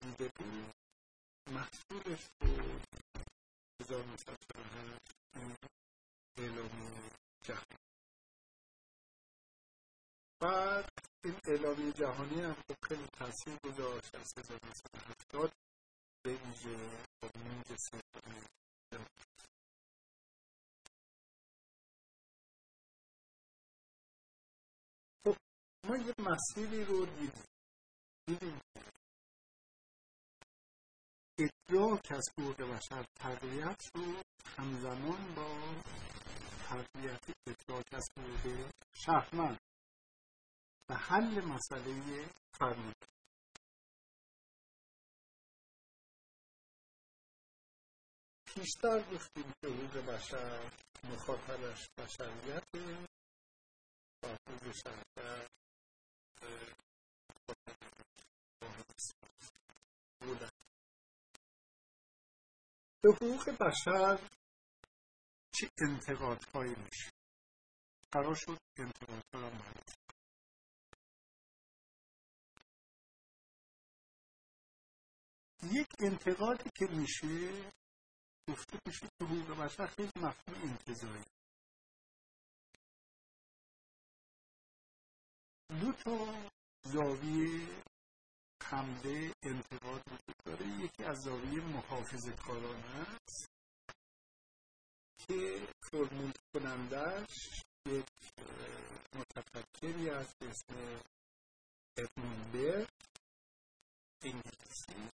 دیده 0.00 0.28
بود 0.36 0.74
محصولش 1.46 2.28
رو 2.40 2.80
1948 3.80 5.00
این 5.36 5.56
اعلامی 6.38 7.10
جهانی. 7.44 7.78
بعد 10.40 10.88
این 11.24 11.40
اعلامی 11.44 11.92
جهانی 11.92 12.40
هم 12.40 12.56
خیلی 12.82 13.06
تاثیر 13.06 13.56
گذاشت 13.64 14.14
از 14.14 14.32
1970 14.38 15.63
خب 16.24 16.32
ما 25.84 25.96
یه 25.96 26.14
مسیری 26.18 26.84
رو 26.84 27.06
دیدیم. 27.06 27.44
دیدیم. 28.26 28.60
ادراک 31.38 32.12
از 32.12 32.28
حقوق 32.38 32.56
بشر 32.56 33.04
تقویت 33.14 33.80
شد 33.80 34.24
همزمان 34.58 35.34
با 35.34 35.74
تقویت 36.68 37.24
ادراک 37.46 37.86
از 37.92 38.04
حقوق 38.18 38.70
شهرمند. 38.94 39.60
و 40.88 40.94
حل 40.94 41.44
مسئله 41.44 42.30
فرمانده 42.58 43.06
پیشتر 48.54 48.98
گفتیم 49.12 49.52
که 49.60 49.68
حقوق 49.68 50.06
بشر 50.06 50.70
مخاطبش 51.04 51.88
بشریت 51.98 52.64
و 54.22 54.26
حقوق 54.26 54.72
شهر 54.84 55.48
به 63.02 63.10
حقوق 63.12 63.50
بشر 63.50 64.30
چه 65.52 65.70
انتقادهایی 65.78 66.74
میشه؟ 66.84 67.10
قرار 68.12 68.34
شد 68.34 68.58
انتقادها 68.76 69.40
را 69.40 69.50
معرفی 69.50 69.94
یک 75.62 75.88
انتقادی 76.00 76.70
که 76.74 76.86
میشه 76.86 77.72
گفته 78.48 78.78
میشه 78.86 79.08
که 79.18 79.24
حقوق 79.24 79.58
بشر 79.58 79.86
خیلی 79.86 80.12
مفهوم 80.16 80.62
انتظایی 80.62 81.24
دو 85.80 85.92
تا 85.92 86.50
زاویه 86.82 87.82
حمله 88.62 89.32
انتقاد 89.42 90.02
وجود 90.06 90.36
داره. 90.44 90.66
یکی 90.66 91.04
از 91.04 91.18
زاویه 91.18 91.60
محافظ 91.60 92.28
کارانه 92.28 92.86
است 92.86 93.50
که 95.18 95.68
فرمول 95.82 96.32
کنندش 96.54 97.64
یک 97.86 98.06
متفکری 99.14 100.10
است 100.10 100.42
اسم 100.42 101.00
ادمون 101.96 102.86
انگلیسی. 104.22 105.10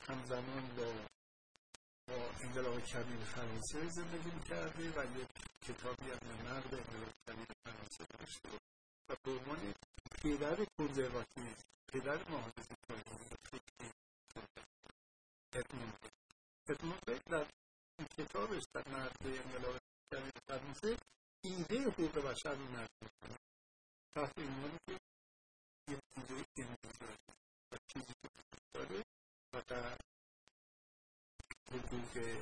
همزمان 0.00 0.76
با 0.76 1.15
با 2.08 2.30
انقلاب 2.40 2.80
کبیر 2.80 3.24
فرانسه 3.24 3.88
زندگی 3.88 4.30
می‌کرده 4.30 4.90
و 4.90 5.18
یک 5.20 5.28
کتابی 5.62 6.10
از 6.10 6.18
نقد 6.24 6.74
انقلاب 6.74 7.12
کبیر 7.26 7.46
فرانسه 7.64 8.04
داشته 8.18 8.48
و 9.08 9.16
به 9.24 9.30
عنوان 9.30 9.74
پدر 10.22 10.64
کنزرواتیو 10.78 11.44
پدر 11.88 12.18
کارانه 12.88 13.36
فکری 13.44 13.90
ادموند 15.52 16.10
ادموند 16.68 17.22
در 17.30 17.46
کتابش 18.18 18.62
در 18.74 18.88
نقد 18.88 19.26
انقلاب 19.26 19.78
کبیر 20.12 20.32
فرانسه 20.46 20.96
ایده 21.44 21.82
حقوق 21.82 22.18
بشر 22.18 22.54
رو 22.54 22.64
نقد 22.64 22.90
می‌کنه. 23.02 23.38
تحت 24.14 24.38
عنوانی 24.38 24.78
که 24.86 24.92
یک 25.88 26.00
ایده 26.16 26.44
انتظاری 26.56 27.18
و 27.72 27.76
چیزی 27.88 28.12
که 28.22 28.28
داره 28.74 29.04
فقط 29.52 30.00
حقوق 31.72 32.38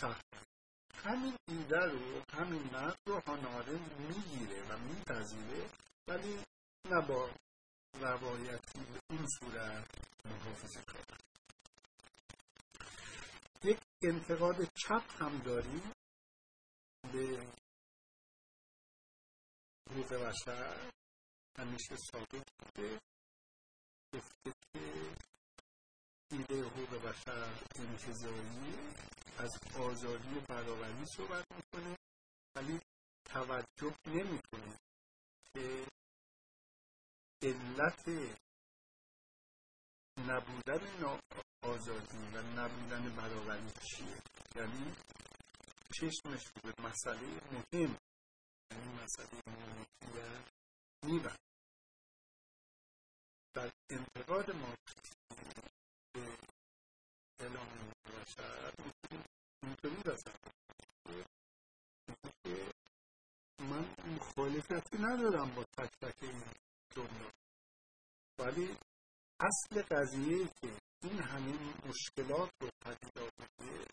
شهر 0.00 0.22
همین 1.04 1.36
نبوده 1.48 1.84
رو 1.84 2.22
همین 2.32 2.62
مرد 2.72 2.98
رو 3.06 3.20
هاناره 3.26 3.78
می‌گیره 3.98 4.62
و 4.68 4.78
میپذیره 4.78 5.70
ولی 6.08 6.44
نه 6.90 7.00
با 7.08 7.30
روایتی 8.00 8.84
به 8.84 9.00
این 9.10 9.26
صورت 9.40 9.88
محافظه 10.24 10.82
کنه. 10.82 11.18
یک 13.64 13.78
انتقاد 14.02 14.56
چپ 14.74 15.22
هم 15.22 15.38
داریم 15.38 15.92
به 17.12 17.46
حقوق 19.90 20.14
بشر 20.14 20.90
همیشه 21.58 21.96
ثابت 21.96 22.46
بوده. 22.58 23.00
گفته 24.12 24.52
که 24.72 25.14
ایده 26.38 26.64
حقوق 26.64 27.02
بشر 27.02 27.52
انتظایی 27.76 28.74
از 29.38 29.50
آزادی 29.80 30.40
برابری 30.48 31.06
صحبت 31.06 31.46
می‌کنه 31.52 31.98
ولی 32.56 32.80
توجه 33.24 33.94
نمی‌کنه 34.06 34.78
که 35.52 35.86
علت 37.42 38.08
نبودن 40.18 41.04
آزادی 41.62 42.18
و 42.34 42.42
نبودن 42.42 43.16
برابری 43.16 43.70
چیه؟ 43.70 44.22
یعنی 44.56 44.94
چشمش 45.94 46.50
به 46.62 46.74
مسئله 46.82 47.40
مهم 47.52 47.98
یعنی 48.70 49.02
مسئله 49.02 49.40
ملکیت 49.46 50.52
میبند. 51.02 51.38
در 53.54 53.70
انتقاد 53.90 54.50
ما 54.50 54.74
به 54.74 55.23
من 63.58 63.86
مخالفتی 64.14 64.98
ندارم 64.98 65.54
با 65.54 65.64
تک 65.64 65.90
تک 66.02 66.22
این 66.22 66.42
جمله 66.96 67.32
ولی 68.38 68.76
اصل 69.40 69.82
قضیه 69.82 70.48
که 70.60 70.78
این 71.02 71.22
همین 71.22 71.74
مشکلات 71.86 72.50
رو 72.60 72.68
پدید 72.80 73.18
آورده 73.18 73.86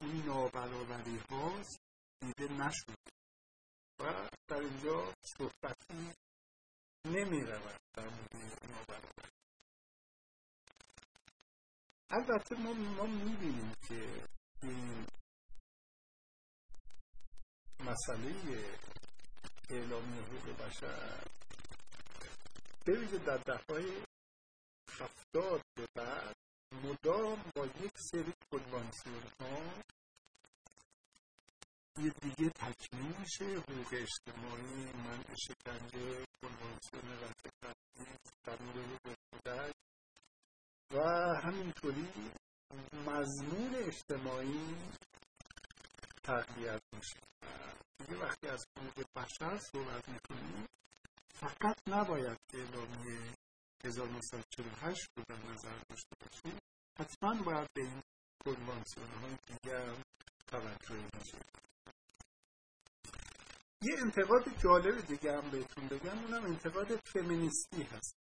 این 0.00 0.24
نابرابری 0.26 1.18
هاست 1.30 1.80
دیده 2.20 2.52
نشده 2.52 2.94
و 4.00 4.28
در 4.48 4.60
اینجا 4.60 5.14
صحبتی 5.38 6.14
نمی 7.04 7.40
رود 7.40 7.80
در 7.94 8.08
مورد 8.08 8.70
نابرابری 8.70 9.37
البته 12.10 12.54
ما, 12.54 12.72
ما 12.72 13.06
می‌بینیم 13.06 13.74
که 13.88 14.28
این 14.62 15.06
مسئله 17.80 18.64
اعلامی 19.70 20.18
حقوق 20.18 20.66
بشر 20.66 21.24
بویژه 22.86 23.18
در 23.18 23.36
دههای 23.36 24.02
هفتاد 25.00 25.62
به 25.74 25.88
بعد 25.94 26.36
مدام 26.72 27.44
با 27.56 27.66
یک 27.66 27.92
سری 28.12 28.34
کنوانسیون 28.52 29.22
ها 29.40 29.82
یه 31.98 32.10
دیگه 32.10 32.50
تکمیل 32.50 33.14
میشه 33.18 33.44
حقوق 33.44 33.88
اجتماعی 33.92 34.92
منع 34.92 35.34
شکنجه 35.34 36.24
کنوانسیون 36.42 37.12
رفع 37.22 37.48
در 38.44 38.62
مورد 38.62 38.98
کودک 39.30 39.74
و 40.90 41.00
همینطوری 41.42 42.08
مضمون 43.06 43.74
اجتماعی 43.74 44.76
تقویت 46.22 46.82
میشه. 46.92 47.20
دیگه 47.98 48.16
وقتی 48.20 48.48
از 48.48 48.64
حقوق 48.76 49.04
بشر 49.16 49.58
صحبت 49.58 50.08
می‌کنیم 50.08 50.66
فقط 51.34 51.76
نباید 51.88 52.38
که 52.50 52.58
اعلامیه 52.58 53.34
1948 53.84 55.08
رو 55.16 55.24
در 55.28 55.50
نظر 55.50 55.78
داشته 55.88 56.16
باشیم. 56.20 56.58
حتما 56.98 57.42
باید 57.42 57.68
به 57.74 57.82
این 57.82 58.02
کنوانسیون 58.44 59.10
های 59.10 59.36
دیگر 59.46 59.94
توجه 60.46 61.08
بشه 61.14 61.38
یه 63.82 63.96
انتقاد 63.98 64.58
جالب 64.62 65.06
دیگه 65.06 65.32
هم 65.32 65.50
بهتون 65.50 65.88
بگم 65.88 66.18
اونم 66.18 66.44
انتقاد 66.44 66.96
فمینیستی 66.96 67.82
هست. 67.82 68.16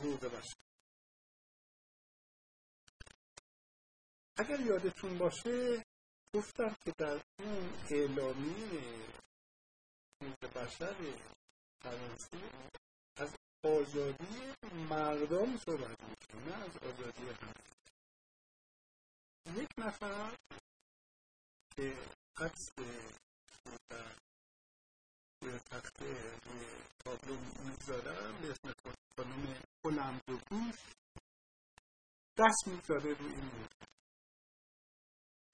حقوق 0.00 0.24
بشر 0.24 0.54
اگر 4.36 4.60
یادتون 4.60 5.18
باشه 5.18 5.84
گفتم 6.34 6.76
که 6.84 6.92
در 6.98 7.22
اون 7.38 7.72
اعلامی 7.90 8.70
حقوق 10.22 10.52
بشر 10.54 10.96
فرانسه 11.82 12.38
از 13.16 13.36
آزادی 13.64 14.54
مردم 14.72 15.56
صحبت 15.56 15.96
می‌کنه 16.00 16.54
از 16.54 16.76
آزادی 16.76 17.22
هم 17.22 17.54
یک 19.56 19.68
نفر 19.78 20.36
که 21.76 21.98
عکس 22.36 22.70
روی 25.42 25.58
تخته 25.58 26.38
روی 26.44 26.66
تابلو 27.04 27.36
می‌گذارم 27.64 28.40
به 28.40 28.50
اسم 28.50 28.72
خانم 29.16 29.69
هلندوگوش 29.84 30.78
دست 32.38 32.66
می‌گذاره 32.66 33.14
روی 33.14 33.32
این 33.32 33.44
موضوع. 33.44 33.80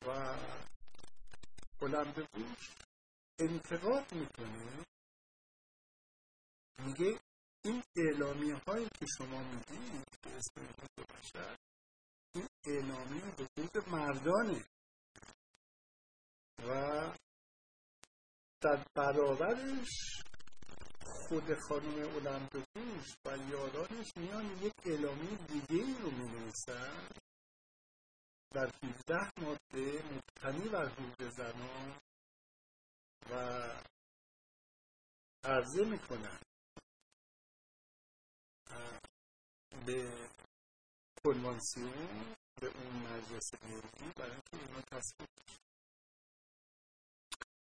و 0.06 0.36
هلندوگوش 1.80 2.70
انتقاد 3.38 4.14
می‌کنه. 4.14 4.86
میگه 6.78 7.20
این 7.64 7.82
اعلامی 7.96 8.50
هایی 8.50 8.88
که 8.88 9.06
شما 9.18 9.42
می‌دید 9.42 10.06
به 10.22 10.36
اسم 10.36 10.60
حقوق 10.60 11.18
بشر 11.18 11.56
این 12.34 12.48
اعلامی 12.66 13.18
حقوق 13.20 13.88
مردانه. 13.88 14.64
و 16.58 16.70
در 18.60 18.84
برابرش 18.94 20.22
خود 21.28 21.54
خانم 21.54 21.98
اولمپیکوش 21.98 23.16
و 23.24 23.36
یارانش 23.50 24.16
میان 24.16 24.62
یک 24.62 24.74
اعلامی 24.84 25.36
دیگه 25.36 25.84
ای 25.84 25.94
رو 26.02 26.10
می 26.10 26.52
در 28.54 28.70
17 28.84 29.40
ماده 29.40 30.02
مبتنی 30.12 30.68
بر 30.68 30.86
حقوق 30.86 31.30
زنان 31.30 32.00
و 33.30 33.34
عرضه 35.44 35.84
می‌کنن. 35.84 36.38
به 39.86 40.28
کنوانسیون 41.24 42.34
به 42.60 42.66
اون 42.66 42.96
مجلس 42.96 43.54
ملی 43.64 44.12
برای 44.16 44.30
اینکه 44.30 44.56
اینا 44.56 44.80
تصویب 44.80 45.28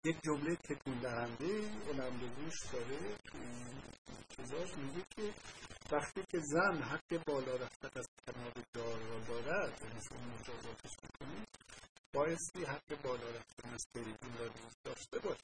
یک 0.05 0.21
جمله 0.23 0.55
تکون 0.55 0.99
دهنده 0.99 1.69
الملوش 1.89 2.65
داره 2.73 3.17
تو 3.25 3.37
این 3.37 3.81
چیزاش. 4.35 4.77
میگه 4.77 5.05
که 5.15 5.33
وقتی 5.91 6.23
که 6.31 6.39
زن 6.39 6.81
حق 6.81 7.23
بالا 7.27 7.55
رفتن 7.55 7.89
از 7.99 8.07
کنار 8.27 8.53
دار 8.73 8.99
را 8.99 9.19
دارد 9.19 9.81
یعنی 9.81 10.01
شما 10.09 10.19
مجازاتش 10.19 10.91
می‌کنید 11.03 11.47
بایستی 12.13 12.63
حق 12.63 13.01
بالا 13.01 13.29
رفتن 13.29 13.69
از 13.73 13.85
تریبون 13.93 14.37
را 14.39 14.49
داشته 14.83 15.19
باشه 15.19 15.43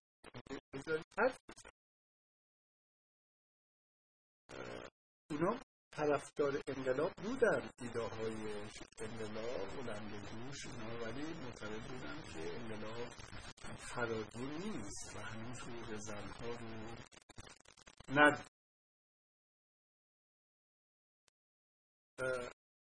بذارید 0.73 1.05
حرف 1.17 1.39
اونا 5.29 5.59
طرفدار 5.91 6.61
انقلاب 6.67 7.13
بودن 7.13 7.69
دیده 7.77 8.01
های 8.01 8.53
انقلاب 8.99 9.75
بلند 9.75 10.11
گوش 10.31 10.65
اونا 10.65 11.03
ولی 11.03 11.33
معتقد 11.33 11.81
بودن 11.81 12.21
که 12.33 12.55
انقلاب 12.55 13.07
فرادی 13.77 14.45
نیست 14.45 15.15
و 15.15 15.19
همین 15.19 15.55
حقوق 15.55 15.97
زنها 15.97 16.49
رو 16.49 16.95
ند 18.09 18.45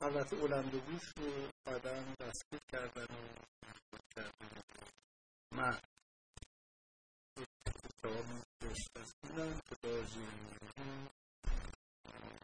البته 0.02 0.36
گوش 0.80 1.04
رو 1.18 1.50
بعدا 1.66 2.04
دستگیر 2.20 2.60
کردن 2.72 3.04
و 3.04 3.98
کردن 4.16 4.62
من 5.52 5.80
کتاب 7.84 8.26
داشت 8.60 8.90
از 8.96 9.14
که 9.70 9.76
داجی 9.84 10.28
گروهی 10.76 10.86
از 10.86 11.26
محافظتا 12.04 12.04
در 12.04 12.04
برابر 12.04 12.34
ژاپن 12.34 12.35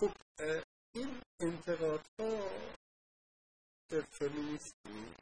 خب 0.00 0.12
این 0.94 1.22
انتقادها 1.40 2.50
به 3.88 4.00
فمینیستی 4.00 5.14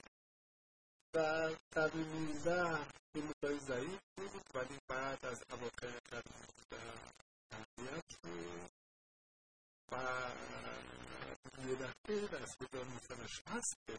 و 1.15 1.51
قرن 1.71 2.05
19 2.05 2.87
این 3.15 3.25
مقداری 3.25 3.59
ضعیف 3.59 4.01
بود 4.17 4.43
ولی 4.55 4.79
بعد 4.89 5.27
از 5.27 5.43
اواخر 5.51 5.99
قرن 6.11 6.23
19 6.71 7.01
تقویت 7.51 8.05
شد 8.11 8.71
و 9.93 9.97
یه 11.69 11.75
دفعه 11.75 12.27
در 12.27 12.43
از 12.43 12.57
1960 12.63 13.77
به 13.87 13.99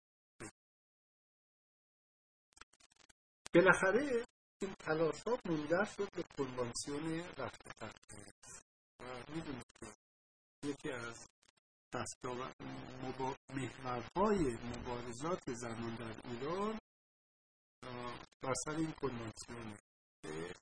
بالاخره 3.53 4.25
این 4.61 4.73
تلاش 4.79 5.23
ها 5.23 5.37
منجر 5.45 5.85
شد 5.85 6.11
به 6.11 6.23
کنوانسیون 6.37 7.19
رفت 7.37 7.69
تقدیس 7.79 8.63
و 8.99 9.03
می‌دونید 9.33 9.65
که 9.79 9.87
یکی 10.67 10.91
از 10.91 11.27
محورهای 13.59 14.57
مبارزات 14.57 15.53
زنان 15.53 15.95
در 15.95 16.29
ایران 16.29 16.79
بر 18.41 18.53
سر 18.65 18.71
این 18.71 18.91
کنوانسیونه 18.91 19.77
که 20.21 20.55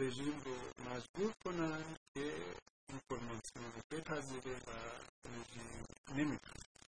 رژیم 0.00 0.40
رو 0.40 0.56
مجبور 0.90 1.32
کنن 1.44 1.96
که 2.14 2.54
این 2.88 3.00
کنوانسیون 3.10 3.72
رو 3.74 3.80
بپذیره 3.90 4.56
و 4.66 4.70
رژیم 5.28 5.84
نمیپذیره 6.08 6.86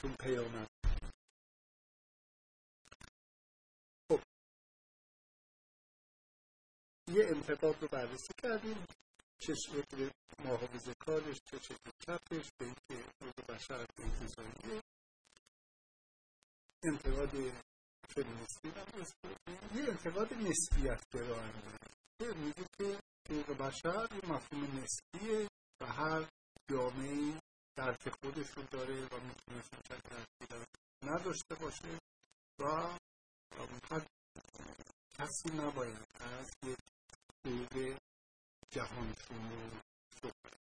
چون 0.00 0.14
پیامد 0.14 0.73
یه 7.08 7.26
انتقاد 7.26 7.82
رو 7.82 7.88
بررسی 7.88 8.32
کردیم. 8.42 8.86
چه 9.38 9.54
شکل 9.54 10.10
محافظه 10.44 10.94
کارش 10.94 11.36
چه 11.50 11.58
شکل 11.58 11.90
چپش 12.06 12.50
به 12.58 12.64
اینکه 12.64 13.10
حقوق 13.20 13.46
بشر 13.48 13.86
انتظاریه. 13.98 14.82
انتقاد 16.82 17.30
فمینیستی 18.08 18.68
یه 19.74 19.84
انتقاد 19.88 20.32
نسبیت 20.32 21.02
گرایانه. 21.12 21.78
که 22.18 22.26
میگه 22.26 22.66
که 22.78 22.98
حقوق 23.28 23.56
بشر 23.56 24.08
یه 24.12 24.30
مفهوم 24.30 24.82
نسبیه 24.82 25.48
و 25.80 25.86
هر 25.86 26.28
جامعه 26.70 27.40
درک 27.76 28.08
خودش 28.08 28.50
رو 28.50 28.62
داره 28.62 29.04
و 29.04 29.20
می‌تونه 29.20 29.62
چند 29.88 30.02
درکی 30.10 30.68
نداشته 31.02 31.54
باشه 31.54 31.98
و 32.58 32.64
هر 33.90 34.06
کسی 35.18 35.50
نباید 35.50 36.06
از 36.20 36.50
یک 36.62 36.93
حقوق 37.46 37.98
جهان 38.70 39.14
صحبت. 40.22 40.54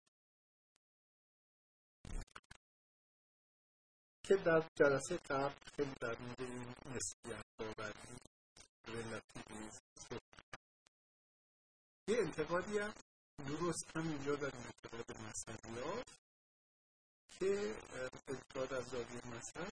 که 4.25 4.37
در 4.37 4.69
جلسه 4.79 5.17
قبل 5.17 5.55
خیلی 5.77 5.95
در 6.01 6.19
مورد 6.19 6.41
این 6.41 6.75
نسبیت 6.87 7.45
باوری 7.59 8.17
ریلاتیویزم 8.87 9.81
صحبت. 9.99 10.61
یه 12.09 12.17
انتقادی 12.19 12.79
هم 12.79 12.95
درست 13.47 13.97
هم 13.97 14.09
اینجا 14.09 14.37
در 14.37 14.57
انتقاد 14.57 15.17
مذهبی 15.17 15.81
هاست 15.81 16.21
که 17.39 17.77
انتقاد 18.29 18.73
از 18.75 18.85
زاویه 18.85 19.27
مذهب 19.27 19.71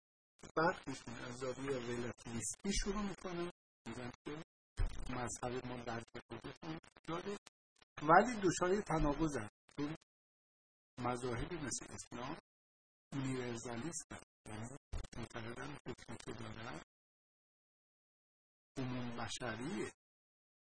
برخیشون 0.57 1.15
از 1.15 1.37
زاویه 1.37 1.79
ریلاتیویستی 1.79 2.73
شروع 2.73 3.03
می‌کنن 3.03 3.51
میگن 3.87 4.11
که 4.25 4.54
مذهب 5.19 5.67
ما 5.67 5.77
خودشون 6.29 6.81
داره 7.09 7.37
ولی 8.03 8.41
دچار 8.43 8.81
تناقض 8.81 9.37
هست. 9.37 9.55
چون 9.77 9.97
مذاهبی 10.99 11.57
مثل 11.57 11.87
اسلام 11.95 12.37
یونیورسالیست 13.15 14.13
هست. 14.13 14.25
یعنی 14.47 14.69
معتقدن 15.17 15.77
حکمی 15.87 16.17
که 16.17 16.33
دارن 16.33 16.81
عموم 18.77 19.17
بشریه. 19.17 19.93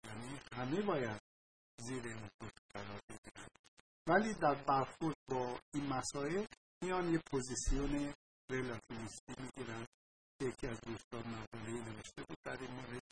یعنی 0.06 0.40
همه 0.54 0.82
باید 0.82 1.22
زیر 1.80 2.04
این 2.08 2.30
قرار 2.74 3.00
بگیرن. 3.10 3.48
ولی 4.08 4.34
در 4.34 4.56
برخورد 4.64 5.16
با 5.28 5.60
این 5.74 5.86
مسائل 5.88 6.46
میان 6.82 7.14
یه 7.14 7.20
پوزیسیون 7.32 8.14
ریلاتیویستی 8.50 9.34
می‌گیرن. 9.40 9.88
یکی 10.42 10.68
از 10.68 10.82
دوستان 10.82 11.28
مقاله 11.28 11.72
نوشته 11.72 12.24
بود 12.24 12.38
در 12.44 12.58
این 12.62 12.72
مورد. 12.72 13.04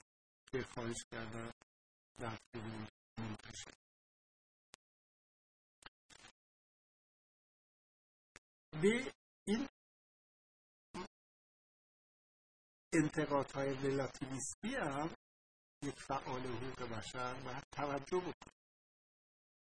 که 0.52 0.64
خواهش 0.64 1.04
کردن 1.12 1.52
در 2.20 2.38
فیلم 2.52 2.88
منتشر 3.20 3.72
به 8.82 9.14
این 9.48 9.68
انتقادهای 12.94 13.74
ولاتیویستی 13.74 14.76
هم 14.76 15.16
یک 15.84 16.00
فعال 16.00 16.42
حقوق 16.42 16.90
بشر 16.90 17.34
باید 17.34 17.64
توجه 17.72 18.20
بکنه 18.20 18.54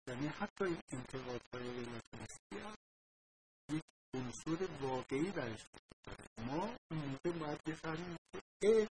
یعنی 0.08 0.28
حتی 0.28 0.64
این 0.64 0.82
انتقادهای 0.92 1.70
ولاتیویستی 1.70 2.58
هم 2.58 2.76
یک 3.70 3.84
عنصر 4.14 4.68
واقعی 4.82 5.32
درش 5.32 5.66
داره 6.04 6.26
ما 6.38 6.78
اون 6.92 7.00
موقع 7.00 7.40
باید 7.40 7.64
بفهمیم 7.64 8.18
که 8.62 8.88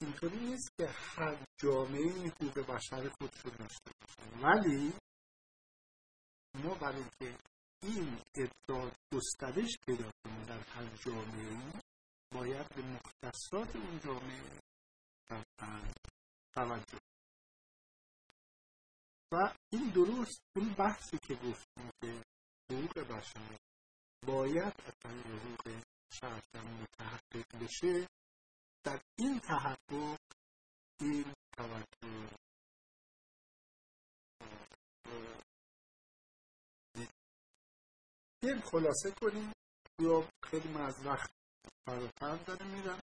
اینطوری 0.00 0.40
نیست 0.40 0.70
که 0.76 0.86
هر 0.86 1.44
جامعه 1.60 2.02
این 2.02 2.30
حقوق 2.30 2.58
بشر 2.58 3.08
خودش 3.08 3.40
رو 3.44 3.50
داشته 3.50 3.90
ولی 4.42 4.92
ما 6.54 6.74
برای 6.74 6.96
اینکه 6.96 7.38
این 7.82 8.22
ادعا 8.34 8.90
گسترش 9.12 9.78
پیدا 9.86 10.10
کنه 10.24 10.44
در 10.44 10.60
هر 10.60 10.96
جامعه 10.96 11.72
باید 12.34 12.68
به 12.68 12.82
مختصات 12.82 13.76
اون 13.76 14.00
جامعه 14.00 14.60
توجه 16.54 16.98
و 19.32 19.54
این 19.72 19.90
درست 19.90 20.40
اون 20.56 20.74
بحثی 20.74 21.18
که 21.18 21.34
گفتیم 21.34 21.90
که 22.00 22.22
حقوق 22.72 22.98
بشر 22.98 23.58
باید 24.26 24.74
از 25.04 25.10
حقوق 25.10 25.82
شهروند 26.12 26.80
متحقق 26.80 27.64
بشه 27.64 28.06
در 28.88 29.00
این 29.18 29.38
تحقق 29.40 30.18
این 31.00 31.34
توجه 31.56 32.28
بیایم 38.42 38.60
خلاصه 38.60 39.10
کنیم. 39.20 39.52
یا 40.00 40.28
خیلی 40.42 40.68
من 40.68 40.80
از 40.80 41.06
وقت 41.06 41.30
فراتر 41.86 42.36
داره 42.36 42.66
میرم. 42.66 43.00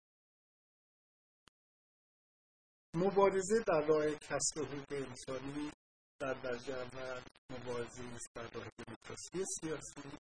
مبارزه 2.95 3.65
در 3.67 3.81
راه 3.81 4.15
کسب 4.15 4.59
حقوق 4.59 4.93
انسانی 4.93 5.73
در 6.21 6.35
درجه 6.35 6.75
اول 6.75 7.23
مبارزه 7.51 8.03
است 8.15 8.29
در 8.35 8.51
راه 8.51 8.69
دموکراسی 8.79 9.45
سیاسی 9.61 10.19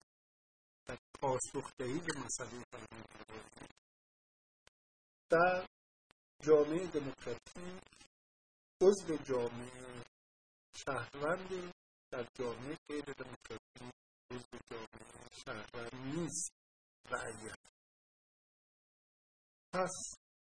در 0.88 0.98
پاسخدهی 1.22 2.00
به 2.00 2.20
مسئله 2.26 2.64
فرهنگی 2.72 3.81
در 5.32 5.66
جامعه 6.44 6.88
دموکراتیک 6.88 7.84
عضو 8.82 9.18
جامعه 9.18 10.04
شهروند 10.86 11.74
در 12.12 12.28
جامعه 12.34 12.78
غیر 12.90 13.06
دموکراتیک 13.06 13.94
عضو 14.32 14.58
جامعه 14.72 15.30
شهروند 15.46 15.96
نیست. 15.96 16.52
رعیت 17.12 17.60
پس 19.74 19.92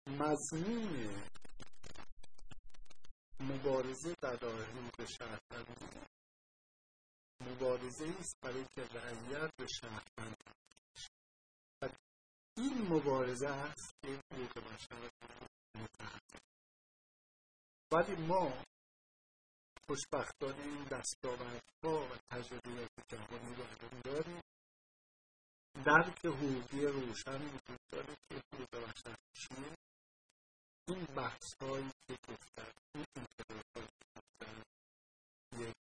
مضمون 0.08 1.24
مبارزه 3.40 4.16
در 4.22 4.38
راه 4.38 4.64
حقوق 4.64 5.06
شهروندی 5.20 6.00
مبارزه 7.42 8.16
است 8.20 8.36
برای 8.42 8.66
که 8.76 8.82
رعیت 8.82 9.52
به 9.58 9.68
شهروند 9.82 10.38
این 12.60 12.88
مبارزه 12.88 13.48
است 13.48 13.94
که 14.02 14.60
بشر 14.60 15.10
ولی 17.92 18.16
ما 18.16 18.64
خوشبختانه 19.88 20.64
این 20.64 20.84
دستاوردها 20.84 22.08
و 22.08 22.18
تجربیات 22.32 22.92
جهانی 23.08 23.56
رو 23.56 23.64
الان 23.64 24.02
داریم 24.04 24.42
درک 25.86 26.26
حقوقی 26.26 26.86
روشن 26.86 27.42
وجود 27.42 27.80
داره 27.92 28.16
که 28.30 28.36
حقوق 28.36 28.70
بشر 28.70 29.16
چیه؟ 29.34 29.78
این 30.88 31.06
بحث 31.06 31.54
هایی 31.62 31.92
که 32.08 32.16
گفتن 32.28 32.72
این 32.96 33.06
هایی 33.76 33.88
که 34.10 34.48
یک 35.58 35.76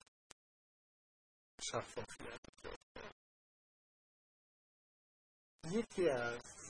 شفافیت 1.61 2.41
ایجاد 2.49 2.79
یکی 5.71 6.09
از 6.09 6.64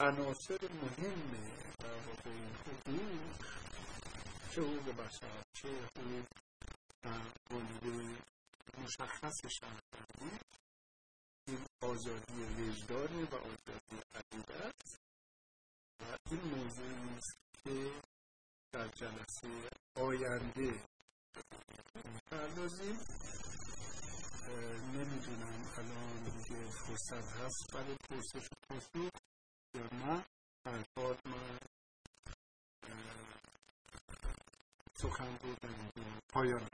عناصر 0.00 0.58
مهم 0.82 1.30
در 1.78 1.94
واقع 1.94 2.30
این 2.30 2.54
حقوق 2.54 3.46
چه 4.50 4.62
حقوق 4.62 4.96
بشر 4.96 5.42
چه 5.52 5.68
حقوق 5.68 6.24
مشخص 8.78 9.36
شهروندی 9.60 10.38
این 11.48 11.66
آزادی 11.82 12.42
وجدانی 12.42 13.22
و 13.22 13.34
آزادی 13.34 13.98
عقیده 14.14 14.54
است 14.54 14.98
و 16.00 16.04
این 16.30 16.40
موضوع 16.40 16.88
نیست 16.88 17.38
که 17.64 17.92
در 18.72 18.88
جلسه 18.88 19.68
آینده 19.96 20.84
می‌پردازیم 22.04 22.98
نمی‌دونم 24.92 25.72
الان 25.78 26.24
دیگه 26.24 26.70
فرصت 26.70 27.32
هست 27.32 27.72
برای 27.72 27.96
یا 29.74 29.88
نه 29.92 30.24
هر 30.66 30.84
حال 30.96 31.16
من 31.24 31.58
سخن 34.94 35.38
رو 35.42 35.54
در 35.62 35.68
اینجا 35.68 36.20
پایان 36.28 36.68